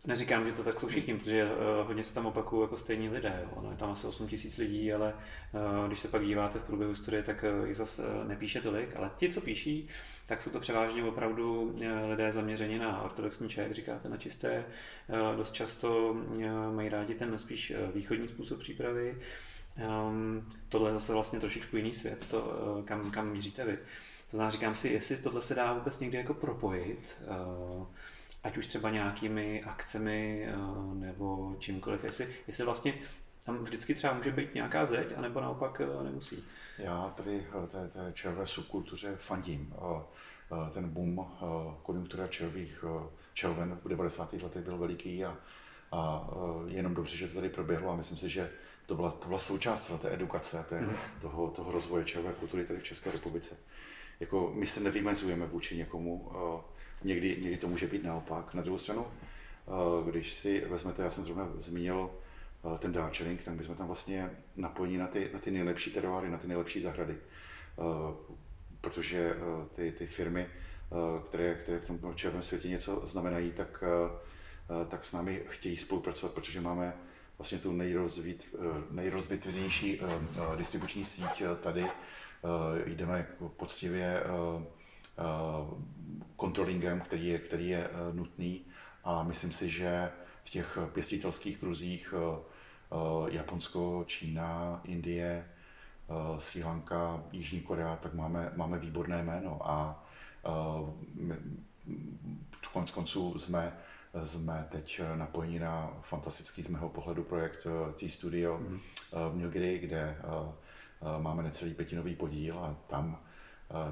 Neříkám, 0.06 0.46
že 0.46 0.52
to 0.52 0.62
tak 0.62 0.80
jsou 0.80 0.86
všichni, 0.86 1.18
protože 1.18 1.44
uh, 1.44 1.86
hodně 1.86 2.04
se 2.04 2.14
tam 2.14 2.26
opakují 2.26 2.62
jako 2.62 2.78
stejní 2.78 3.08
lidé. 3.08 3.48
Ono 3.54 3.70
je 3.70 3.76
tam 3.76 3.90
asi 3.90 4.06
8 4.06 4.28
tisíc 4.28 4.58
lidí, 4.58 4.92
ale 4.92 5.14
uh, 5.52 5.86
když 5.86 5.98
se 5.98 6.08
pak 6.08 6.26
díváte 6.26 6.58
v 6.58 6.62
průběhu 6.62 6.90
historie, 6.92 7.22
tak 7.22 7.44
jich 7.66 7.76
zase 7.76 8.02
uh, 8.02 8.28
nepíše 8.28 8.60
tolik. 8.60 8.96
Ale 8.96 9.10
ti, 9.16 9.28
co 9.28 9.40
píší, 9.40 9.88
tak 10.26 10.42
jsou 10.42 10.50
to 10.50 10.60
převážně 10.60 11.04
opravdu 11.04 11.74
lidé 12.08 12.32
zaměření 12.32 12.78
na 12.78 13.02
ortodoxní 13.02 13.48
čaj, 13.48 13.64
jak 13.64 13.74
říkáte, 13.74 14.08
na 14.08 14.16
čisté. 14.16 14.64
Dost 15.36 15.52
často 15.52 16.16
mají 16.74 16.88
rádi 16.88 17.14
ten 17.14 17.38
spíš 17.38 17.72
východní 17.94 18.28
způsob 18.28 18.58
přípravy. 18.58 19.18
Um, 20.08 20.48
tohle 20.68 20.90
je 20.90 20.94
zase 20.94 21.12
vlastně 21.12 21.40
trošičku 21.40 21.76
jiný 21.76 21.92
svět, 21.92 22.24
co, 22.26 22.56
kam, 22.84 23.10
kam 23.10 23.32
míříte 23.32 23.64
vy. 23.64 23.76
To 24.30 24.36
znamená, 24.36 24.50
říkám 24.50 24.74
si, 24.74 24.88
jestli 24.88 25.16
tohle 25.16 25.42
se 25.42 25.54
dá 25.54 25.72
vůbec 25.72 25.98
někdy 25.98 26.18
jako 26.18 26.34
propojit. 26.34 27.16
Ať 28.44 28.56
už 28.56 28.66
třeba 28.66 28.90
nějakými 28.90 29.62
akcemi 29.62 30.46
eh, 30.48 30.94
nebo 30.94 31.56
čímkoliv, 31.58 32.04
jestli, 32.04 32.28
jestli 32.46 32.64
vlastně 32.64 32.94
tam 33.44 33.58
vždycky 33.58 33.94
třeba 33.94 34.12
může 34.12 34.30
být 34.30 34.54
nějaká 34.54 34.86
zeď, 34.86 35.12
anebo 35.16 35.40
naopak 35.40 35.80
eh, 35.80 36.04
nemusí. 36.04 36.44
Já 36.78 37.12
tady 37.16 37.46
eh, 37.64 37.66
té, 37.66 37.88
té 37.88 38.12
čajové 38.12 38.46
subkultuře 38.46 39.16
fandím. 39.16 39.74
Ten 40.72 40.88
boom 40.88 41.32
konjunktura 41.82 42.26
čajových 42.26 42.84
čajoven 43.34 43.78
v 43.84 43.88
90. 43.88 44.32
letech 44.32 44.64
byl 44.64 44.78
veliký 44.78 45.24
a, 45.24 45.36
a 45.92 46.28
jenom 46.66 46.94
dobře, 46.94 47.16
že 47.16 47.28
to 47.28 47.34
tady 47.34 47.48
proběhlo 47.48 47.92
a 47.92 47.96
myslím 47.96 48.18
si, 48.18 48.28
že 48.28 48.50
to 48.86 48.94
byla, 48.94 49.10
to 49.10 49.26
byla 49.26 49.38
součást 49.38 50.00
té 50.02 50.14
edukace, 50.14 50.66
té, 50.68 50.80
mm. 50.80 50.96
toho, 51.20 51.50
toho 51.50 51.72
rozvoje 51.72 52.04
čajové 52.04 52.32
kultury 52.32 52.66
tady 52.66 52.78
v 52.78 52.84
České 52.84 53.10
republice. 53.10 53.56
Jako 54.20 54.52
my 54.54 54.66
se 54.66 54.80
nevymezujeme 54.80 55.46
vůči 55.46 55.76
někomu, 55.76 56.32
Někdy, 57.04 57.36
někdy 57.40 57.56
to 57.56 57.68
může 57.68 57.86
být 57.86 58.04
naopak. 58.04 58.54
Na 58.54 58.62
druhou 58.62 58.78
stranu, 58.78 59.06
eh, 59.06 60.10
když 60.10 60.32
si 60.32 60.60
vezmete, 60.60 61.02
já 61.02 61.10
jsem 61.10 61.24
zrovna 61.24 61.48
zmínil 61.56 62.10
eh, 62.74 62.78
ten 62.78 62.92
Darjeeling, 62.92 63.44
tak 63.44 63.54
bychom 63.54 63.74
tam 63.74 63.86
vlastně 63.86 64.30
napojení 64.56 64.98
na 64.98 65.06
ty, 65.06 65.30
na 65.32 65.38
ty 65.38 65.50
nejlepší 65.50 65.90
teroáry, 65.90 66.30
na 66.30 66.38
ty 66.38 66.48
nejlepší 66.48 66.80
zahrady. 66.80 67.16
Eh, 67.16 67.82
protože 68.80 69.34
ty, 69.72 69.92
ty 69.92 70.06
firmy, 70.06 70.46
které, 71.24 71.54
které 71.54 71.78
v 71.78 71.86
tom 71.86 72.14
černém 72.14 72.42
světě 72.42 72.68
něco 72.68 73.06
znamenají, 73.06 73.52
tak, 73.52 73.84
tak 74.88 75.04
s 75.04 75.12
námi 75.12 75.42
chtějí 75.48 75.76
spolupracovat, 75.76 76.34
protože 76.34 76.60
máme 76.60 76.94
vlastně 77.38 77.58
tu 77.58 77.72
nejrozvit, 77.72 78.56
distribuční 80.56 81.04
síť 81.04 81.42
tady. 81.60 81.86
Jdeme 82.86 83.18
jako 83.18 83.48
poctivě 83.48 84.22
kontrolingem, 86.42 87.00
který 87.00 87.28
je, 87.28 87.38
který 87.38 87.68
je 87.68 87.90
eh, 87.90 88.12
nutný 88.12 88.64
a 89.04 89.22
myslím 89.22 89.52
si, 89.52 89.68
že 89.68 90.10
v 90.44 90.50
těch 90.50 90.78
pěstitelských 90.92 91.58
kruzích 91.58 92.14
eh, 92.16 92.38
eh, 92.92 93.36
Japonsko, 93.36 94.04
Čína, 94.06 94.80
Indie, 94.84 95.48
Sri 96.38 96.64
Lanka, 96.64 97.24
Jižní 97.32 97.60
Korea, 97.60 97.96
tak 97.96 98.14
máme, 98.14 98.52
máme 98.56 98.78
výborné 98.78 99.22
jméno 99.22 99.70
a 99.70 100.04
konec 102.72 102.90
konců 102.90 103.38
jsme, 103.38 103.72
jsme 104.24 104.66
teď 104.68 105.00
napojeni 105.14 105.58
na 105.58 106.00
fantastický 106.02 106.62
z 106.62 106.68
mého 106.68 106.88
pohledu 106.88 107.24
projekt 107.24 107.66
T-Studio 107.96 108.58
mm. 108.58 108.78
v 109.32 109.36
Nilgiri, 109.36 109.78
kde 109.78 110.16
máme 111.18 111.42
necelý 111.42 111.74
pětinový 111.74 112.16
podíl 112.16 112.58
a 112.58 112.76
tam 112.86 113.18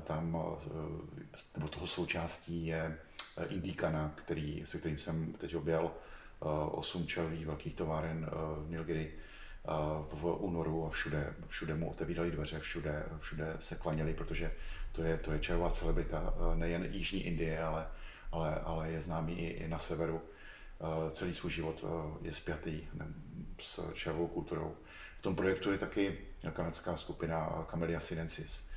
tam, 0.04 0.36
eh, 0.36 1.38
nebo 1.56 1.68
toho 1.68 1.86
součástí 1.86 2.66
je 2.66 2.98
eh, 3.36 3.44
Indikana, 3.44 4.12
který, 4.14 4.62
se 4.66 4.78
kterým 4.78 4.98
jsem 4.98 5.32
teď 5.32 5.56
objel 5.56 5.90
eh, 5.92 6.44
osm 6.70 7.06
čelových 7.06 7.46
velkých 7.46 7.74
továren 7.74 8.30
v 8.66 8.70
Nilgiri 8.70 9.12
v 10.08 10.24
únoru 10.38 10.86
a 10.86 10.90
všude, 10.90 11.34
všude 11.48 11.74
mu 11.74 11.90
otevírali 11.90 12.30
dveře, 12.30 12.58
všude, 12.58 13.04
všude 13.20 13.56
se 13.58 13.74
klaněli, 13.74 14.14
protože 14.14 14.52
to 14.92 15.02
je, 15.02 15.18
to 15.18 15.32
je 15.32 15.38
čajová 15.38 15.70
celebrita 15.70 16.34
nejen 16.54 16.84
Jižní 16.84 17.26
Indie, 17.26 17.62
ale, 17.62 17.86
ale, 18.32 18.60
ale 18.60 18.90
je 18.90 19.02
známý 19.02 19.38
i, 19.38 19.46
i 19.46 19.68
na 19.68 19.78
severu. 19.78 20.22
celý 21.10 21.34
svůj 21.34 21.52
život 21.52 21.84
je 22.22 22.32
spjatý 22.32 22.88
s 23.58 23.92
čajovou 23.94 24.26
kulturou. 24.26 24.76
V 25.16 25.22
tom 25.22 25.36
projektu 25.36 25.72
je 25.72 25.78
taky 25.78 26.18
kanadská 26.52 26.96
skupina 26.96 27.66
Camellia 27.70 28.00
sinensis, 28.00 28.69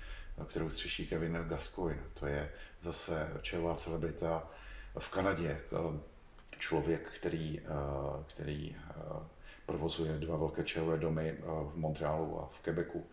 kterou 0.46 0.70
střeší 0.70 1.08
Kevin 1.08 1.34
Gascoigne. 1.48 2.04
To 2.14 2.28
je 2.28 2.52
zase 2.82 3.40
čajová 3.42 3.76
celebrita 3.76 4.50
v 5.00 5.10
Kanadě. 5.10 5.62
Člověk, 6.60 7.12
který, 7.12 7.62
který 8.28 8.76
provozuje 9.66 10.18
dva 10.18 10.38
velké 10.38 10.64
čajové 10.64 10.98
domy 10.98 11.38
v 11.44 11.72
Montrealu 11.76 12.40
a 12.42 12.50
v 12.52 12.60
Quebecu. 12.60 13.06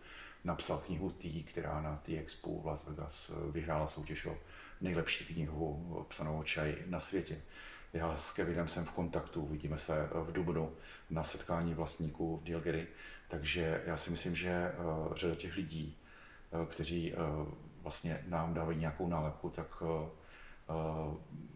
Napsal 0.43 0.77
knihu 0.77 1.09
T, 1.09 1.43
která 1.43 1.81
na 1.81 1.95
T 1.95 2.19
Expo 2.19 2.61
v 2.61 2.65
Las 2.65 2.87
Vegas 2.87 3.31
vyhrála 3.51 3.87
soutěž 3.87 4.25
o 4.25 4.37
nejlepší 4.81 5.25
knihu 5.25 6.05
psanou 6.09 6.39
o 6.39 6.43
čaji 6.43 6.85
na 6.87 6.99
světě. 6.99 7.41
Já 7.93 8.17
s 8.17 8.33
Kevinem 8.33 8.67
jsem 8.67 8.85
v 8.85 8.91
kontaktu, 8.91 9.45
vidíme 9.45 9.77
se 9.77 10.09
v 10.13 10.31
Dubnu 10.31 10.73
na 11.09 11.23
setkání 11.23 11.73
vlastníků 11.73 12.37
v 12.37 12.43
Dilgery, 12.43 12.87
takže 13.27 13.83
já 13.85 13.97
si 13.97 14.11
myslím, 14.11 14.35
že 14.35 14.71
řada 15.15 15.35
těch 15.35 15.55
lidí, 15.55 15.97
kteří 16.69 17.13
uh, 17.13 17.19
vlastně 17.81 18.23
nám 18.27 18.53
dávají 18.53 18.77
nějakou 18.77 19.07
nálepku, 19.07 19.49
tak 19.49 19.83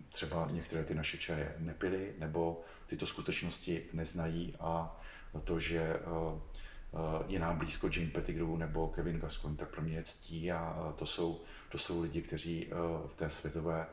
třeba 0.10 0.48
některé 0.54 0.84
ty 0.84 0.96
naše 0.96 1.18
čaje 1.18 1.56
nepili, 1.60 2.14
nebo 2.20 2.62
tyto 2.86 3.06
skutečnosti 3.06 3.86
neznají 3.94 4.56
a 4.60 5.00
to, 5.44 5.60
že 5.60 6.00
je 7.28 7.40
nám 7.40 7.58
blízko 7.58 7.90
Jane 7.96 8.12
Pettigrew 8.12 8.58
nebo 8.58 8.88
Kevin 8.88 9.20
Gascoigne, 9.20 9.58
tak 9.58 9.70
pro 9.70 9.82
mě 9.82 9.96
je 9.96 10.04
ctí 10.04 10.52
a 10.52 10.94
to 10.96 11.06
jsou, 11.06 11.42
to 11.72 11.78
jsou 11.78 12.02
lidi, 12.02 12.22
kteří 12.22 12.70
v 13.08 13.16
té 13.16 13.30
světové 13.30 13.88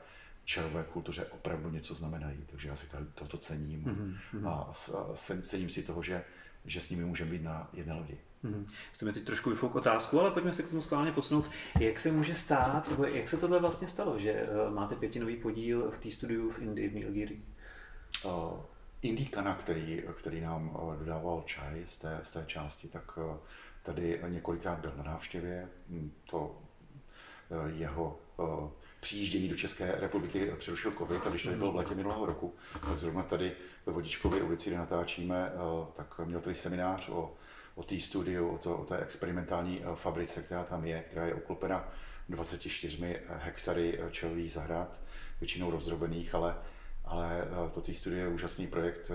čajové 0.44 0.84
kultuře 0.84 1.26
opravdu 1.26 1.70
něco 1.70 1.94
znamenají, 1.94 2.44
takže 2.50 2.68
já 2.68 2.76
si 2.76 2.90
to, 2.90 2.96
toto 3.14 3.38
cením 3.38 3.84
mm-hmm. 3.84 4.48
a 4.48 4.72
cením 5.42 5.70
si 5.70 5.82
toho, 5.82 6.02
že, 6.02 6.24
že 6.64 6.80
s 6.80 6.90
nimi 6.90 7.04
můžeme 7.04 7.30
být 7.30 7.42
na 7.42 7.70
jedné 7.72 7.94
lodi. 7.94 8.18
Jste 8.92 9.04
mi 9.04 9.12
teď 9.12 9.24
trošku 9.24 9.50
vyfouk 9.50 9.74
otázku, 9.74 10.20
ale 10.20 10.30
pojďme 10.30 10.52
se 10.52 10.62
k 10.62 10.68
tomu 10.68 10.82
skválně 10.82 11.12
posunout. 11.12 11.46
Jak 11.80 11.98
se 11.98 12.12
může 12.12 12.34
stát, 12.34 12.88
nebo 12.90 13.04
jak 13.04 13.28
se 13.28 13.36
tohle 13.36 13.60
vlastně 13.60 13.88
stalo, 13.88 14.18
že 14.18 14.48
uh, 14.66 14.74
máte 14.74 14.96
pětinový 14.96 15.36
podíl 15.36 15.90
v 15.90 15.98
té 15.98 16.10
studiu 16.10 16.50
v 16.50 16.58
Indii, 16.58 16.88
v 16.88 16.94
Nilgiri? 16.94 17.42
Uh, 18.24 18.60
Indíkana, 19.02 19.54
který, 19.54 20.02
který 20.18 20.40
nám 20.40 20.68
uh, 20.68 20.96
dodával 20.96 21.42
čaj 21.46 21.82
z 21.86 21.98
té, 21.98 22.18
z 22.22 22.30
té 22.30 22.44
části, 22.46 22.88
tak 22.88 23.18
tady 23.82 24.20
několikrát 24.28 24.78
byl 24.78 24.92
na 24.96 25.02
návštěvě. 25.02 25.68
Hm, 25.88 26.12
to 26.30 26.62
jeho 27.66 28.20
přijíždění 29.02 29.48
do 29.48 29.56
České 29.56 29.94
republiky 30.00 30.52
přerušil 30.58 30.92
covid 30.92 31.26
a 31.26 31.30
když 31.30 31.42
tady 31.42 31.56
byl 31.56 31.72
v 31.72 31.76
letě 31.76 31.94
minulého 31.94 32.26
roku, 32.26 32.54
tak 32.72 32.98
zrovna 32.98 33.22
tady 33.22 33.52
ve 33.86 33.92
Vodičkově 33.92 34.42
ulici, 34.42 34.70
kde 34.70 34.78
natáčíme, 34.78 35.52
eh, 35.54 35.86
tak 35.92 36.20
měl 36.24 36.40
tady 36.40 36.56
seminář 36.56 37.08
o, 37.08 37.34
o 37.74 37.82
té 37.82 38.00
studiu, 38.00 38.48
o, 38.48 38.58
to, 38.58 38.76
o 38.76 38.84
té 38.84 38.98
experimentální 38.98 39.82
eh, 39.82 39.96
fabrice, 39.96 40.42
která 40.42 40.64
tam 40.64 40.84
je, 40.84 41.00
která 41.00 41.26
je 41.26 41.34
oklopena 41.34 41.88
24 42.28 43.20
hektary 43.28 43.98
eh, 43.98 44.10
čelových 44.10 44.52
zahrad, 44.52 45.00
většinou 45.40 45.70
rozdrobených, 45.70 46.34
ale 46.34 46.56
ale 47.04 47.48
to 47.74 47.80
té 47.80 47.94
studie 47.94 48.22
je 48.22 48.28
úžasný 48.28 48.66
projekt 48.66 49.10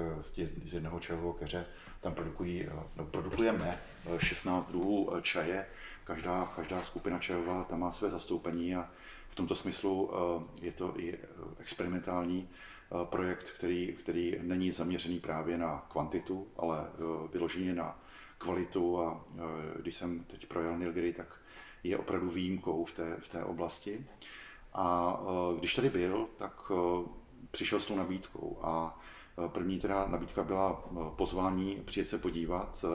z 0.64 0.74
jednoho 0.74 1.00
čajového 1.00 1.34
keře. 1.34 1.66
Tam 2.02 2.14
produkují, 2.14 2.66
no, 2.98 3.06
produkujeme 3.06 3.80
16 4.18 4.72
druhů 4.72 5.12
čaje, 5.22 5.66
každá, 6.04 6.46
každá 6.56 6.82
skupina 6.82 7.20
čajová 7.20 7.64
tam 7.64 7.80
má 7.80 7.92
své 7.92 8.10
zastoupení 8.10 8.76
a 8.76 8.90
tomto 9.38 9.56
smyslu 9.56 10.10
eh, 10.12 10.66
je 10.66 10.72
to 10.72 11.00
i 11.00 11.14
eh, 11.14 11.18
experimentální 11.60 12.50
eh, 12.50 13.06
projekt, 13.06 13.52
který, 13.52 13.94
který 14.00 14.36
není 14.42 14.72
zaměřený 14.72 15.20
právě 15.20 15.58
na 15.58 15.86
kvantitu, 15.90 16.48
ale 16.58 16.88
vyloženě 17.32 17.74
na 17.74 18.00
kvalitu 18.38 19.02
a 19.02 19.26
když 19.80 19.96
jsem 19.96 20.24
teď 20.24 20.46
projel 20.46 20.78
Nilgiri, 20.78 21.14
tak 21.14 21.28
je 21.84 21.98
opravdu 21.98 22.30
výjimkou 22.30 22.86
v 22.86 22.92
té, 22.92 23.18
v 23.20 23.28
té 23.28 23.44
oblasti. 23.44 24.06
A 24.74 25.18
když 25.60 25.76
tady 25.76 25.90
byl, 25.90 26.28
tak 26.38 26.72
přišel 27.52 27.80
s 27.80 27.86
tou 27.86 27.96
nabídkou 27.96 28.60
a 28.62 29.00
první 29.48 29.80
teda 29.80 30.08
nabídka 30.08 30.44
byla 30.44 30.84
pozvání 31.16 31.76
přijet 31.86 32.08
se 32.08 32.18
podívat 32.18 32.86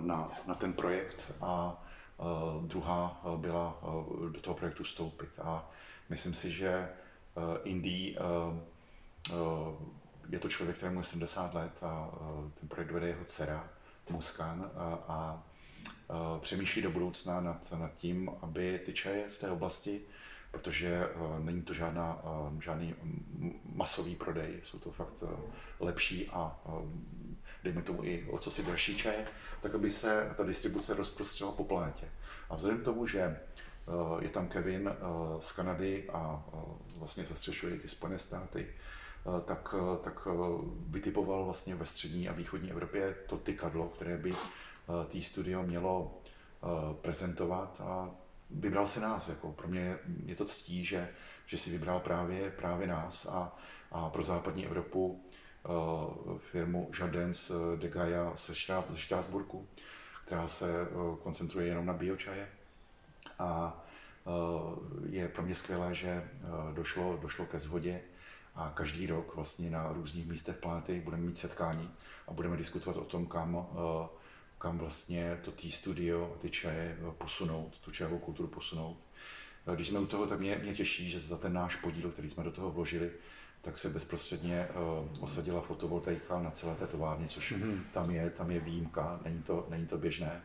na, 0.00 0.30
na 0.46 0.54
ten 0.54 0.72
projekt 0.72 1.32
a 1.40 1.84
druhá 2.60 3.20
byla 3.36 3.80
do 4.32 4.40
toho 4.40 4.54
projektu 4.56 4.84
vstoupit. 4.84 5.38
A 5.42 5.68
myslím 6.08 6.34
si, 6.34 6.50
že 6.50 6.88
Indy 7.64 8.16
je 10.28 10.38
to 10.38 10.48
člověk, 10.48 10.76
kterému 10.76 11.00
je 11.00 11.04
70 11.04 11.54
let 11.54 11.82
a 11.82 12.10
ten 12.54 12.68
projekt 12.68 12.90
vede 12.90 13.06
jeho 13.08 13.24
dcera 13.24 13.68
Muskan 14.12 14.70
a 15.08 15.42
přemýšlí 16.40 16.82
do 16.82 16.90
budoucna 16.90 17.40
nad, 17.40 17.72
nad 17.72 17.94
tím, 17.94 18.30
aby 18.42 18.80
ty 18.84 18.92
čaje 18.92 19.28
z 19.28 19.38
té 19.38 19.50
oblasti, 19.50 20.00
protože 20.50 21.08
není 21.38 21.62
to 21.62 21.74
žádná, 21.74 22.22
žádný 22.64 22.94
masový 23.64 24.16
prodej, 24.16 24.60
jsou 24.64 24.78
to 24.78 24.90
fakt 24.92 25.24
lepší 25.80 26.28
a 26.28 26.60
dejme 27.64 27.82
tomu 27.82 28.04
i 28.04 28.26
o 28.30 28.38
co 28.38 28.50
si 28.50 28.62
dražší 28.62 28.96
čaje, 28.96 29.26
tak 29.62 29.74
aby 29.74 29.90
se 29.90 30.34
ta 30.36 30.44
distribuce 30.44 30.94
rozprostřela 30.94 31.52
po 31.52 31.64
planetě. 31.64 32.08
A 32.50 32.56
vzhledem 32.56 32.80
k 32.80 32.84
tomu, 32.84 33.06
že 33.06 33.40
je 34.20 34.28
tam 34.28 34.48
Kevin 34.48 34.96
z 35.38 35.52
Kanady 35.52 36.10
a 36.12 36.44
vlastně 36.98 37.24
zastřešuje 37.24 37.76
ty 37.76 37.88
Spojené 37.88 38.18
státy, 38.18 38.66
tak, 39.44 39.74
tak 40.02 40.28
vytipoval 40.86 41.44
vlastně 41.44 41.74
ve 41.74 41.86
střední 41.86 42.28
a 42.28 42.32
východní 42.32 42.70
Evropě 42.70 43.14
to 43.26 43.36
tykadlo, 43.36 43.88
které 43.88 44.18
by 44.18 44.34
tý 45.06 45.22
studio 45.22 45.62
mělo 45.62 46.20
prezentovat 47.00 47.80
a 47.84 48.10
vybral 48.50 48.86
si 48.86 49.00
nás. 49.00 49.28
Jako 49.28 49.52
pro 49.52 49.68
mě 49.68 49.98
je 50.26 50.36
to 50.36 50.44
ctí, 50.44 50.84
že, 50.84 51.08
že 51.46 51.58
si 51.58 51.70
vybral 51.70 52.00
právě, 52.00 52.50
právě 52.50 52.86
nás 52.86 53.26
a, 53.26 53.56
a 53.92 54.10
pro 54.10 54.22
západní 54.22 54.66
Evropu 54.66 55.20
Eh, 55.64 56.38
firmu 56.38 56.90
Jardins 57.00 57.50
eh, 57.50 57.76
de 57.76 57.88
Gaia 57.88 58.32
ze 58.34 58.54
Štrásburku, 58.96 59.68
která 60.24 60.48
se 60.48 60.82
eh, 60.82 60.86
koncentruje 61.22 61.66
jenom 61.66 61.86
na 61.86 61.92
biočaje. 61.92 62.48
A 63.38 63.78
je 65.06 65.28
pro 65.28 65.42
mě 65.42 65.54
skvělé, 65.54 65.94
že 65.94 66.28
došlo, 66.72 67.16
došlo 67.22 67.46
ke 67.46 67.58
shodě 67.58 68.00
a 68.54 68.72
každý 68.74 69.06
rok 69.06 69.34
vlastně 69.34 69.70
na 69.70 69.92
různých 69.92 70.26
místech 70.26 70.56
planety 70.56 71.00
budeme 71.00 71.22
mít 71.22 71.38
setkání 71.38 71.90
a 72.28 72.32
budeme 72.32 72.56
diskutovat 72.56 72.96
o 72.96 73.04
tom, 73.04 73.26
kam, 73.26 73.66
kam 74.58 74.78
vlastně 74.78 75.40
to 75.44 75.52
tý 75.52 75.72
studio 75.72 76.32
a 76.34 76.38
ty 76.38 76.50
čaje 76.50 76.98
posunout, 77.18 77.78
tu 77.78 77.90
čajovou 77.90 78.18
kulturu 78.18 78.48
posunout. 78.48 78.96
Když 79.74 79.88
jsme 79.88 79.98
u 79.98 80.06
toho, 80.06 80.26
tak 80.26 80.40
mě, 80.40 80.56
mě 80.62 80.74
těší, 80.74 81.10
že 81.10 81.20
za 81.20 81.36
ten 81.36 81.52
náš 81.52 81.76
podíl, 81.76 82.10
který 82.10 82.30
jsme 82.30 82.44
do 82.44 82.52
toho 82.52 82.70
vložili, 82.70 83.10
tak 83.60 83.78
se 83.78 83.88
bezprostředně 83.88 84.68
uh, 84.68 85.24
osadila 85.24 85.60
fotovoltaika 85.60 86.38
na 86.38 86.50
celé 86.50 86.74
té 86.74 86.86
továrně, 86.86 87.28
což 87.28 87.52
mm-hmm. 87.52 87.80
tam 87.92 88.10
je, 88.10 88.30
tam 88.30 88.50
je 88.50 88.60
výjimka, 88.60 89.20
není 89.24 89.42
to, 89.42 89.66
není 89.68 89.86
to 89.86 89.98
běžné. 89.98 90.42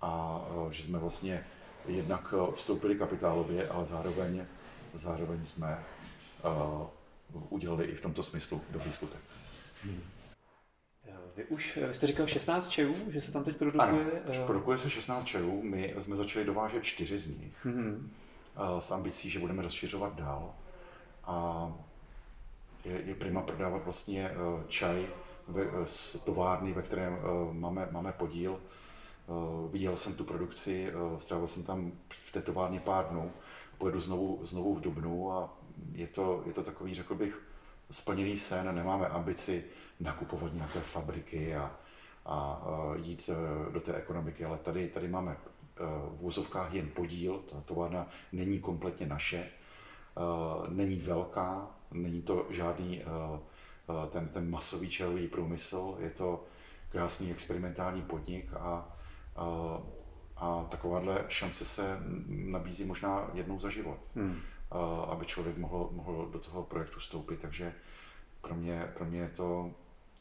A 0.00 0.40
uh, 0.54 0.70
že 0.70 0.82
jsme 0.82 0.98
vlastně 0.98 1.46
jednak 1.86 2.34
vstoupili 2.54 2.94
kapitálově, 2.94 3.68
ale 3.68 3.86
zároveň, 3.86 4.46
zároveň 4.94 5.46
jsme 5.46 5.84
uh, 6.44 6.86
udělali 7.32 7.84
i 7.84 7.94
v 7.94 8.00
tomto 8.00 8.22
smyslu 8.22 8.60
dobrý 8.70 8.92
skutek. 8.92 9.20
Vy 11.36 11.44
už 11.44 11.78
vy 11.88 11.94
jste 11.94 12.06
říkal 12.06 12.26
16 12.26 12.68
čajů, 12.68 12.96
že 13.08 13.20
se 13.20 13.32
tam 13.32 13.44
teď 13.44 13.56
produkuje? 13.56 13.88
Ano, 13.88 14.46
produkuje 14.46 14.78
se 14.78 14.90
16 14.90 15.24
čajů, 15.24 15.62
my 15.62 15.94
jsme 15.98 16.16
začali 16.16 16.44
dovážet 16.44 16.84
4 16.84 17.18
z 17.18 17.26
nich 17.26 17.66
mm-hmm. 17.66 18.08
s 18.78 18.90
ambicí, 18.90 19.30
že 19.30 19.38
budeme 19.38 19.62
rozšiřovat 19.62 20.14
dál. 20.14 20.54
A 21.24 21.72
je, 22.86 23.02
je 23.04 23.14
prima 23.14 23.42
prodávat 23.42 23.84
vlastně 23.84 24.30
eh, 24.30 24.64
čaj 24.68 25.06
ve, 25.48 25.64
z 25.84 26.16
továrny, 26.24 26.72
ve 26.72 26.82
kterém 26.82 27.14
eh, 27.14 27.52
máme, 27.52 27.88
máme 27.90 28.12
podíl. 28.12 28.60
Eh, 28.60 29.72
viděl 29.72 29.96
jsem 29.96 30.14
tu 30.14 30.24
produkci, 30.24 30.92
strávil 31.18 31.46
jsem 31.46 31.62
tam 31.62 31.92
v 32.08 32.32
té 32.32 32.42
továrně 32.42 32.80
pár 32.80 33.08
dnů, 33.08 33.32
pojedu 33.78 34.00
znovu, 34.00 34.40
znovu 34.42 34.74
v 34.74 34.80
Dubnu 34.80 35.32
a 35.32 35.58
je 35.92 36.06
to, 36.06 36.42
je 36.46 36.52
to 36.52 36.62
takový, 36.62 36.94
řekl 36.94 37.14
bych, 37.14 37.42
splněný 37.90 38.36
sen, 38.36 38.74
nemáme 38.74 39.06
ambici 39.06 39.64
nakupovat 40.00 40.52
nějaké 40.52 40.80
fabriky 40.80 41.54
a, 41.54 41.76
a 42.26 42.62
jít 43.02 43.30
do 43.72 43.80
té 43.80 43.94
ekonomiky, 43.94 44.44
ale 44.44 44.58
tady, 44.58 44.88
tady 44.88 45.08
máme 45.08 45.36
v 46.16 46.18
úzovkách 46.20 46.74
jen 46.74 46.88
podíl, 46.88 47.38
ta 47.38 47.60
továrna 47.60 48.06
není 48.32 48.58
kompletně 48.58 49.06
naše, 49.06 49.50
není 50.68 50.96
velká, 50.96 51.76
Není 51.90 52.22
to 52.22 52.46
žádný 52.50 53.02
ten, 54.08 54.28
ten 54.28 54.50
masový 54.50 54.90
čelový 54.90 55.28
průmysl, 55.28 55.96
je 55.98 56.10
to 56.10 56.44
krásný 56.88 57.30
experimentální 57.30 58.02
podnik 58.02 58.52
a, 58.54 58.88
uh, 59.38 59.86
a 60.36 60.66
takováhle 60.70 61.24
šance 61.28 61.64
se 61.64 61.98
nabízí 62.26 62.84
možná 62.84 63.30
jednou 63.34 63.60
za 63.60 63.70
život, 63.70 63.98
hmm. 64.14 64.40
Aby 65.10 65.26
člověk 65.26 65.56
mohl, 65.56 65.88
mohl 65.92 66.28
do 66.32 66.38
toho 66.38 66.62
projektu 66.62 66.98
vstoupit. 66.98 67.40
Takže 67.40 67.74
pro 68.40 68.54
mě, 68.54 68.92
pro 68.94 69.04
mě 69.04 69.20
je, 69.20 69.28
to, 69.28 69.70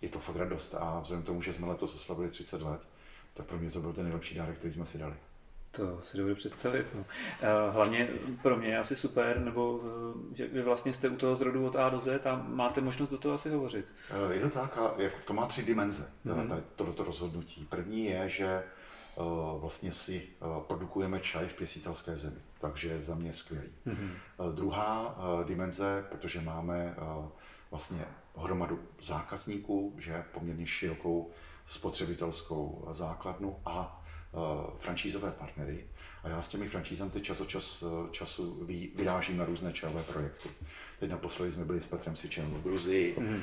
je 0.01 0.09
to 0.09 0.19
fakt 0.19 0.35
radost 0.35 0.75
a 0.75 0.99
vzhledem 0.99 1.23
k 1.23 1.25
tomu, 1.25 1.41
že 1.41 1.53
jsme 1.53 1.67
letos 1.67 1.95
oslavili 1.95 2.29
30 2.29 2.61
let, 2.61 2.87
tak 3.33 3.45
pro 3.45 3.57
mě 3.57 3.71
to 3.71 3.79
byl 3.79 3.93
ten 3.93 4.03
nejlepší 4.03 4.35
dárek, 4.35 4.57
který 4.57 4.73
jsme 4.73 4.85
si 4.85 4.97
dali. 4.97 5.15
To 5.75 6.01
si 6.01 6.17
dovedu 6.17 6.35
představit. 6.35 6.85
No. 6.95 7.05
Hlavně 7.71 8.09
pro 8.41 8.57
mě 8.57 8.67
je 8.67 8.77
asi 8.77 8.95
super, 8.95 9.39
nebo 9.39 9.81
eh, 10.31 10.35
že 10.35 10.47
vy 10.47 10.61
vlastně 10.61 10.93
jste 10.93 11.09
u 11.09 11.15
toho 11.15 11.35
zrodu 11.35 11.65
od 11.65 11.75
A 11.75 11.89
do 11.89 12.01
Z 12.01 12.25
a 12.25 12.45
máte 12.47 12.81
možnost 12.81 13.09
do 13.09 13.17
toho 13.17 13.35
asi 13.35 13.49
hovořit. 13.49 13.85
Eh, 14.09 14.33
je 14.33 14.41
to 14.41 14.49
tak 14.49 14.77
a 14.77 14.93
to 15.25 15.33
má 15.33 15.45
tři 15.45 15.63
dimenze, 15.63 16.11
mm-hmm. 16.25 16.63
tohoto 16.75 17.03
rozhodnutí. 17.03 17.65
První 17.69 18.05
je, 18.05 18.29
že 18.29 18.63
vlastně 19.59 19.91
si 19.91 20.29
produkujeme 20.67 21.19
čaj 21.19 21.47
v 21.47 21.53
pěstitelské 21.53 22.17
zemi, 22.17 22.39
takže 22.59 23.01
za 23.01 23.15
mě 23.15 23.33
skvělý. 23.33 23.69
Mm-hmm. 23.87 24.09
Druhá 24.53 25.17
dimenze, 25.47 26.05
protože 26.09 26.41
máme 26.41 26.95
vlastně 27.71 28.05
hromadu 28.37 28.79
zákazníků, 29.01 29.95
že 29.97 30.23
poměrně 30.33 30.65
širokou 30.65 31.31
spotřebitelskou 31.65 32.87
základnu 32.91 33.59
a 33.65 34.01
franšízové 34.77 35.31
partnery 35.31 35.87
a 36.23 36.29
já 36.29 36.41
s 36.41 36.49
těmi 36.49 36.69
franšízanty 36.69 37.21
čas 37.21 37.41
od 37.41 37.49
čas, 37.49 37.83
času 38.11 38.65
vyrážím 38.95 39.37
na 39.37 39.45
různé 39.45 39.73
čelové 39.73 40.03
projekty. 40.03 40.49
Teď 40.99 41.09
naposledy 41.09 41.51
jsme 41.51 41.65
byli 41.65 41.81
s 41.81 41.87
Petrem 41.87 42.15
Sičem 42.15 42.45
v 42.45 42.63
Gruzii, 42.63 43.15
mm. 43.19 43.41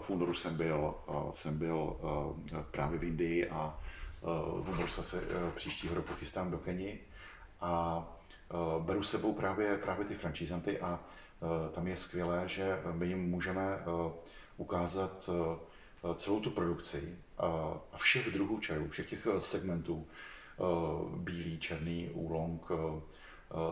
v 0.00 0.04
únoru 0.08 0.34
jsem 0.34 0.56
byl, 0.56 0.94
jsem 1.32 1.58
byl 1.58 1.96
právě 2.70 2.98
v 2.98 3.04
Indii 3.04 3.48
a 3.48 3.78
v 4.62 4.70
únoru 4.72 4.88
se 4.88 5.22
uh, 5.22 5.50
příštího 5.50 5.94
roku 5.94 6.12
chystám 6.12 6.50
do 6.50 6.58
Keni 6.58 7.00
a 7.60 8.04
uh, 8.76 8.84
beru 8.84 9.02
sebou 9.02 9.32
právě, 9.32 9.78
právě 9.78 10.04
ty 10.04 10.14
franšízanty 10.14 10.80
a 10.80 11.00
tam 11.70 11.86
je 11.86 11.96
skvělé, 11.96 12.42
že 12.46 12.80
my 12.92 13.06
jim 13.06 13.30
můžeme 13.30 13.78
ukázat 14.56 15.30
celou 16.14 16.40
tu 16.40 16.50
produkci, 16.50 17.16
a 17.92 17.96
všech 17.96 18.32
druhů 18.32 18.60
čajů, 18.60 18.88
všech 18.88 19.08
těch 19.10 19.26
eh, 19.26 19.40
segmentů, 19.40 20.06
eh, 20.06 20.62
bílý, 21.16 21.58
černý, 21.58 22.10
úlong, 22.12 22.62
eh, 22.70 23.00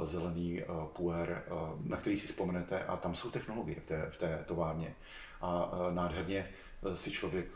zelený 0.02 0.62
puer, 0.92 1.44
na 1.84 1.96
který 1.96 2.18
si 2.18 2.26
vzpomenete 2.26 2.84
a 2.84 2.96
tam 2.96 3.14
jsou 3.14 3.30
technologie 3.30 3.80
v 3.80 3.84
té, 3.84 4.10
v 4.10 4.16
té 4.16 4.44
továrně. 4.46 4.94
A 5.40 5.70
nádherně 5.90 6.50
si 6.94 7.10
člověk 7.10 7.48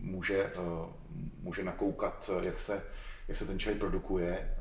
může, 0.00 0.52
může 1.40 1.64
nakoukat, 1.64 2.30
jak 2.42 2.60
se, 2.60 2.82
jak 3.28 3.36
se 3.36 3.46
ten 3.46 3.58
čaj 3.58 3.74
produkuje 3.74 4.56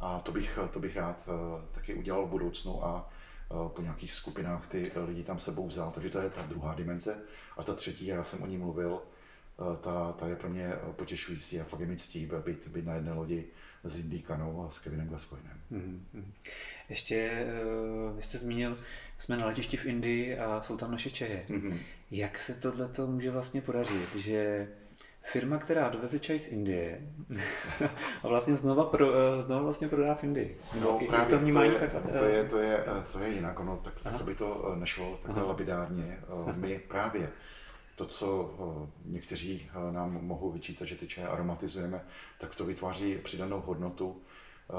a 0.00 0.20
to 0.20 0.32
bych, 0.32 0.58
to 0.70 0.80
bych 0.80 0.96
rád 0.96 1.28
taky 1.70 1.94
udělal 1.94 2.26
v 2.26 2.30
budoucnu 2.30 2.84
a 2.84 3.10
po 3.68 3.82
nějakých 3.82 4.12
skupinách 4.12 4.66
ty 4.66 4.90
lidi 5.06 5.24
tam 5.24 5.38
sebou 5.38 5.66
vzal. 5.66 5.90
Takže 5.90 6.10
to 6.10 6.18
je 6.18 6.30
ta 6.30 6.42
druhá 6.42 6.74
dimenze. 6.74 7.22
A 7.56 7.62
ta 7.62 7.74
třetí, 7.74 8.06
já 8.06 8.24
jsem 8.24 8.42
o 8.42 8.46
ní 8.46 8.56
mluvil, 8.56 9.00
Eh, 9.58 9.76
ta, 9.76 10.12
ta 10.12 10.28
je 10.28 10.36
pro 10.36 10.48
mě 10.48 10.66
eh, 10.66 10.92
potěšující 10.92 11.60
a 11.60 11.64
fakt 11.64 11.80
je 11.80 11.86
mi 11.86 11.96
ctí 11.96 12.30
být, 12.46 12.68
být 12.68 12.86
na 12.86 12.94
jedné 12.94 13.12
lodi 13.12 13.44
s 13.84 13.98
Indy 13.98 14.18
Kanou 14.18 14.66
a 14.66 14.70
s 14.70 14.78
Kevinem 14.78 15.08
Gascoinem. 15.08 15.60
Mm-hmm. 15.72 16.24
Ještě 16.88 17.46
vy 18.16 18.22
jste 18.22 18.38
zmínil, 18.38 18.78
jsme 19.18 19.36
na 19.36 19.46
letišti 19.46 19.76
v 19.76 19.86
Indii 19.86 20.38
a 20.38 20.62
jsou 20.62 20.76
tam 20.76 20.90
naše 20.90 21.10
čaje. 21.10 21.44
Mm-hmm. 21.48 21.78
Jak 22.16 22.38
se 22.38 22.54
tohle 22.54 22.90
může 23.06 23.30
vlastně 23.30 23.60
podařit, 23.60 24.14
že 24.14 24.68
firma, 25.22 25.58
která 25.58 25.88
doveze 25.88 26.18
čaj 26.18 26.38
z 26.38 26.48
Indie 26.48 27.00
a 28.22 28.28
vlastně 28.28 28.56
znova, 28.56 28.84
pro, 28.84 29.06
znova 29.40 29.62
vlastně 29.62 29.88
prodá 29.88 30.14
v 30.14 30.24
Indii. 30.24 30.58
No, 30.80 30.98
I, 31.02 31.08
právě, 31.08 31.26
to, 31.26 31.38
vnímání 31.38 31.70
to, 31.70 31.84
je, 31.84 31.90
tak, 31.90 32.02
to, 32.02 32.24
je, 32.24 32.44
to, 32.44 32.58
je, 32.58 32.84
to 33.12 33.18
je 33.18 33.28
jinak, 33.28 33.60
ono, 33.60 33.76
tak, 33.76 33.94
tak 34.02 34.18
to 34.18 34.24
by 34.24 34.34
to 34.34 34.74
nešlo 34.78 35.18
takhle 35.22 35.40
Aha. 35.40 35.48
labidárně. 35.48 36.20
My 36.56 36.78
právě 36.78 37.32
to, 37.96 38.06
co 38.06 38.54
eh, 38.58 38.90
někteří 39.04 39.70
eh, 39.70 39.92
nám 39.92 40.26
mohou 40.26 40.52
vyčítat, 40.52 40.84
že 40.84 40.96
ty 40.96 41.06
čaje 41.06 41.28
aromatizujeme, 41.28 42.04
tak 42.38 42.54
to 42.54 42.64
vytváří 42.64 43.18
přidanou 43.18 43.60
hodnotu 43.60 44.22
eh, 44.70 44.74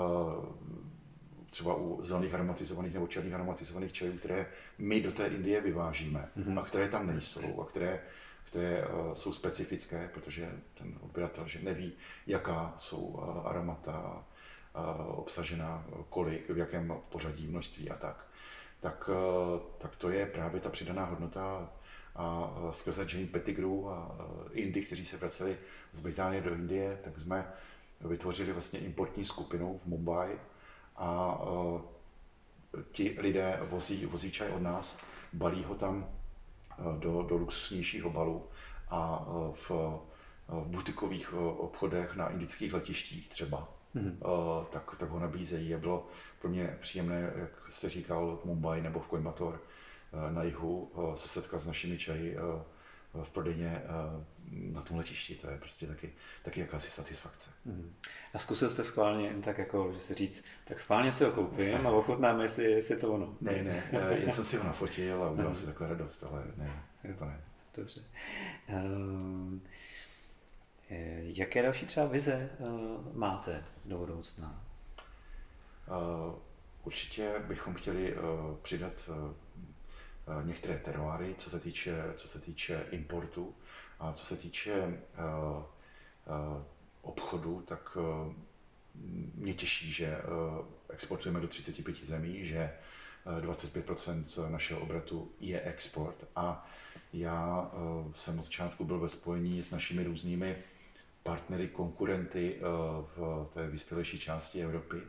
třeba 1.50 1.76
u 1.76 2.04
zelených 2.04 2.34
aromatizovaných 2.34 2.94
nebo 2.94 3.08
černých 3.08 3.34
aromatizovaných 3.34 3.92
čajů, 3.92 4.18
které 4.18 4.46
my 4.78 5.02
do 5.02 5.12
té 5.12 5.28
Indie 5.28 5.62
vyvážíme 5.62 6.30
mm-hmm. 6.38 6.60
a 6.60 6.64
které 6.64 6.90
tam 6.90 7.08
nejsou 7.08 7.62
a 7.62 7.66
které, 7.66 8.02
které 8.44 8.84
jsou 9.14 9.34
specifické, 9.34 10.10
protože 10.14 10.52
ten 10.74 10.98
odběratel 11.02 11.48
že 11.48 11.60
neví, 11.62 11.94
jaká 12.28 12.74
jsou 12.78 13.20
aromata 13.46 14.26
obsažená, 15.08 15.86
kolik, 16.10 16.50
v 16.50 16.58
jakém 16.58 16.94
pořadí, 17.10 17.48
množství 17.48 17.90
a 17.90 17.96
tak. 17.96 18.28
Tak, 18.80 19.10
tak 19.78 19.96
to 19.96 20.10
je 20.10 20.26
právě 20.26 20.62
ta 20.62 20.70
přidaná 20.70 21.06
hodnota 21.06 21.70
a 22.16 22.54
skrze 22.72 23.08
Jane 23.14 23.28
Pettigrew 23.28 23.88
a 23.88 24.16
Indy, 24.52 24.82
kteří 24.82 25.06
se 25.06 25.18
vraceli 25.18 25.58
z 25.92 26.00
Británie 26.00 26.42
do 26.42 26.54
Indie, 26.54 27.00
tak 27.04 27.20
jsme 27.20 27.54
vytvořili 28.02 28.54
vlastně 28.54 28.80
importní 28.80 29.26
skupinu 29.26 29.80
v 29.84 29.88
Mumbai 29.88 30.40
a 30.98 31.38
ti 32.92 33.18
lidé 33.20 33.60
vozí, 33.62 34.06
vozí 34.06 34.32
čaj 34.32 34.50
od 34.50 34.62
nás, 34.62 35.06
balí 35.34 35.64
ho 35.64 35.76
tam 35.76 36.10
do, 37.00 37.22
do 37.22 37.38
luxusnějšího 37.38 38.10
balu 38.10 38.48
a 38.90 39.26
v, 39.54 39.70
v 40.48 40.68
butikových 40.68 41.34
obchodech 41.34 42.16
na 42.16 42.30
indických 42.30 42.74
letištích 42.74 43.30
třeba, 43.30 43.70
mm-hmm. 43.96 44.66
tak, 44.66 44.98
tak 44.98 45.10
ho 45.10 45.20
nabízejí. 45.20 45.76
A 45.76 45.78
bylo 45.78 46.08
pro 46.42 46.50
mě 46.50 46.78
příjemné, 46.82 47.34
jak 47.36 47.52
jste 47.70 47.90
říkal, 47.90 48.40
v 48.42 48.46
Mumbai 48.46 48.82
nebo 48.82 49.00
v 49.00 49.10
Coimbatore, 49.10 49.58
na 50.30 50.44
jihu 50.44 50.92
se 51.16 51.28
setkat 51.28 51.58
s 51.58 51.68
našimi 51.68 51.98
čaji 51.98 52.38
v 53.24 53.30
prodejně 53.30 53.82
na 54.52 54.82
tom 54.82 54.98
letišti. 54.98 55.36
To 55.36 55.50
je 55.50 55.58
prostě 55.58 55.88
taky, 55.88 56.14
taky 56.44 56.60
jakási 56.60 56.90
satisfakce. 56.90 57.50
Mm. 57.66 57.94
A 58.34 58.40
zkusil 58.40 58.70
jste 58.70 58.84
schválně, 58.84 59.34
tak 59.44 59.58
jako, 59.58 59.94
že 59.94 60.02
se 60.02 60.14
říct, 60.14 60.44
tak 60.66 60.80
schválně 60.80 61.12
si 61.12 61.24
ho 61.24 61.32
koupím 61.32 61.88
a 61.88 61.90
ochutnáme, 61.90 62.44
jestli, 62.44 62.64
jestli 62.64 62.96
je 62.96 63.00
to 63.00 63.14
ono. 63.14 63.38
Ne, 63.42 63.64
ne, 63.64 63.84
jen 64.18 64.34
jsem 64.34 64.44
si 64.44 64.58
ho 64.58 64.64
nafotil 64.64 65.24
a 65.24 65.32
udělal 65.32 65.56
si 65.56 65.66
takhle 65.66 65.88
radost, 65.88 66.24
ale 66.24 66.44
ne, 66.58 66.84
to 67.18 67.26
ne. 67.26 67.42
Dobře. 67.78 68.02
Um, 68.68 69.62
jaké 71.20 71.62
další 71.62 71.86
třeba 71.86 72.06
vize 72.06 72.50
uh, 72.60 73.16
máte 73.16 73.64
do 73.86 73.98
budoucna? 73.98 74.64
Uh, 75.88 76.36
určitě 76.84 77.34
bychom 77.48 77.74
chtěli 77.74 78.14
uh, 78.14 78.22
přidat 78.62 79.10
Eh, 79.10 79.45
některé 80.44 80.78
teroáry, 80.78 81.36
co 81.38 81.50
se 81.50 81.60
týče, 81.60 82.14
co 82.16 82.28
se 82.28 82.40
týče 82.40 82.86
importu 82.92 83.56
a 84.00 84.14
co 84.14 84.26
se 84.26 84.36
týče 84.36 84.84
uh, 84.84 84.94
uh, 85.58 85.64
obchodu, 87.02 87.64
tak 87.68 87.98
mě 89.36 89.54
těší, 89.54 89.92
že 89.92 90.18
exportujeme 90.90 91.40
do 91.40 91.48
35 91.48 92.06
zemí, 92.06 92.46
že 92.46 92.72
uh, 93.26 93.40
25% 93.40 94.52
našeho 94.52 94.80
obratu 94.80 95.32
je 95.40 95.62
export. 95.62 96.28
A 96.36 96.68
já 97.14 97.72
jsem 98.14 98.40
od 98.40 98.44
začátku 98.44 98.86
byl 98.86 99.00
ve 99.00 99.10
spojení 99.10 99.64
s 99.64 99.72
našimi 99.72 100.04
různými 100.04 100.56
partnery, 101.24 101.68
konkurenty 101.68 102.60
v 103.16 103.50
té 103.54 103.68
vyspělejší 103.68 104.20
části 104.20 104.64
Evropy, 104.64 105.02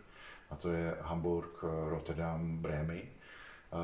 a 0.51 0.57
to 0.57 0.73
je 0.73 0.97
Hamburg, 1.01 1.63
Rotterdam, 1.89 2.59
Brémy 2.59 3.09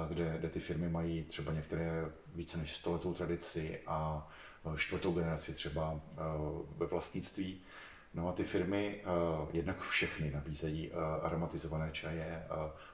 kde, 0.08 0.36
kde 0.38 0.48
ty 0.48 0.60
firmy 0.60 0.88
mají 0.88 1.24
třeba 1.24 1.52
některé 1.52 2.12
více 2.34 2.58
než 2.58 2.72
stoletou 2.72 3.14
tradici 3.14 3.80
a 3.86 4.28
e, 4.74 4.78
čtvrtou 4.78 5.12
generaci 5.12 5.54
třeba 5.54 5.92
e, 5.92 6.20
ve 6.76 6.86
vlastnictví. 6.86 7.60
No 8.14 8.28
a 8.28 8.32
ty 8.32 8.44
firmy 8.44 9.00
uh, 9.04 9.48
jednak 9.52 9.80
všechny 9.80 10.30
nabízejí 10.30 10.92
aromatizované 11.22 11.90
čaje, 11.92 12.46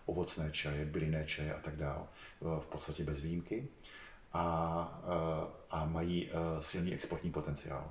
ovocné 0.07 0.51
čaje, 0.51 0.85
bylinné 0.85 1.27
čaje 1.27 1.55
a 1.55 1.59
tak 1.61 1.77
dále, 1.77 2.03
v 2.41 2.67
podstatě 2.67 3.05
bez 3.05 3.21
výjimky. 3.21 3.69
A, 4.33 4.45
a 5.71 5.85
mají 5.85 6.31
silný 6.61 6.95
exportní 6.95 7.31
potenciál. 7.31 7.91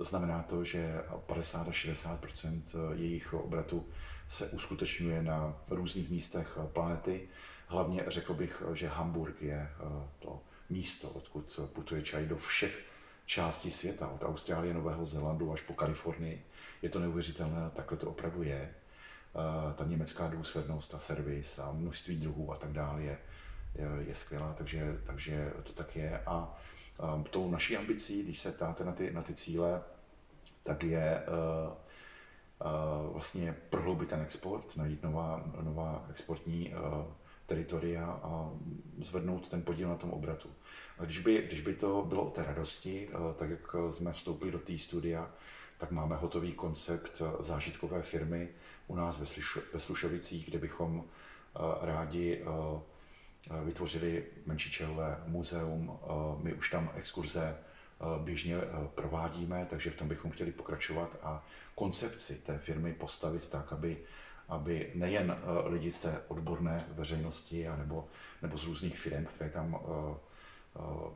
Znamená 0.00 0.42
to, 0.42 0.64
že 0.64 1.04
50 1.26 1.68
až 1.68 1.86
60% 1.88 2.62
jejich 2.94 3.34
obratu 3.34 3.86
se 4.28 4.46
uskutečňuje 4.46 5.22
na 5.22 5.62
různých 5.70 6.10
místech 6.10 6.58
planety 6.72 7.28
Hlavně 7.68 8.04
řekl 8.06 8.34
bych, 8.34 8.62
že 8.72 8.88
Hamburg 8.88 9.42
je 9.42 9.56
eh, 9.56 10.08
to 10.18 10.42
místo, 10.70 11.10
odkud 11.10 11.60
putuje 11.72 12.02
čaj 12.02 12.26
do 12.26 12.36
všech 12.36 12.84
částí 13.26 13.70
světa, 13.70 14.08
od 14.08 14.22
Austrálie, 14.22 14.74
Nového 14.74 15.06
Zélandu 15.06 15.52
až 15.52 15.60
po 15.60 15.74
Kalifornii. 15.74 16.46
Je 16.82 16.88
to 16.88 16.98
neuvěřitelné, 16.98 17.70
takhle 17.70 17.98
to 17.98 18.10
opravdu 18.10 18.42
je. 18.42 18.74
Eh, 19.34 19.74
ta 19.74 19.84
německá 19.84 20.28
důslednost, 20.28 20.90
ta 20.90 20.98
servis 20.98 21.58
a 21.58 21.72
množství 21.72 22.16
druhů 22.16 22.52
a 22.52 22.56
tak 22.56 22.72
dále 22.72 23.02
je, 23.02 23.18
je, 23.98 24.14
skvělá, 24.14 24.52
takže, 24.52 25.00
takže 25.06 25.52
to 25.62 25.72
tak 25.72 25.96
je. 25.96 26.22
A 26.26 26.56
um, 27.14 27.24
tou 27.24 27.50
naší 27.50 27.76
ambicí, 27.76 28.22
když 28.22 28.38
se 28.38 28.52
ptáte 28.52 28.84
na 28.84 28.92
ty, 28.92 29.10
na 29.12 29.22
ty 29.22 29.34
cíle, 29.34 29.82
tak 30.62 30.84
je 30.84 31.22
vlastně 33.12 33.56
prohloubit 33.70 34.08
ten 34.08 34.20
export, 34.20 34.76
najít 34.76 35.02
nová, 35.02 35.44
nová 35.60 36.06
exportní 36.10 36.74
teritoria 37.46 38.04
a 38.06 38.50
zvednout 39.00 39.48
ten 39.48 39.62
podíl 39.62 39.88
na 39.88 39.96
tom 39.96 40.10
obratu. 40.10 40.50
A 40.98 41.04
když 41.04 41.18
by, 41.18 41.42
když 41.46 41.60
by 41.60 41.74
to 41.74 42.04
bylo 42.08 42.24
o 42.24 42.30
té 42.30 42.44
radosti, 42.44 43.08
tak 43.36 43.50
jak 43.50 43.76
jsme 43.90 44.12
vstoupili 44.12 44.50
do 44.50 44.58
té 44.58 44.78
studia, 44.78 45.30
tak 45.78 45.90
máme 45.90 46.16
hotový 46.16 46.52
koncept 46.52 47.22
zážitkové 47.38 48.02
firmy 48.02 48.48
u 48.86 48.94
nás 48.94 49.18
ve, 49.18 49.26
ve 49.72 49.80
Slušovicích, 49.80 50.48
kde 50.48 50.58
bychom 50.58 51.04
rádi 51.80 52.44
vytvořili 53.64 54.24
menší 54.46 54.70
čelové 54.70 55.22
muzeum. 55.26 55.98
My 56.42 56.54
už 56.54 56.70
tam 56.70 56.90
exkurze 56.94 57.58
běžně 58.24 58.56
provádíme, 58.94 59.66
takže 59.70 59.90
v 59.90 59.96
tom 59.96 60.08
bychom 60.08 60.30
chtěli 60.30 60.52
pokračovat 60.52 61.18
a 61.22 61.44
koncepci 61.74 62.34
té 62.34 62.58
firmy 62.58 62.92
postavit 62.92 63.48
tak, 63.48 63.72
aby, 63.72 63.96
aby 64.48 64.92
nejen 64.94 65.38
lidi 65.64 65.90
z 65.90 66.00
té 66.00 66.22
odborné 66.28 66.84
veřejnosti 66.88 67.68
a 67.68 67.76
nebo, 67.76 68.08
nebo 68.42 68.58
z 68.58 68.64
různých 68.64 68.98
firm, 68.98 69.24
které 69.24 69.50
tam 69.50 69.78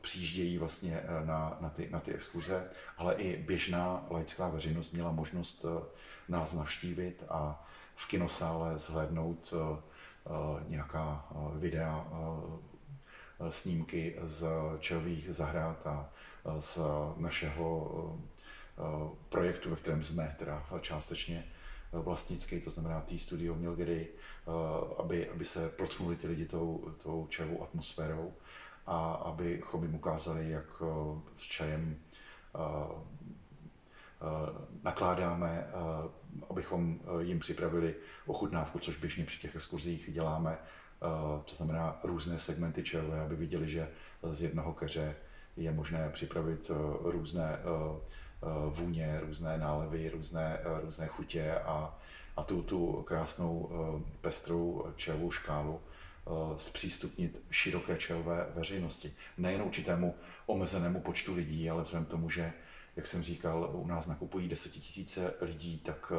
přijíždějí 0.01 0.59
vlastně 0.59 1.03
na, 1.25 1.57
na, 1.61 1.71
ty, 1.71 1.89
na 1.91 2.01
ty 2.01 2.15
exkurze, 2.15 2.71
ale 2.97 3.15
i 3.15 3.37
běžná 3.37 4.07
laická 4.11 4.49
veřejnost 4.49 4.93
měla 4.93 5.13
možnost 5.13 5.65
nás 6.29 6.53
navštívit 6.53 7.25
a 7.29 7.67
v 7.97 8.09
kinosále 8.09 8.79
zhlédnout 8.79 9.55
nějaká 10.69 11.29
videa, 11.55 12.07
snímky 13.49 14.17
z 14.23 14.47
čelových 14.79 15.35
zahrad 15.35 15.87
a 15.87 16.11
z 16.59 16.79
našeho 17.17 18.19
projektu, 19.29 19.71
ve 19.71 19.77
kterém 19.77 20.03
jsme 20.03 20.37
teda 20.39 20.67
částečně 20.81 21.45
vlastnický, 21.93 22.61
to 22.61 22.71
znamená 22.71 23.01
tý 23.01 23.19
studio 23.19 23.55
Milgery, 23.55 24.09
aby, 24.99 25.29
aby 25.31 25.45
se 25.45 25.69
protnuli 25.69 26.17
ty 26.17 26.27
lidi 26.27 26.47
tou, 26.47 26.95
tou 27.03 27.27
čajovou 27.27 27.63
atmosférou 27.63 28.33
a 28.87 29.13
abychom 29.13 29.83
jim 29.83 29.95
ukázali, 29.95 30.51
jak 30.51 30.83
s 31.37 31.43
čajem 31.43 31.97
nakládáme, 34.83 35.67
abychom 36.51 37.01
jim 37.21 37.39
připravili 37.39 37.95
ochutnávku, 38.27 38.79
což 38.79 38.97
běžně 38.97 39.25
při 39.25 39.39
těch 39.39 39.55
exkurzích 39.55 40.11
děláme, 40.13 40.59
to 41.45 41.55
znamená 41.55 42.01
různé 42.05 42.39
segmenty 42.39 42.83
čajové, 42.83 43.21
aby 43.21 43.37
viděli, 43.37 43.71
že 43.71 43.89
z 44.31 44.43
jednoho 44.43 44.73
keře 44.73 45.17
je 45.57 45.73
možné 45.73 46.11
připravit 46.11 46.71
různé 47.01 47.59
vůně, 48.71 49.21
různé 49.21 49.59
nálevy, 49.59 50.11
různé, 50.11 50.61
různé 50.83 51.07
chutě 51.07 51.55
a, 51.55 51.99
a 52.37 52.43
tu, 52.43 52.63
tu 52.63 53.03
krásnou 53.03 53.71
pestrou 54.21 54.93
čajovou 54.97 55.31
škálu 55.31 55.81
zpřístupnit 56.57 57.43
široké 57.51 57.97
čajové 57.97 58.47
veřejnosti. 58.55 59.13
Nejen 59.39 59.63
určitému 59.63 60.15
omezenému 60.47 61.01
počtu 61.01 61.35
lidí, 61.35 61.71
ale 61.71 61.83
vzhledem 61.83 62.07
tomu, 62.07 62.31
že, 62.31 62.53
jak 62.97 63.07
jsem 63.07 63.23
říkal, 63.23 63.71
u 63.73 63.87
nás 63.87 64.07
nakupují 64.07 64.49
desetitisíce 64.49 65.35
lidí, 65.41 65.79
tak 65.79 66.13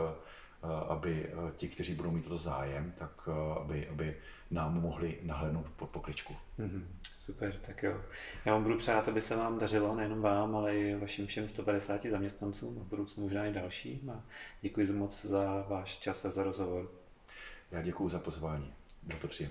aby 0.87 1.29
ti, 1.55 1.67
kteří 1.67 1.95
budou 1.95 2.11
mít 2.11 2.27
to 2.27 2.37
zájem, 2.37 2.93
tak 2.97 3.29
aby, 3.61 3.87
aby 3.87 4.17
nám 4.51 4.81
mohli 4.81 5.19
nahlédnout 5.23 5.65
pod 5.75 5.89
pokličku. 5.89 6.35
Mm-hmm. 6.59 6.83
Super, 7.19 7.59
tak 7.65 7.83
jo. 7.83 8.01
Já 8.45 8.53
vám 8.53 8.63
budu 8.63 8.77
přát, 8.77 9.07
aby 9.07 9.21
se 9.21 9.35
vám 9.35 9.59
dařilo, 9.59 9.95
nejenom 9.95 10.21
vám, 10.21 10.55
ale 10.55 10.77
i 10.77 10.95
vašim 10.95 11.27
všem 11.27 11.47
150 11.47 12.01
zaměstnancům 12.01 12.77
a 12.79 12.83
v 12.83 12.87
budoucnu 12.87 13.23
možná 13.23 13.45
i 13.45 13.53
dalším. 13.53 14.09
A 14.09 14.23
děkuji 14.61 14.93
moc 14.93 15.25
za 15.25 15.65
váš 15.69 15.97
čas 15.97 16.25
a 16.25 16.31
za 16.31 16.43
rozhovor. 16.43 16.91
Já 17.71 17.81
děkuji 17.81 18.09
za 18.09 18.19
pozvání. 18.19 18.73
Bylo 19.03 19.19
to 19.19 19.27
příjemné. 19.27 19.49